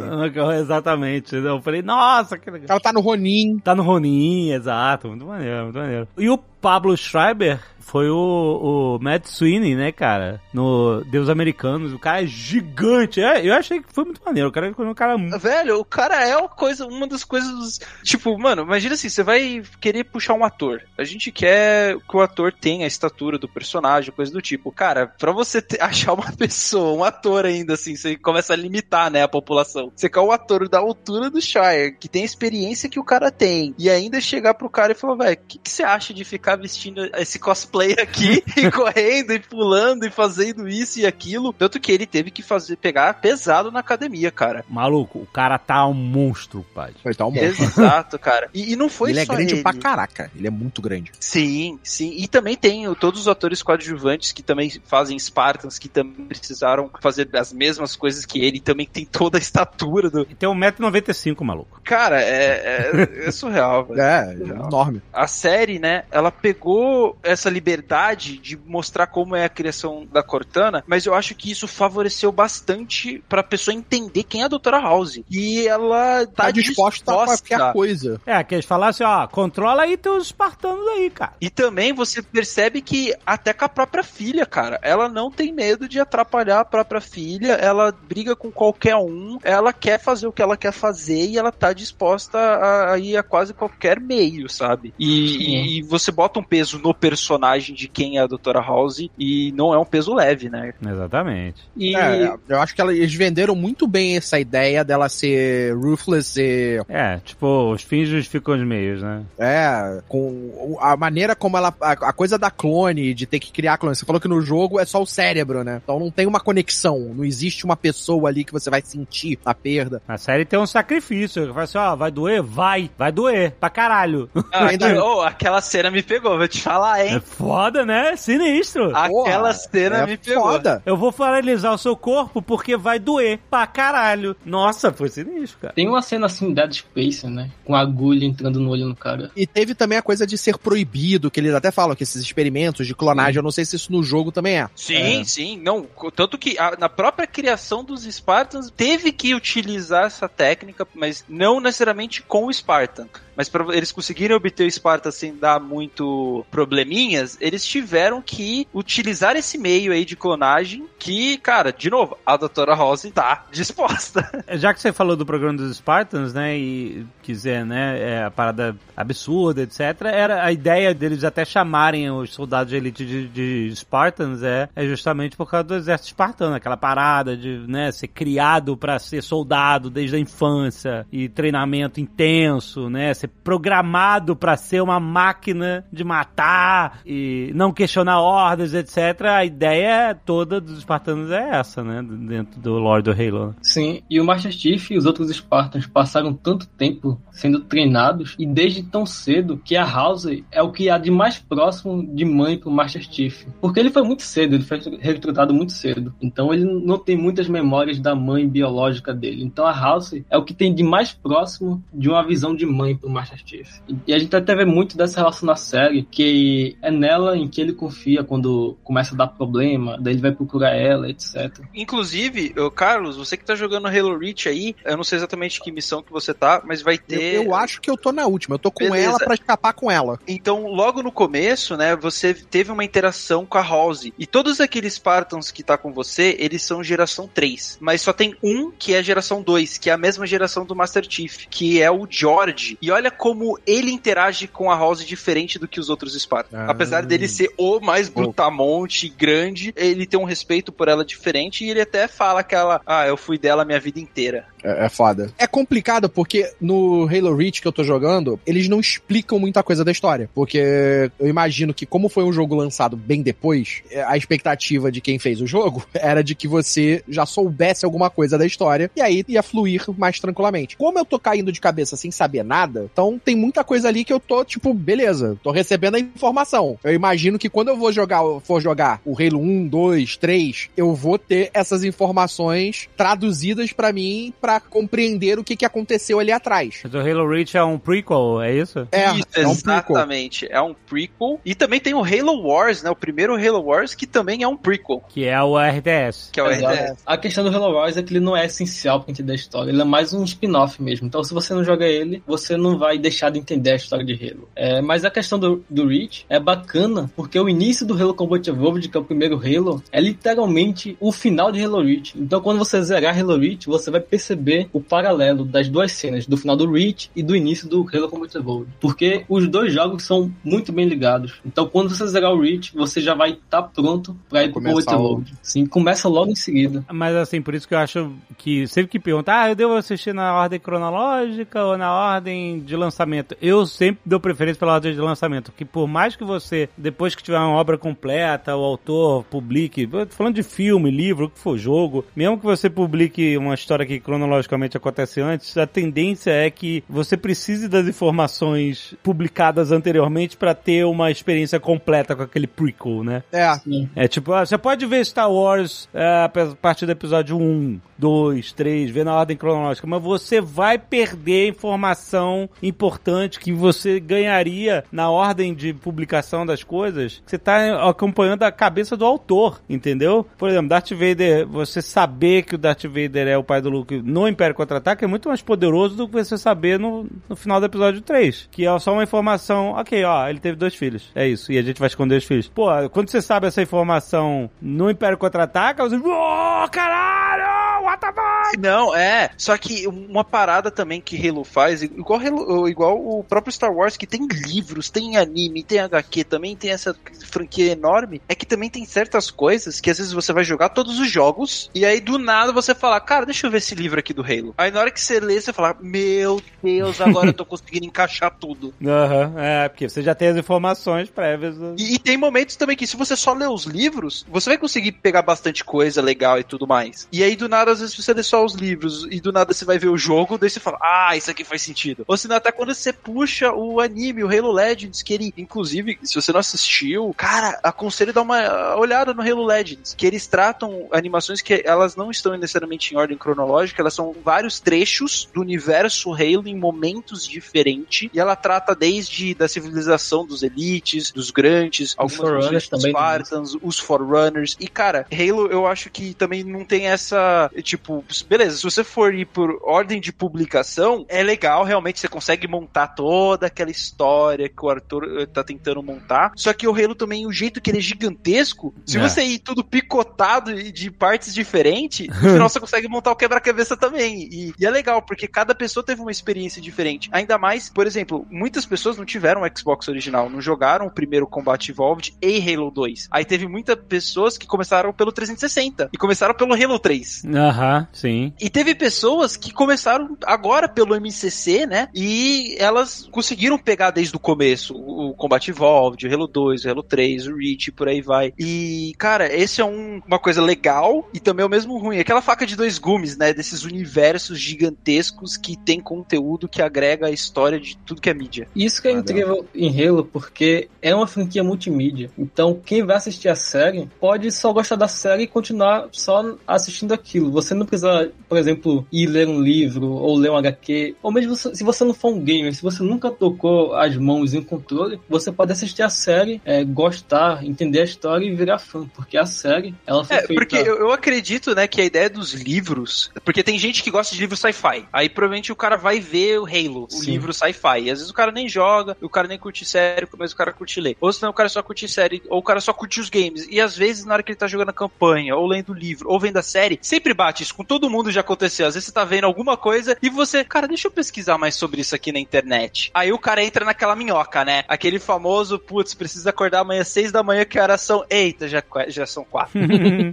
[0.60, 1.36] Exatamente.
[1.36, 2.68] Eu falei, nossa, que legal.
[2.70, 3.60] Ela tá no Ronin.
[3.60, 5.10] Tá no Ronin, exato.
[5.10, 6.08] Muito maneiro, muito maneiro.
[6.18, 7.60] E o Pablo Schreiber
[7.90, 10.40] foi o, o Matt Sweeney, né, cara?
[10.54, 11.92] No Deus Americanos.
[11.92, 13.20] O cara é gigante.
[13.20, 14.50] É, eu achei que foi muito maneiro.
[14.50, 15.18] O cara foi um cara.
[15.40, 17.80] Velho, o cara é uma coisa, uma das coisas.
[18.04, 20.84] Tipo, mano, imagina assim, você vai querer puxar um ator.
[20.98, 24.72] A gente quer que o ator tenha a estatura do personagem, coisa do tipo.
[24.72, 29.24] Cara, pra você achar uma pessoa, um ator ainda, assim, você começa a limitar, né,
[29.24, 29.92] a população.
[29.96, 33.32] Você quer o ator da altura do Shire, que tem a experiência que o cara
[33.32, 33.74] tem.
[33.80, 36.49] E ainda chegar pro cara e falar, velho, o que, que você acha de ficar
[36.56, 41.54] vestindo esse cosplay aqui e correndo e pulando e fazendo isso e aquilo?
[41.54, 44.64] Tanto que ele teve que fazer, pegar pesado na academia, cara.
[44.70, 46.94] Maluco, o cara tá um monstro, pai.
[47.04, 47.64] Ele tá um monstro.
[47.64, 48.50] Exato, cara.
[48.54, 49.64] E, e não foi ele é só grande ele.
[49.64, 50.32] pra caraca.
[50.36, 51.12] Ele é muito grande.
[51.20, 52.14] Sim, sim.
[52.18, 57.30] E também tem todos os atores coadjuvantes que também fazem Spartans, que também precisaram fazer
[57.34, 60.22] as mesmas coisas que ele, e também tem toda a estatura do.
[60.22, 61.82] E tem 1,95m, maluco.
[61.84, 64.02] Cara, é, é, é surreal, velho.
[64.02, 65.02] É, ele é enorme.
[65.12, 70.84] A série, né, ela pegou essa liberdade de mostrar como é a criação da Cortana,
[70.88, 75.22] mas eu acho que isso favoreceu bastante pra pessoa entender quem é a Doutora House.
[75.30, 78.22] E ela tá, Tá disposta a qualquer coisa.
[78.26, 81.34] É, que eles falassem, ó, controla aí teus espartanos aí, cara.
[81.42, 85.88] E também você percebe que até com a própria filha, cara, ela não tem medo
[85.88, 90.42] de atrapalhar a própria filha, ela briga com qualquer um, ela quer fazer o que
[90.42, 94.94] ela quer fazer e ela tá disposta a, a ir a quase qualquer meio, sabe?
[95.00, 99.52] E, e você bota um peso no personagem de quem é a Doutora House e
[99.56, 100.74] não é um peso leve, né?
[100.86, 101.62] Exatamente.
[101.76, 106.80] E É, eu acho que eles venderam muito bem essa ideia dela ser ruthless e.
[106.88, 109.24] É, tipo, os fins justificam os meios, né?
[109.40, 111.74] É, com a maneira como ela.
[111.82, 113.96] A, a coisa da clone, de ter que criar clone.
[113.96, 115.80] Você falou que no jogo é só o cérebro, né?
[115.84, 117.00] Então não tem uma conexão.
[117.16, 120.02] Não existe uma pessoa ali que você vai sentir a perda.
[120.08, 121.48] A série tem um sacrifício.
[121.48, 122.42] Fala assim, ó, vai doer?
[122.42, 122.90] Vai.
[122.98, 123.52] Vai doer.
[123.60, 124.30] Pra caralho.
[124.52, 126.19] Ah, ainda- oh, aquela cena me pegou.
[126.20, 127.20] Pegou, vou te falar, É hein?
[127.24, 128.16] foda, né?
[128.16, 128.90] Sinistro.
[128.96, 130.44] Aquela Porra, cena é me pegou.
[130.44, 130.82] Foda.
[130.86, 134.36] Eu vou paralisar o seu corpo porque vai doer pra caralho.
[134.46, 135.74] Nossa, foi sinistro, cara.
[135.74, 137.50] Tem uma cena assim, Dead Space, né?
[137.64, 139.32] Com a agulha entrando no olho no cara.
[139.36, 142.86] E teve também a coisa de ser proibido, que eles até falam que esses experimentos
[142.86, 144.70] de clonagem, eu não sei se isso no jogo também é.
[144.76, 145.60] Sim, sim.
[145.62, 145.86] Não,
[146.16, 151.60] tanto que a- na própria criação dos Spartans teve que utilizar essa técnica, mas não
[151.60, 153.08] necessariamente com o Spartan.
[153.40, 159.38] Mas para eles conseguirem obter o Spartan sem dar muito probleminhas, eles tiveram que utilizar
[159.38, 164.30] esse meio aí de clonagem que, cara, de novo, a doutora Rose tá disposta.
[164.58, 168.76] Já que você falou do programa dos Spartans, né, e quiser, né, é, a parada
[168.98, 169.80] absurda, etc,
[170.12, 174.86] era a ideia deles até chamarem os soldados de elite de, de Spartans é, é
[174.86, 179.90] justamente por causa do exército espartano, aquela parada de, né, ser criado pra ser soldado
[179.90, 187.00] desde a infância e treinamento intenso, né, ser programado pra ser uma máquina de matar
[187.06, 189.22] e não questionar ordens, etc.
[189.26, 193.48] A ideia toda dos espartanos é essa, né, dentro do lore do Halo.
[193.48, 193.54] né?
[193.62, 198.46] Sim, e o Master Chief e os outros Spartans passaram tanto tempo sendo treinados e
[198.46, 202.58] desde tão cedo que a House é o que há de mais próximo de mãe
[202.58, 203.46] pro Master Chief.
[203.62, 206.14] Porque ele foi muito cedo, ele foi recrutado muito cedo.
[206.22, 209.44] Então ele não tem muitas memórias da mãe biológica dele.
[209.44, 212.96] Então a House é o que tem de mais próximo de uma visão de mãe
[212.96, 213.68] pro Master Chief.
[214.08, 217.62] E a gente até vê muito dessa relação na série, que é nela em que
[217.62, 221.60] ele confia quando começa a dar problema, daí ele vai procurar ela, etc.
[221.74, 225.72] Inclusive, ô, Carlos, você que tá jogando Halo Reach aí, eu não sei exatamente que
[225.72, 227.36] missão que você tá, mas vai Eu, ter.
[227.36, 229.10] eu acho que eu tô na última, eu tô com Beleza.
[229.10, 230.20] ela pra escapar com ela.
[230.28, 234.12] Então, logo no começo, né, você teve uma interação com a House.
[234.18, 237.78] E todos aqueles Spartans que tá com você, eles são geração 3.
[237.82, 241.06] Mas só tem um que é geração 2, que é a mesma geração do Master
[241.10, 242.78] Chief, que é o George.
[242.82, 246.54] E olha como ele interage com a House diferente do que os outros Spartans.
[246.54, 246.72] Ah.
[246.72, 251.70] Apesar dele ser o mais brutamonte, grande, ele tem um respeito por ela diferente e
[251.70, 254.46] ele até fala que ela, ah, eu fui dela a minha vida inteira.
[254.64, 255.32] É, é foda.
[255.38, 259.84] É complicado porque no Halo Reach que eu tô jogando, eles não explicam muita coisa
[259.84, 260.30] da história.
[260.34, 265.02] Porque eu imagino que, como foi um jogo lançado bem depois, é, a expectativa de
[265.02, 269.02] quem fez o jogo era de que você já soubesse alguma coisa da história e
[269.02, 270.78] aí ia fluir mais tranquilamente.
[270.78, 274.14] Como eu tô caindo de cabeça sem saber nada, então tem muita coisa ali que
[274.14, 276.78] eu tô, tipo, beleza, tô recebendo a informação.
[276.84, 280.94] Eu imagino que quando eu vou jogar, for jogar o Halo 1, 2, 3, eu
[280.94, 286.80] vou ter essas informações traduzidas pra mim pra compreender o que, que aconteceu ali atrás.
[286.82, 288.88] Mas o Halo Reach é um prequel, é isso?
[288.92, 289.98] É, Isso, é um prequel.
[289.98, 290.48] exatamente.
[290.50, 291.42] É um prequel.
[291.44, 292.90] E também tem o Halo Wars, né?
[292.90, 295.04] O primeiro Halo Wars, que também é um prequel.
[295.10, 296.30] Que é o RTS.
[296.32, 296.74] Que é o Exato.
[296.76, 297.02] RTS.
[297.06, 299.72] A questão do Halo Wars é que ele não é essencial pra entender a história.
[299.72, 301.08] Ele é mais um spin-off mesmo.
[301.08, 304.14] Então, se você não joga ele, você não vai deixar de entender a história de
[304.14, 304.48] Halo.
[304.56, 308.48] É, mas a questão do, do Reach é bacana, porque o início do Halo Combat
[308.48, 312.14] Evolved, que é o primeiro Halo, é literalmente o final de Halo Reach.
[312.18, 314.39] Então, quando você zerar Halo Reach, você vai perceber
[314.74, 318.34] o paralelo das duas cenas, do final do Reach e do início do Halo Combat
[318.38, 318.72] Evolved.
[318.80, 321.34] Porque os dois jogos são muito bem ligados.
[321.46, 324.92] Então, quando você zerar o Reach, você já vai estar pronto pra ir pro Começar
[324.92, 325.34] Combat o- Evolved.
[325.42, 326.84] Sim, começa logo em seguida.
[326.92, 330.14] Mas assim, por isso que eu acho que sempre que pergunta, ah, eu devo assistir
[330.14, 333.36] na ordem cronológica ou na ordem de lançamento?
[333.42, 337.24] Eu sempre dou preferência pela ordem de lançamento, que por mais que você, depois que
[337.24, 342.06] tiver uma obra completa, o autor publique, falando de filme, livro, o que for jogo,
[342.16, 344.29] mesmo que você publique uma história que cronologicamente
[344.78, 351.12] acontece antes, a tendência é que você precise das informações publicadas anteriormente pra ter uma
[351.12, 353.24] experiência completa com aquele prequel, né?
[353.32, 353.58] É,
[353.96, 358.54] É tipo, ah, você pode ver Star Wars é, a partir do episódio 1, 2,
[358.54, 365.10] 3, ver na ordem cronológica, mas você vai perder informação importante que você ganharia na
[365.10, 367.22] ordem de publicação das coisas.
[367.26, 370.26] Você tá acompanhando a cabeça do autor, entendeu?
[370.38, 374.02] Por exemplo, Darth Vader, você saber que o Darth Vader é o pai do Luke
[374.20, 377.66] no Império Contra-Ataque é muito mais poderoso do que você saber no, no final do
[377.66, 381.52] episódio 3, que é só uma informação, ok, ó, ele teve dois filhos, é isso,
[381.52, 382.50] e a gente vai esconder os filhos.
[382.50, 387.69] Pô, quando você sabe essa informação no Império Contra-Ataca, você, oh, caralho,
[388.00, 388.58] what the fuck?
[388.60, 389.30] Não, é.
[389.38, 393.96] Só que uma parada também que Halo faz, igual, Halo- igual o próprio Star Wars,
[393.98, 396.96] que tem livros, tem anime, tem HQ, também tem essa
[397.26, 401.00] franquia enorme, é que também tem certas coisas que às vezes você vai jogar todos
[401.00, 404.14] os jogos, e aí do nada você fala, cara, deixa eu ver esse livro aqui
[404.14, 404.54] do Halo.
[404.58, 408.32] Aí na hora que você lê, você fala, meu Deus, agora eu tô conseguindo encaixar
[408.40, 408.74] tudo.
[408.84, 411.56] Aham, é, porque você já tem as informações prévias.
[411.58, 414.58] do- E, e tem momentos também que se você só lê os livros, você vai
[414.58, 417.08] conseguir pegar bastante coisa legal e tudo mais.
[417.12, 419.54] E aí do nada, às vezes vezes você lê só os livros e do nada
[419.54, 422.04] você vai ver o jogo, daí você fala, ah, isso aqui faz sentido.
[422.08, 426.16] Ou senão até quando você puxa o anime, o Halo Legends, que ele, inclusive, se
[426.16, 431.42] você não assistiu, cara, aconselho dar uma olhada no Halo Legends, que eles tratam animações
[431.42, 436.48] que elas não estão necessariamente em ordem cronológica, elas são vários trechos do universo Halo
[436.48, 442.70] em momentos diferentes, e ela trata desde da civilização dos elites, dos grandes, algumas Forerunners
[442.70, 447.50] dos também, Spartans, os Forerunners, e cara, Halo eu acho que também não tem essa,
[447.64, 447.79] tipo,
[448.28, 452.88] beleza, se você for ir por ordem de publicação, é legal, realmente você consegue montar
[452.88, 457.26] toda aquela história que o Arthur eh, tá tentando montar, só que o Halo também,
[457.26, 459.02] o jeito que ele é gigantesco, se É.
[459.02, 463.76] você ir tudo picotado e de partes diferentes, no final você consegue montar o quebra-cabeça
[463.78, 467.86] também, e, e é legal, porque cada pessoa teve uma experiência diferente, ainda mais, por
[467.88, 472.54] exemplo, muitas pessoas não tiveram o Xbox original, não jogaram o primeiro Combat Evolved e
[472.54, 477.24] Halo 2, aí teve muitas pessoas que começaram pelo 360, e começaram pelo Halo 3,
[477.26, 478.34] Aham, sim.
[478.40, 481.88] e teve pessoas que começaram agora pelo MCC, né?
[481.94, 486.84] E elas conseguiram pegar desde o começo o Combat Evolved, o Halo 2, o Halo
[486.84, 488.34] 3, o Reach, por aí vai.
[488.38, 492.00] E, cara, esse é um- uma coisa legal e também é o mesmo ruim.
[492.00, 493.34] Aquela faca de dois gumes, né?
[493.34, 498.48] Desses universos gigantescos que tem conteúdo que agrega a história de tudo que é mídia.
[498.56, 502.10] Isso que é incrível em Halo, porque é uma franquia multimídia.
[502.18, 506.94] Então, quem vai assistir a série pode só gostar da série e continuar só assistindo
[506.94, 507.32] aquilo.
[507.32, 510.96] Você não precisa, por exemplo, ir ler um livro ou ler um HQ.
[511.02, 514.40] Ou mesmo se você não for um gamer, se você nunca tocou as mãos em
[514.40, 518.88] um controle, você pode assistir a série, é, gostar, entender a história e virar fã.
[518.96, 520.34] Porque a série, ela foi É, feita...
[520.34, 523.12] porque eu, eu acredito, né, que a ideia dos livros.
[523.24, 524.86] Porque tem gente que gosta de livro sci-fi.
[524.92, 527.12] Aí provavelmente o cara vai ver o Halo, o Sim.
[527.12, 527.82] livro sci-fi.
[527.84, 530.54] E às vezes o cara nem joga, o cara nem curte série, mas o cara
[530.54, 530.98] curte ler.
[531.00, 533.48] Ou senão o cara só curte série, ou o cara só curte os games.
[533.50, 536.10] E às vezes, na hora que ele tá jogando a campanha, ou lendo o livro,
[536.10, 537.56] ou vendo a série, sempre bate isso.
[537.56, 538.68] Com todo mundo já aconteceu.
[538.68, 541.82] Às vezes você tá vendo alguma coisa e você, cara, deixa eu pesquisar mais sobre
[541.82, 542.92] isso aqui na internet.
[542.94, 544.64] Aí o cara entra naquela minhoca, né?
[544.68, 548.06] Aquele famoso, putz, precisa acordar amanhã às seis da manhã, que horas são?
[548.10, 549.60] Eita, já, já são quatro.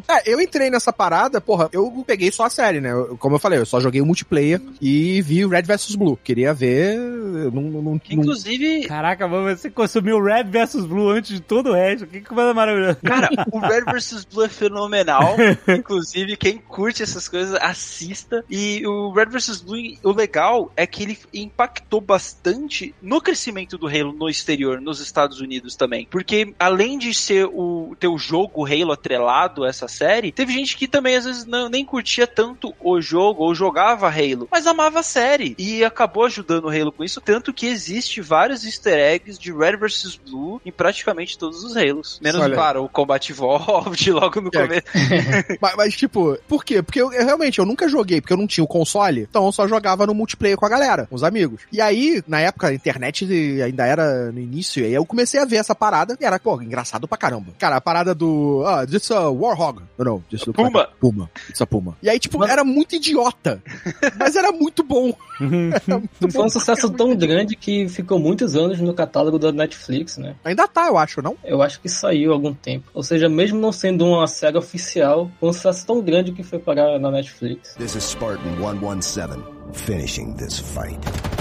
[0.09, 2.93] É, eu entrei nessa parada, porra, eu peguei só a série, né?
[2.93, 6.17] Eu- como eu falei, eu só joguei o multiplayer e vi o Red vs Blue.
[6.23, 6.95] Queria ver.
[6.97, 11.71] eu Não, não, não, Inclusive, Caraca, mano, você consumiu Red vs Blue antes de todo
[11.71, 12.07] o resto.
[12.07, 12.99] Que coisa maravilhosa.
[13.05, 15.37] Cara, o Red vs Blue é fenomenal.
[15.69, 18.45] Inclusive, quem curte essas coisas, assista.
[18.51, 23.87] E o Red vs Blue, o legal é que ele impactou bastante no crescimento do
[23.87, 26.07] Halo no exterior, nos Estados Unidos também.
[26.11, 30.77] Porque além de ser o ter o jogo Halo atrelado a essa série, teve gente
[30.77, 35.01] que também às vezes não, nem curtia tanto o jogo ou jogava Halo, mas amava
[35.01, 39.39] a série e acabou ajudando o Halo com isso, tanto que existe vários easter eggs
[39.39, 42.21] de Red vs Blue em praticamente todos os Halos.
[42.23, 42.55] Menos, Olha.
[42.55, 44.61] claro, o Combat Evolved logo no É.
[44.63, 44.87] começo.
[45.61, 46.83] mas, mas, tipo, por quê?
[46.83, 49.53] Porque eu, eu realmente eu nunca joguei, porque eu não tinha o console, então eu
[49.53, 51.63] só jogava no multiplayer com a galera, com os amigos.
[51.73, 53.27] E aí, na época, a internet
[53.63, 56.61] ainda era no início, e aí eu comecei a ver essa parada, e era, pô,
[56.61, 57.53] engraçado pra caramba.
[57.59, 58.63] Cara, a parada do.
[58.67, 59.81] Ah, this a Warhog.
[59.99, 60.79] Não, não, this looks Puma.
[60.81, 61.31] like a Puma.
[61.49, 61.97] It's a Puma.
[62.03, 63.63] E aí, tipo, Mas- era muito idiota.
[64.19, 65.13] mas era muito bom.
[65.41, 66.45] Era muito Foi bom.
[66.47, 70.35] um sucesso tão grande que ficou muitos anos no catálogo da Netflix, né?
[70.45, 71.37] Ainda tá, eu acho, não?
[71.45, 72.87] Eu acho que saiu há algum tempo.
[72.95, 76.59] Ou seja, mesmo não sendo uma série oficial, foi um sucesso tão grande que foi
[76.59, 77.75] parar na Netflix.
[77.75, 81.36] This is Spartan 117, finishing this fight.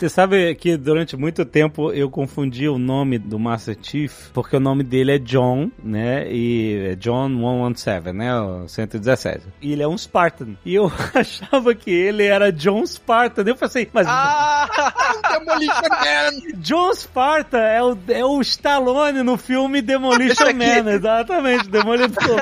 [0.00, 4.60] Você sabe que durante muito tempo eu confundi o nome do Master Chief, porque o
[4.60, 6.26] nome dele é John, né?
[6.32, 8.40] E é John 117, né?
[8.40, 9.42] O 117.
[9.60, 10.56] E ele é um Spartan.
[10.64, 13.42] E eu achava que ele era John Spartan.
[13.46, 14.06] Eu pensei, mas
[15.30, 16.52] Demolition Man!
[16.56, 20.54] John Spartan é o, é o Stallone no filme Demolition.
[20.54, 22.40] Man, exatamente, Demolidor.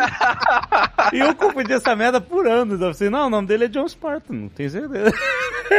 [1.12, 2.80] e eu confundi essa merda por anos.
[2.80, 5.12] Eu pensei, não, o nome dele é John Spartan, não tenho certeza.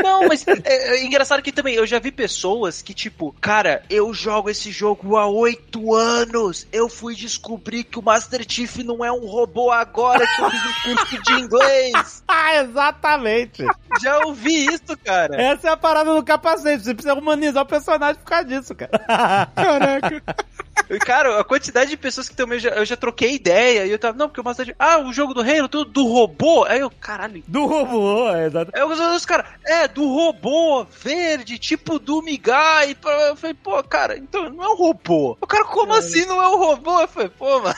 [0.03, 4.13] Não, mas é, é engraçado que também eu já vi pessoas que, tipo, cara, eu
[4.13, 6.67] jogo esse jogo há oito anos.
[6.71, 10.61] Eu fui descobrir que o Master Chief não é um robô agora que eu fiz
[10.61, 12.23] um curso de inglês.
[12.27, 13.65] ah, exatamente.
[14.01, 15.41] Já ouvi isso, cara.
[15.41, 16.83] Essa é a parada do capacete.
[16.83, 18.91] Você precisa humanizar o personagem por causa disso, cara.
[19.55, 20.23] Caraca.
[20.99, 24.17] Cara, a quantidade de pessoas que também já, eu já troquei ideia e eu tava,
[24.17, 26.65] não, porque o Master ah, o jogo do Halo, tudo do robô.
[26.65, 27.43] Aí eu, caralho.
[27.47, 28.71] Do robô, é, exato.
[28.73, 32.95] Aí os caras, é, do robô verde, tipo do Migai.
[33.27, 35.37] Eu falei, pô, cara, então não é um robô.
[35.41, 37.01] O cara, como assim não é um robô?
[37.01, 37.75] Eu falei, pô, mano.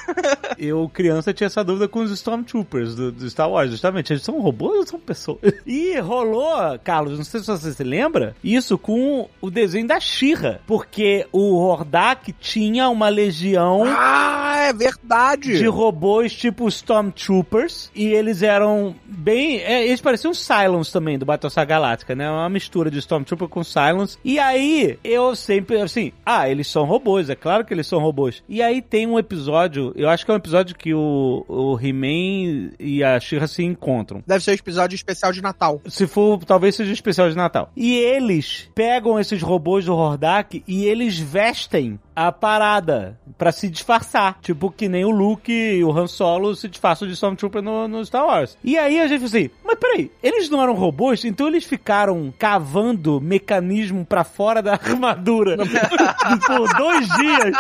[0.57, 4.13] Eu, criança, tinha essa dúvida com os Stormtroopers do, do Star Wars, justamente.
[4.13, 5.39] Eles são robôs ou são pessoas?
[5.65, 10.61] E rolou, Carlos, não sei se você se lembra, isso com o desenho da Shira,
[10.67, 15.57] porque o Hordak tinha uma uma legião Ah, é verdade.
[15.57, 17.91] de robôs tipo Stormtroopers.
[17.95, 19.57] E eles eram bem.
[19.59, 22.29] é, eles pareciam Cylons também, do Battlestar Galáctica, né?
[22.29, 24.17] Uma mistura de Stormtrooper com Cylons.
[24.23, 28.43] E aí, eu sempre, assim, ah, eles são robôs, é claro que eles são robôs.
[28.47, 32.71] E aí tem um episódio, eu acho que é um episódio que o, o He-Man
[32.79, 34.23] e a She-Ra se encontram.
[34.25, 35.81] Deve ser um episódio especial de Natal.
[35.87, 37.71] Se for, talvez seja um especial de Natal.
[37.75, 44.37] E eles pegam esses robôs do Hordak e eles vestem a parada pra se disfarçar.
[44.41, 48.05] Tipo que nem o Luke e o Han Solo se disfarçam de Stormtrooper no, no
[48.05, 48.57] Star Wars.
[48.63, 49.49] E aí a gente falou assim,
[49.81, 51.25] peraí, eles não eram robôs?
[51.25, 57.57] Então eles ficaram cavando mecanismo pra fora da armadura por dois dias,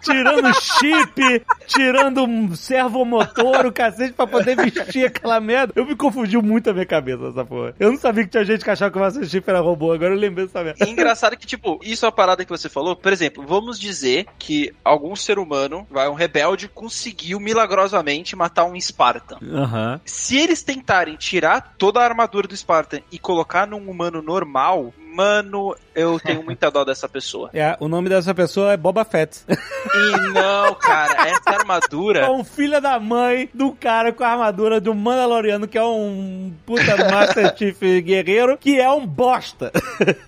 [0.00, 5.72] tirando chip, tirando um servomotor, o cacete, pra poder vestir aquela merda.
[5.74, 7.74] Eu me confundiu muito a minha cabeça essa porra.
[7.80, 10.14] Eu não sabia que tinha gente que achava que o Master Chief era robô, agora
[10.14, 10.86] eu lembrei dessa merda.
[10.86, 12.94] E engraçado que, tipo, isso é uma parada que você falou.
[12.94, 18.80] Por exemplo, vamos dizer que algum ser humano, vai, um rebelde, conseguiu milagrosamente matar um
[18.80, 19.38] Spartan.
[19.42, 20.00] Aham.
[20.04, 25.76] Se eles tentarem tirar toda a armadura do Spartan e colocar num humano normal, mano,
[25.94, 27.50] eu tenho muita dó dessa pessoa.
[27.52, 29.40] É, o nome dessa pessoa é Boba Fett.
[29.48, 32.30] E não, cara, essa É armadura.
[32.32, 36.82] um filho da mãe do cara com a armadura do Mandaloriano, que é um puta
[37.10, 39.70] Master Chief guerreiro, que é um bosta.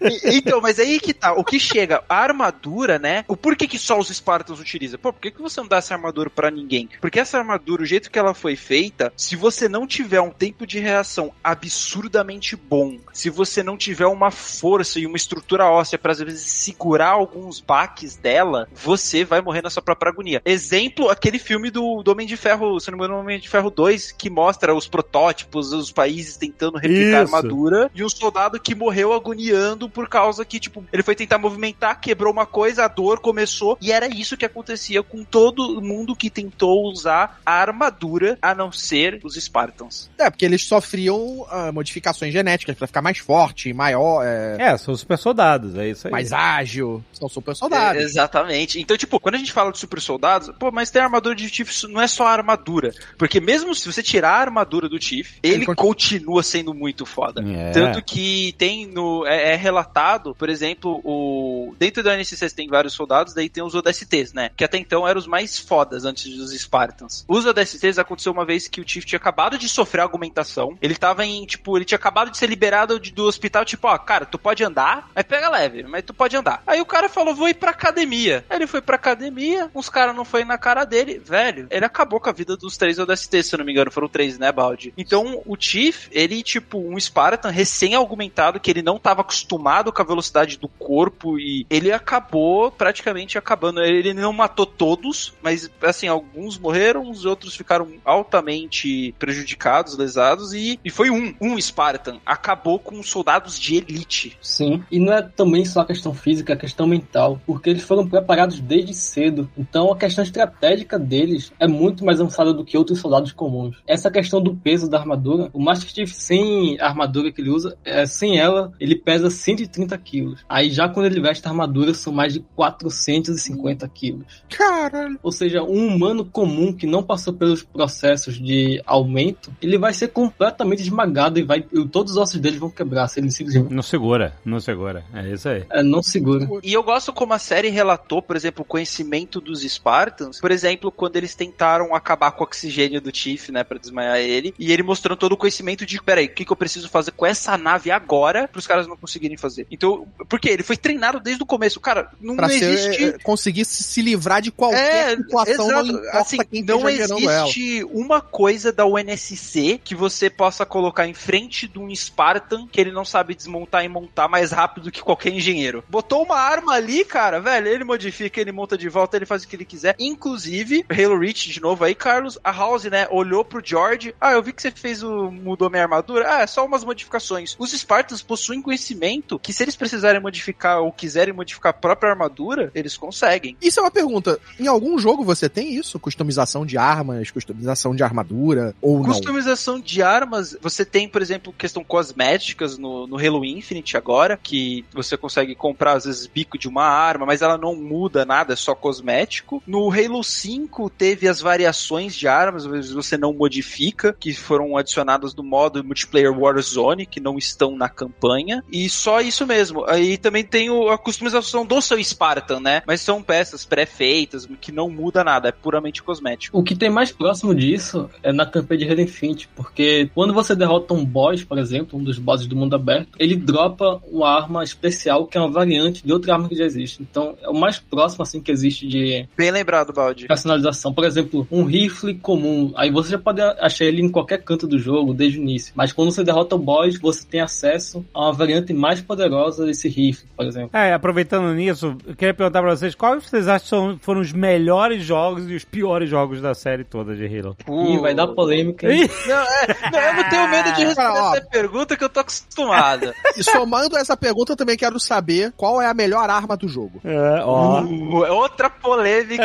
[0.01, 1.33] E- Então, mas aí que tá.
[1.33, 3.25] O que chega, a armadura, né?
[3.27, 4.99] O porquê que só os Spartans utilizam?
[5.01, 6.89] Pô, por que, que você não dá essa armadura pra ninguém?
[7.01, 10.67] Porque essa armadura, o jeito que ela foi feita, se você não tiver um tempo
[10.67, 16.13] de reação absurdamente bom, se você não tiver uma força e uma estrutura óssea pra
[16.13, 20.43] às vezes segurar alguns baques dela, você vai morrer na sua própria agonia.
[20.45, 23.71] Exemplo, aquele filme do, do Homem de Ferro, se não me engano, Homem de Ferro
[23.71, 27.35] 2, que mostra os protótipos, os países tentando replicar Isso.
[27.35, 31.39] a armadura, e um soldado que morreu agoniando por causa que, tipo, ele foi tentar
[31.39, 36.17] movimentar, quebrou uma coisa, a dor começou, e era isso que acontecia com todo mundo
[36.17, 40.11] que tentou usar a armadura, a não ser os Spartans.
[40.19, 44.95] É, porque eles sofriam ah, modificações genéticas pra ficar mais forte, maior, é, É, são
[44.95, 45.46] super soldados,
[45.77, 46.11] é isso aí.
[46.11, 47.03] mais ágil.
[47.13, 48.01] São super soldados.
[48.03, 48.81] É, exatamente.
[48.81, 51.71] Então, tipo, quando a gente fala de super soldados, pô, mas tem armadura de Chief,
[51.71, 52.93] isso não é só a armadura.
[53.19, 57.43] Porque mesmo se você tirar a armadura do Chief, ele, Ele continua sendo muito foda.
[57.47, 57.71] É.
[57.73, 59.27] Tanto que tem no.
[59.27, 61.75] É, é relatado, por exemplo, o.
[61.79, 64.51] Dentro da NSC tem vários soldados, daí tem os ODSTs, né?
[64.57, 67.25] Que até então eram os mais fodas antes dos Spartans.
[67.29, 70.77] Os ODSTs aconteceu uma vez que o Chief tinha acabado de sofrer argumentação.
[70.81, 73.97] Ele tava em, tipo, ele tinha acabado de ser liberado de- do hospital, tipo, ó,
[73.99, 76.63] cara, tu pode andar, mas pega leve, mas tu pode andar.
[76.67, 78.45] Aí o cara falou, vou ir pra academia.
[78.49, 81.67] Aí ele foi pra academia, uns caras não foi na cara dele, velho.
[81.71, 84.39] Ele acabou com a vida dos três ODSTs, se eu não me engano, foram três,
[84.39, 84.95] né, Baldi?
[84.97, 90.05] Então, o Chief, ele, tipo, um Spartan recém-argumentado, que ele não tava acostumado com a
[90.05, 93.83] velocidade do corpo e ele acabou praticamente acabando.
[93.83, 100.81] Ele não matou todos, mas, assim, alguns morreram, os outros ficaram altamente prejudicados, lesados e,
[100.83, 102.21] e foi um, um Spartan.
[102.25, 104.39] Acabou com soldados de elite.
[104.41, 108.07] Sim, e não é também só a questão física, a questão mental, porque eles foram
[108.07, 109.49] preparados desde cedo.
[109.57, 113.77] Então a questão estratégica deles é muito mais avançada do que outros soldados comuns.
[113.87, 117.77] Essa questão do peso da armadura, o Master Chief sem a armadura que ele usa,
[117.85, 120.45] é, sem ela, ele pesa 130 quilos.
[120.49, 124.45] Aí já quando ele veste a armadura, são mais de 450 quilos.
[124.49, 125.19] Caralho.
[125.23, 130.09] Ou seja, um humano comum que não passou pelos processos de aumento, ele vai ser
[130.09, 133.83] completamente esmagado e vai, e todos os ossos dele vão quebrar se ele simplesmente Não
[133.83, 135.05] segura, não segura.
[135.17, 135.65] É isso aí.
[135.71, 136.49] é, não segura.
[136.63, 140.41] E eu gosto como a série relatou, por exemplo, o conhecimento dos Spartans.
[140.41, 144.55] Por exemplo, quando eles tentaram acabar com o oxigênio do Chief, né, pra desmaiar ele.
[144.59, 147.27] E ele mostrando todo o conhecimento de, peraí, o que, que eu preciso fazer com
[147.27, 149.67] essa nave agora pros caras não conseguirem fazer.
[149.71, 151.81] Então, porque ele foi treinado desde o começo.
[151.81, 153.05] Cara, não, Pra não ser, existe...
[153.05, 157.31] é, conseguir se livrar de qualquer situação, não importa É, Assim, quem não esteja gerando
[157.31, 157.43] ela.
[157.45, 162.81] existe uma coisa da UNSC que você possa colocar em frente de um Spartan que
[162.81, 165.85] ele não sabe desmontar e montar mais rápido que qualquer engenheiro.
[165.89, 169.49] Botou uma arma ali, cara, velho, ele modifica, ele monta de volta, ele faz o
[169.49, 169.95] que ele quiser.
[169.99, 174.43] Inclusive, Halo Reach de novo aí, Carlos, a House, né, olhou pro George, ah, eu
[174.43, 176.27] vi que você fez o mudou minha armadura.
[176.29, 177.55] Ah, é só umas modificações.
[177.59, 182.71] Os Spartans possuem conhecimento que se eles precisarem modificar ou quiserem modificar a própria armadura,
[182.75, 183.57] eles conseguem.
[183.61, 184.41] Isso é uma pergunta.
[184.59, 186.01] Em algum jogo você tem isso?
[186.01, 188.75] Customização de armas, customização de armadura?
[188.81, 189.05] Ou não?
[189.05, 194.86] Customização de armas, você tem, por exemplo, questão cosméticas no, no Halo Infinite agora, que
[194.93, 198.57] você consegue comprar, às vezes, bico de uma arma, mas ela não muda nada, é
[198.57, 199.63] só cosmético.
[199.67, 204.77] No Halo 5 teve as variações de armas, às vezes você não modifica, que foram
[204.77, 209.85] adicionadas no modo multiplayer Warzone, que não estão na campanha, e só isso mesmo.
[209.87, 212.83] Aí também tem a customização do seu Spartan, né?
[212.87, 216.59] Mas são peças pré-feitas, que não muda nada, é puramente cosmético.
[216.59, 220.55] O que tem mais próximo disso é na campanha de Halo Infinite, porque quando você
[220.55, 224.65] derrota um boss, por exemplo, um dos bosses do mundo aberto, ele dropa uma arma
[224.77, 227.03] especial que é uma variante de outra arma que já existe.
[227.03, 230.27] Então, é o mais próximo assim que existe de Bem lembrado, Baldi.
[230.27, 230.93] personalização.
[230.93, 234.79] Por exemplo, um rifle comum, aí você já pode achar ele em qualquer canto do
[234.79, 235.73] jogo desde o início.
[235.77, 239.89] Mas quando você derrota o boss, você tem acesso a uma variante mais poderosa desse
[239.89, 240.71] rifle, por exemplo.
[240.73, 245.03] É, aproveitando nisso, eu queria perguntar pra vocês, quais vocês acham que foram os melhores
[245.05, 247.57] jogos e os piores jogos da série toda de Halo?
[247.69, 248.91] Ih, vai dar polêmica.
[248.93, 249.09] hein?
[249.27, 251.35] Não, é, não, eu não tenho medo de responder Ó.
[251.35, 253.13] essa pergunta que eu tô acostumado.
[253.37, 256.99] E somando essa pergunta, eu também quero saber qual é a melhor arma do jogo.
[257.05, 257.83] É, ó.
[257.83, 259.45] Uh, outra polêmica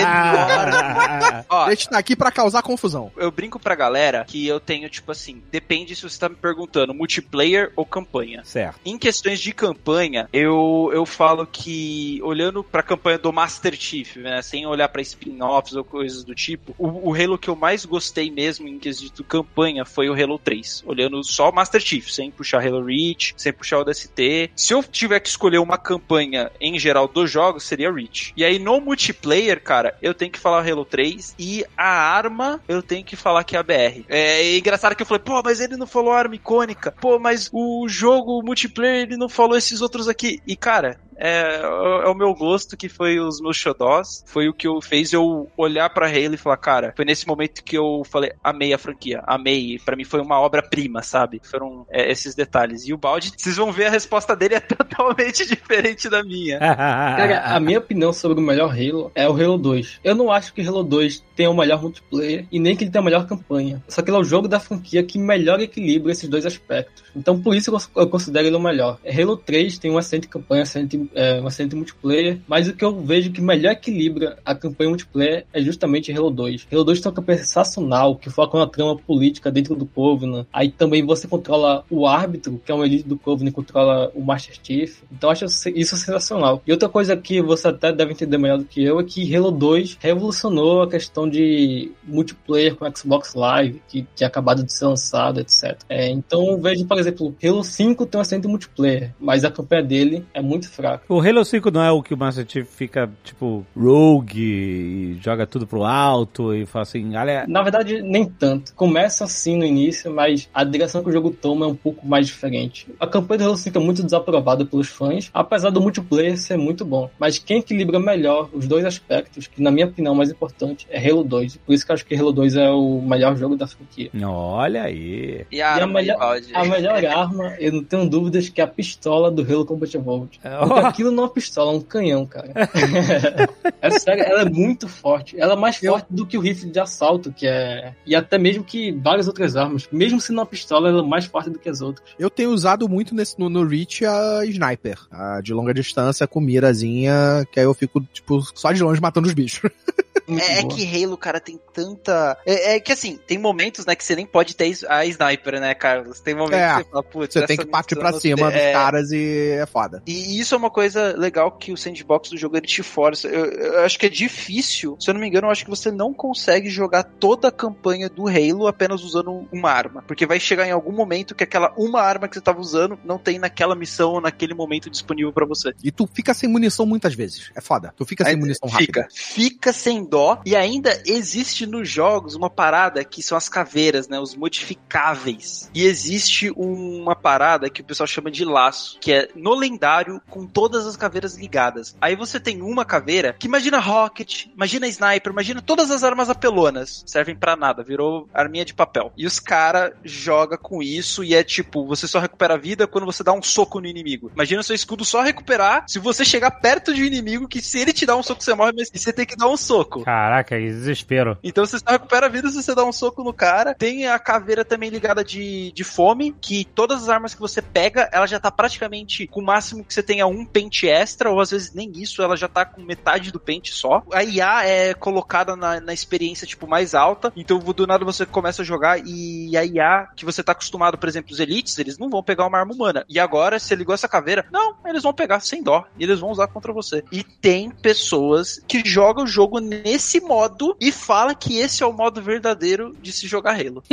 [0.00, 1.44] enorme.
[1.48, 3.10] Ó, A gente tá aqui pra causar confusão.
[3.16, 6.94] eu brinco pra galera que eu tenho, tipo assim, depende se você tá me perguntando
[6.94, 8.42] multiplayer ou campanha.
[8.44, 8.78] certo.
[8.84, 14.40] Em questões de campanha, eu, eu falo que, olhando pra campanha do Master Chief, né,
[14.42, 18.30] sem olhar pra spin-offs ou coisas do tipo, o, o Halo que eu mais gostei
[18.30, 20.84] mesmo em quesito campanha foi o Halo 3.
[20.86, 24.50] Olhando só o Master Chief, sem puxar Halo Reach, sem puxar o DST.
[24.62, 28.32] Se eu tiver que escolher uma campanha em geral dos jogos, seria Reach.
[28.36, 32.80] E aí no multiplayer, cara, eu tenho que falar Halo 3 e a arma eu
[32.80, 34.04] tenho que falar que é a BR.
[34.08, 36.92] É engraçado que eu falei, pô, mas ele não falou arma icônica.
[36.92, 40.40] Pô, mas o jogo multiplayer ele não falou esses outros aqui.
[40.46, 44.24] E cara, é, é o meu gosto que foi os meus xodós.
[44.26, 47.62] Foi o que eu fez eu olhar pra Halo e falar, cara, foi nesse momento
[47.62, 49.78] que eu falei, amei a franquia, amei.
[49.84, 51.40] Pra mim foi uma obra-prima, sabe?
[51.44, 52.86] Foram é, esses detalhes.
[52.86, 56.58] E o Balde, vocês vão ver a resposta dele é totalmente diferente da minha.
[56.58, 60.00] Cara, a minha opinião sobre o melhor Halo é o Halo 2.
[60.02, 62.90] Eu não acho que o Halo 2 tenha o melhor multiplayer e nem que ele
[62.90, 63.82] tenha a melhor campanha.
[63.86, 67.04] Só que ele é o jogo da franquia que melhor equilibra esses dois aspectos.
[67.14, 68.98] Então por isso eu considero ele o melhor.
[69.06, 73.00] Halo 3 tem uma excelente campanha, excelente, é, um excelente multiplayer, mas o que eu
[73.00, 76.66] vejo que melhor equilibra a campanha multiplayer é justamente Halo 2.
[76.70, 80.46] Halo 2 tem uma campanha sensacional que foca na trama política dentro do Covenant.
[80.52, 84.56] Aí também você controla o árbitro, que é um elite do Covenant, controla o Master
[84.62, 85.02] Chief.
[85.10, 86.62] Então eu acho isso sensacional.
[86.66, 89.50] E outra coisa que você até deve entender melhor do que eu é que Halo
[89.50, 95.40] 2 revolucionou a questão de multiplayer com Xbox Live, que tinha acabado de ser lançado,
[95.40, 95.78] etc.
[95.88, 100.24] É, então vejo, por exemplo, Halo 5 tem um excelente multiplayer, mas a campanha dele
[100.32, 101.01] é muito fraca.
[101.08, 105.46] O Halo 5 não é o que o Master Chief fica, tipo, rogue e joga
[105.46, 107.44] tudo pro alto e fala assim, galera...
[107.46, 108.74] Na verdade, nem tanto.
[108.74, 112.26] Começa assim no início, mas a direção que o jogo toma é um pouco mais
[112.26, 112.86] diferente.
[112.98, 116.84] A campanha do Halo 5 é muito desaprovada pelos fãs, apesar do multiplayer ser muito
[116.84, 117.10] bom.
[117.18, 120.98] Mas quem equilibra melhor os dois aspectos, que na minha opinião é mais importante, é
[121.10, 121.56] Halo 2.
[121.58, 124.10] Por isso que eu acho que Halo 2 é o melhor jogo da franquia.
[124.24, 125.44] Olha aí.
[125.50, 126.40] E a E a melhor-?
[126.54, 130.40] A melhor arma, eu não tenho dúvidas que é a pistola do Halo Combat Evolved.
[130.42, 132.52] Porque aquilo não é uma pistola, é um canhão, cara.
[133.80, 135.38] é sério, ela é muito forte.
[135.38, 137.94] Ela é mais forte do que o rifle de assalto, que é.
[138.06, 139.88] E até mesmo que várias outras armas.
[139.90, 142.08] Mesmo sendo uma pistola, ela é mais forte do que as outras.
[142.18, 146.40] Eu tenho usado muito nesse, no, no Reach a Sniper, a de longa distância com
[146.40, 149.70] mirazinha, que aí eu fico, tipo, só de longe matando os bichos.
[150.28, 152.38] É, é que Halo, cara, tem tanta.
[152.46, 155.74] É, é que assim, tem momentos, né, que você nem pode ter a sniper, né,
[155.74, 156.20] Carlos?
[156.20, 158.72] Tem momentos É, que você fala, putz, Você tem que partir pra cima dos é,
[158.72, 160.02] caras e é foda.
[160.06, 163.28] E isso é uma coisa legal que o sandbox do jogo ele te força.
[163.28, 165.90] Eu, eu acho que é difícil, se eu não me engano, eu acho que você
[165.90, 170.02] não consegue jogar toda a campanha do Halo apenas usando uma arma.
[170.02, 173.18] Porque vai chegar em algum momento que aquela uma arma que você tava usando não
[173.18, 175.72] tem naquela missão ou naquele momento disponível pra você.
[175.82, 177.50] E tu fica sem munição muitas vezes.
[177.54, 177.92] É foda.
[177.96, 179.08] Tu fica sem Aí, munição rápida.
[179.08, 180.40] Fica, fica sem dó.
[180.44, 184.18] E ainda existe nos jogos uma parada que são as caveiras, né?
[184.18, 185.70] Os modificáveis.
[185.74, 190.46] E existe uma parada que o pessoal chama de laço, que é no lendário com
[190.62, 191.96] todas as caveiras ligadas.
[192.00, 197.02] Aí você tem uma caveira que imagina Rocket, imagina Sniper, imagina todas as armas apelonas.
[197.04, 199.12] Servem pra nada, virou arminha de papel.
[199.16, 203.04] E os cara joga com isso e é tipo, você só recupera a vida quando
[203.04, 204.30] você dá um soco no inimigo.
[204.32, 207.92] Imagina seu escudo só recuperar se você chegar perto de um inimigo que se ele
[207.92, 210.04] te dá um soco você morre, mas você tem que dar um soco.
[210.04, 211.36] Caraca, que desespero.
[211.42, 213.74] Então você só recupera a vida se você dá um soco no cara.
[213.74, 218.08] Tem a caveira também ligada de, de fome, que todas as armas que você pega,
[218.12, 221.50] ela já tá praticamente com o máximo que você tenha um pente extra, ou às
[221.50, 224.02] vezes nem isso, ela já tá com metade do pente só.
[224.12, 227.32] A IA é colocada na, na experiência, tipo, mais alta.
[227.36, 231.08] Então do nada você começa a jogar e a IA que você tá acostumado, por
[231.08, 233.04] exemplo, os elites, eles não vão pegar uma arma humana.
[233.08, 235.84] E agora, você ligou essa caveira, não, eles vão pegar sem dó.
[235.98, 237.02] E eles vão usar contra você.
[237.10, 241.92] E tem pessoas que jogam o jogo esse modo e fala que esse é o
[241.92, 243.82] modo verdadeiro de se jogar Halo.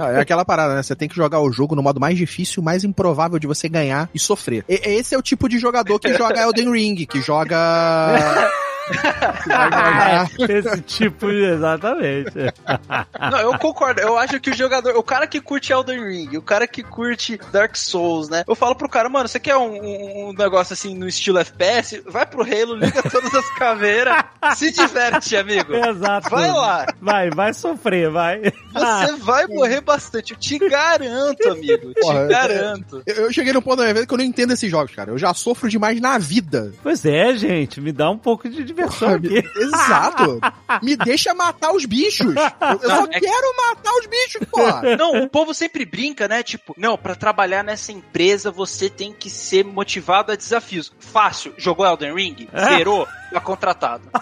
[0.00, 0.82] Ah, é aquela parada, né?
[0.82, 4.08] Você tem que jogar o jogo no modo mais difícil, mais improvável de você ganhar
[4.14, 4.64] e sofrer.
[4.68, 8.50] E- esse é o tipo de jogador que joga Elden Ring, que joga.
[8.88, 9.70] que vai
[10.40, 10.50] jogar.
[10.50, 11.30] Esse tipo.
[11.30, 12.30] Exatamente.
[13.30, 14.00] Não, eu concordo.
[14.00, 17.38] Eu acho que o jogador, o cara que curte Elden Ring, o cara que curte
[17.52, 18.44] Dark Souls, né?
[18.46, 22.02] Eu falo pro cara, mano, você quer um, um- um negócio assim no estilo FPS?
[22.06, 24.24] Vai pro Halo, liga todas as caveiras,
[24.56, 25.74] se diverte, amigo.
[25.74, 26.30] Exato.
[26.30, 26.86] Vai lá.
[27.00, 28.40] Vai, vai sofrer, vai.
[28.72, 31.92] Você vai morrer bastante, eu te garanto, amigo.
[31.94, 33.02] Te Porra, garanto.
[33.06, 35.10] Eu, eu cheguei no ponto da minha vida que eu não entendo esses jogos, cara.
[35.10, 36.72] Eu já sofro demais na vida.
[36.82, 39.44] Pois é, gente, me dá um pouco de diversão aqui.
[39.56, 40.40] Exato.
[40.82, 42.34] Me deixa matar os bichos.
[42.34, 44.96] Eu, eu só Não, é- quero matar os bichos, porra.
[44.96, 46.42] Não, o povo sempre brinca, né?
[46.42, 50.92] Tipo, não, pra trabalhar nessa empresa você tem que ser motivado a desafios.
[50.98, 52.48] Fácil, jogou Elden Ring?
[52.56, 53.06] Zerou?
[53.32, 54.02] Tá contratado.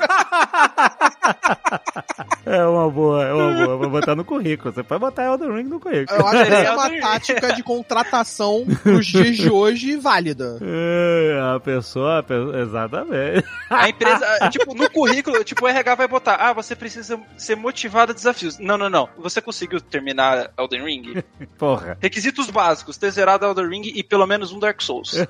[2.46, 3.76] É uma boa, é uma boa.
[3.76, 4.72] Vou botar no currículo.
[4.72, 6.18] Você pode botar Elden Ring no currículo.
[6.18, 10.58] Eu acho que é uma tática de contratação pros dias de hoje válida.
[10.62, 13.44] É, a pessoa, a pessoa- exatamente.
[13.68, 18.12] A empresa, tipo, no currículo, tipo, o RH vai botar, ah, você precisa ser motivado
[18.12, 18.58] a desafios.
[18.58, 19.08] Não, não, não.
[19.18, 21.24] Você conseguiu terminar Elden Ring?
[21.58, 21.98] Porra.
[22.00, 25.14] Requisitos básicos, ter zerado Elden Ring e pelo menos um Dark Souls.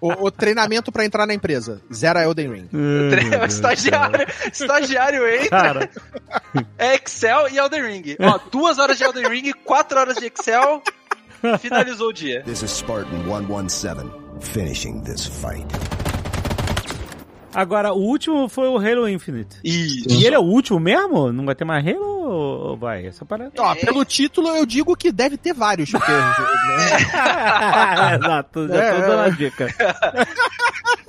[0.00, 1.82] O, o treinamento pra entrar na empresa.
[1.92, 2.68] Zero Elden Ring.
[2.72, 5.90] O estagiário, estagiário entra, Cara,
[6.78, 8.16] é Excel e Elden Ring.
[8.18, 10.82] Ó, duas horas de Elden Ring, quatro horas de Excel,
[11.58, 12.42] finalizou o dia.
[12.42, 14.10] This is Spartan 117,
[14.40, 15.66] finishing this fight.
[17.54, 19.56] Agora, o último foi o Halo Infinite.
[19.64, 20.08] Isso.
[20.08, 21.32] E ele é o último mesmo?
[21.32, 23.06] Não vai ter mais Halo ou vai?
[23.06, 23.52] Essa parada.
[23.58, 25.90] Ó, pelo título eu digo que deve ter vários.
[25.90, 26.96] Porque, né?
[28.16, 29.00] Exato, já É, tô é.
[29.06, 29.68] dando a dica.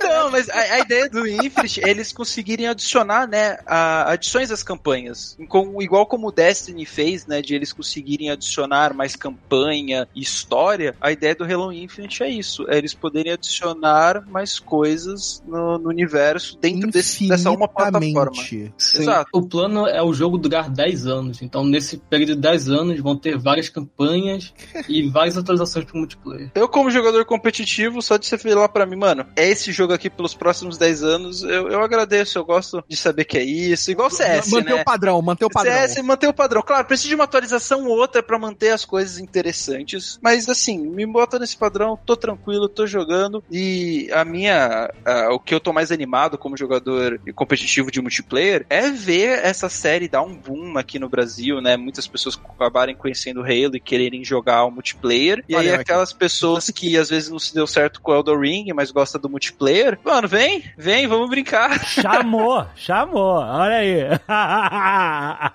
[0.02, 4.62] Não, mas a, a ideia do Infinite é eles conseguirem adicionar, né, a- adições às
[4.62, 5.36] campanhas.
[5.48, 10.94] Com- igual como o Destiny fez, né, de eles conseguirem adicionar mais campanha e história,
[11.00, 15.88] a ideia do Halo Infinite é isso, é eles poderem adicionar mais coisas no, no
[15.88, 18.32] universo dentro desse, dessa uma plataforma.
[18.78, 19.02] Sim.
[19.02, 19.30] Exato.
[19.32, 21.42] O plano é o jogo durar 10 anos.
[21.42, 24.52] Então, nesse período de 10 anos, vão ter várias campanhas
[24.88, 26.50] e várias atualizações pro multiplayer.
[26.54, 30.08] Eu, como jogador competitivo, só de você falar pra mim, mano, é esse jogo aqui
[30.10, 33.90] pelos próximos 10 anos, eu, eu agradeço, eu gosto de saber que é isso.
[33.90, 34.80] Igual CS, manter né?
[34.80, 35.72] o padrão, manter o padrão.
[35.72, 36.62] CS manter o padrão.
[36.62, 40.18] Claro, precisa de uma atualização ou outra pra manter as coisas interessantes.
[40.22, 43.42] Mas assim, me bota nesse padrão, tô tranquilo, tô jogando.
[43.50, 44.90] E a minha.
[45.04, 49.68] a- o que eu tô mais animado como jogador competitivo de multiplayer é ver essa
[49.68, 51.76] série dar um boom aqui no Brasil, né?
[51.76, 55.44] Muitas pessoas acabarem conhecendo o Halo e quererem jogar o multiplayer.
[55.48, 58.72] E aí aquelas pessoas que às vezes não se deu certo com o Elden Ring,
[58.74, 61.84] mas gosta do multiplayer, mano, vem, vem, vamos brincar.
[61.84, 63.36] Chamou, chamou.
[63.38, 64.02] Olha aí.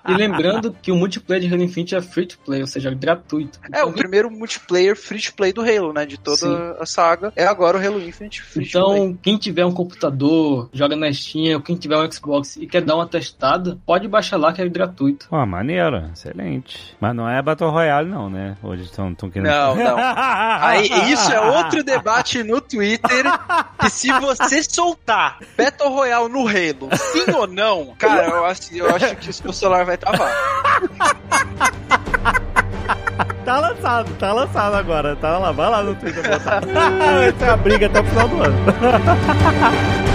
[0.08, 3.58] E lembrando que o multiplayer de Halo Infinite é free to play, ou seja, gratuito.
[3.72, 6.06] É, o Então, primeiro multiplayer free to play do Halo, né?
[6.06, 6.56] De toda Sim.
[6.80, 7.32] a saga.
[7.36, 8.98] É agora o Halo Infinite free to play.
[8.98, 12.82] Então, quem tiver um computador, joga na Steam, ou quem tiver um Xbox e quer
[12.82, 15.26] dar uma testada, pode baixar lá que é gratuito.
[15.30, 16.96] Ó, maneiro, excelente.
[16.98, 18.56] Mas não é Battle Royale, não, né?
[18.62, 19.50] Hoje estão querendo.
[19.50, 19.96] Não, não.
[19.98, 23.24] Aí, isso é outro debate no Twitter.
[23.78, 28.94] Que se você soltar Battle Royale no Halo, sim ou não, cara, eu acho, eu
[28.94, 30.32] acho que o seu celular vai travar.
[33.44, 35.16] Tá lançado, tá lançado agora.
[35.16, 36.62] Tá lá, vai lá no Twitter botar.
[37.26, 38.56] Essa é a briga até o final do ano.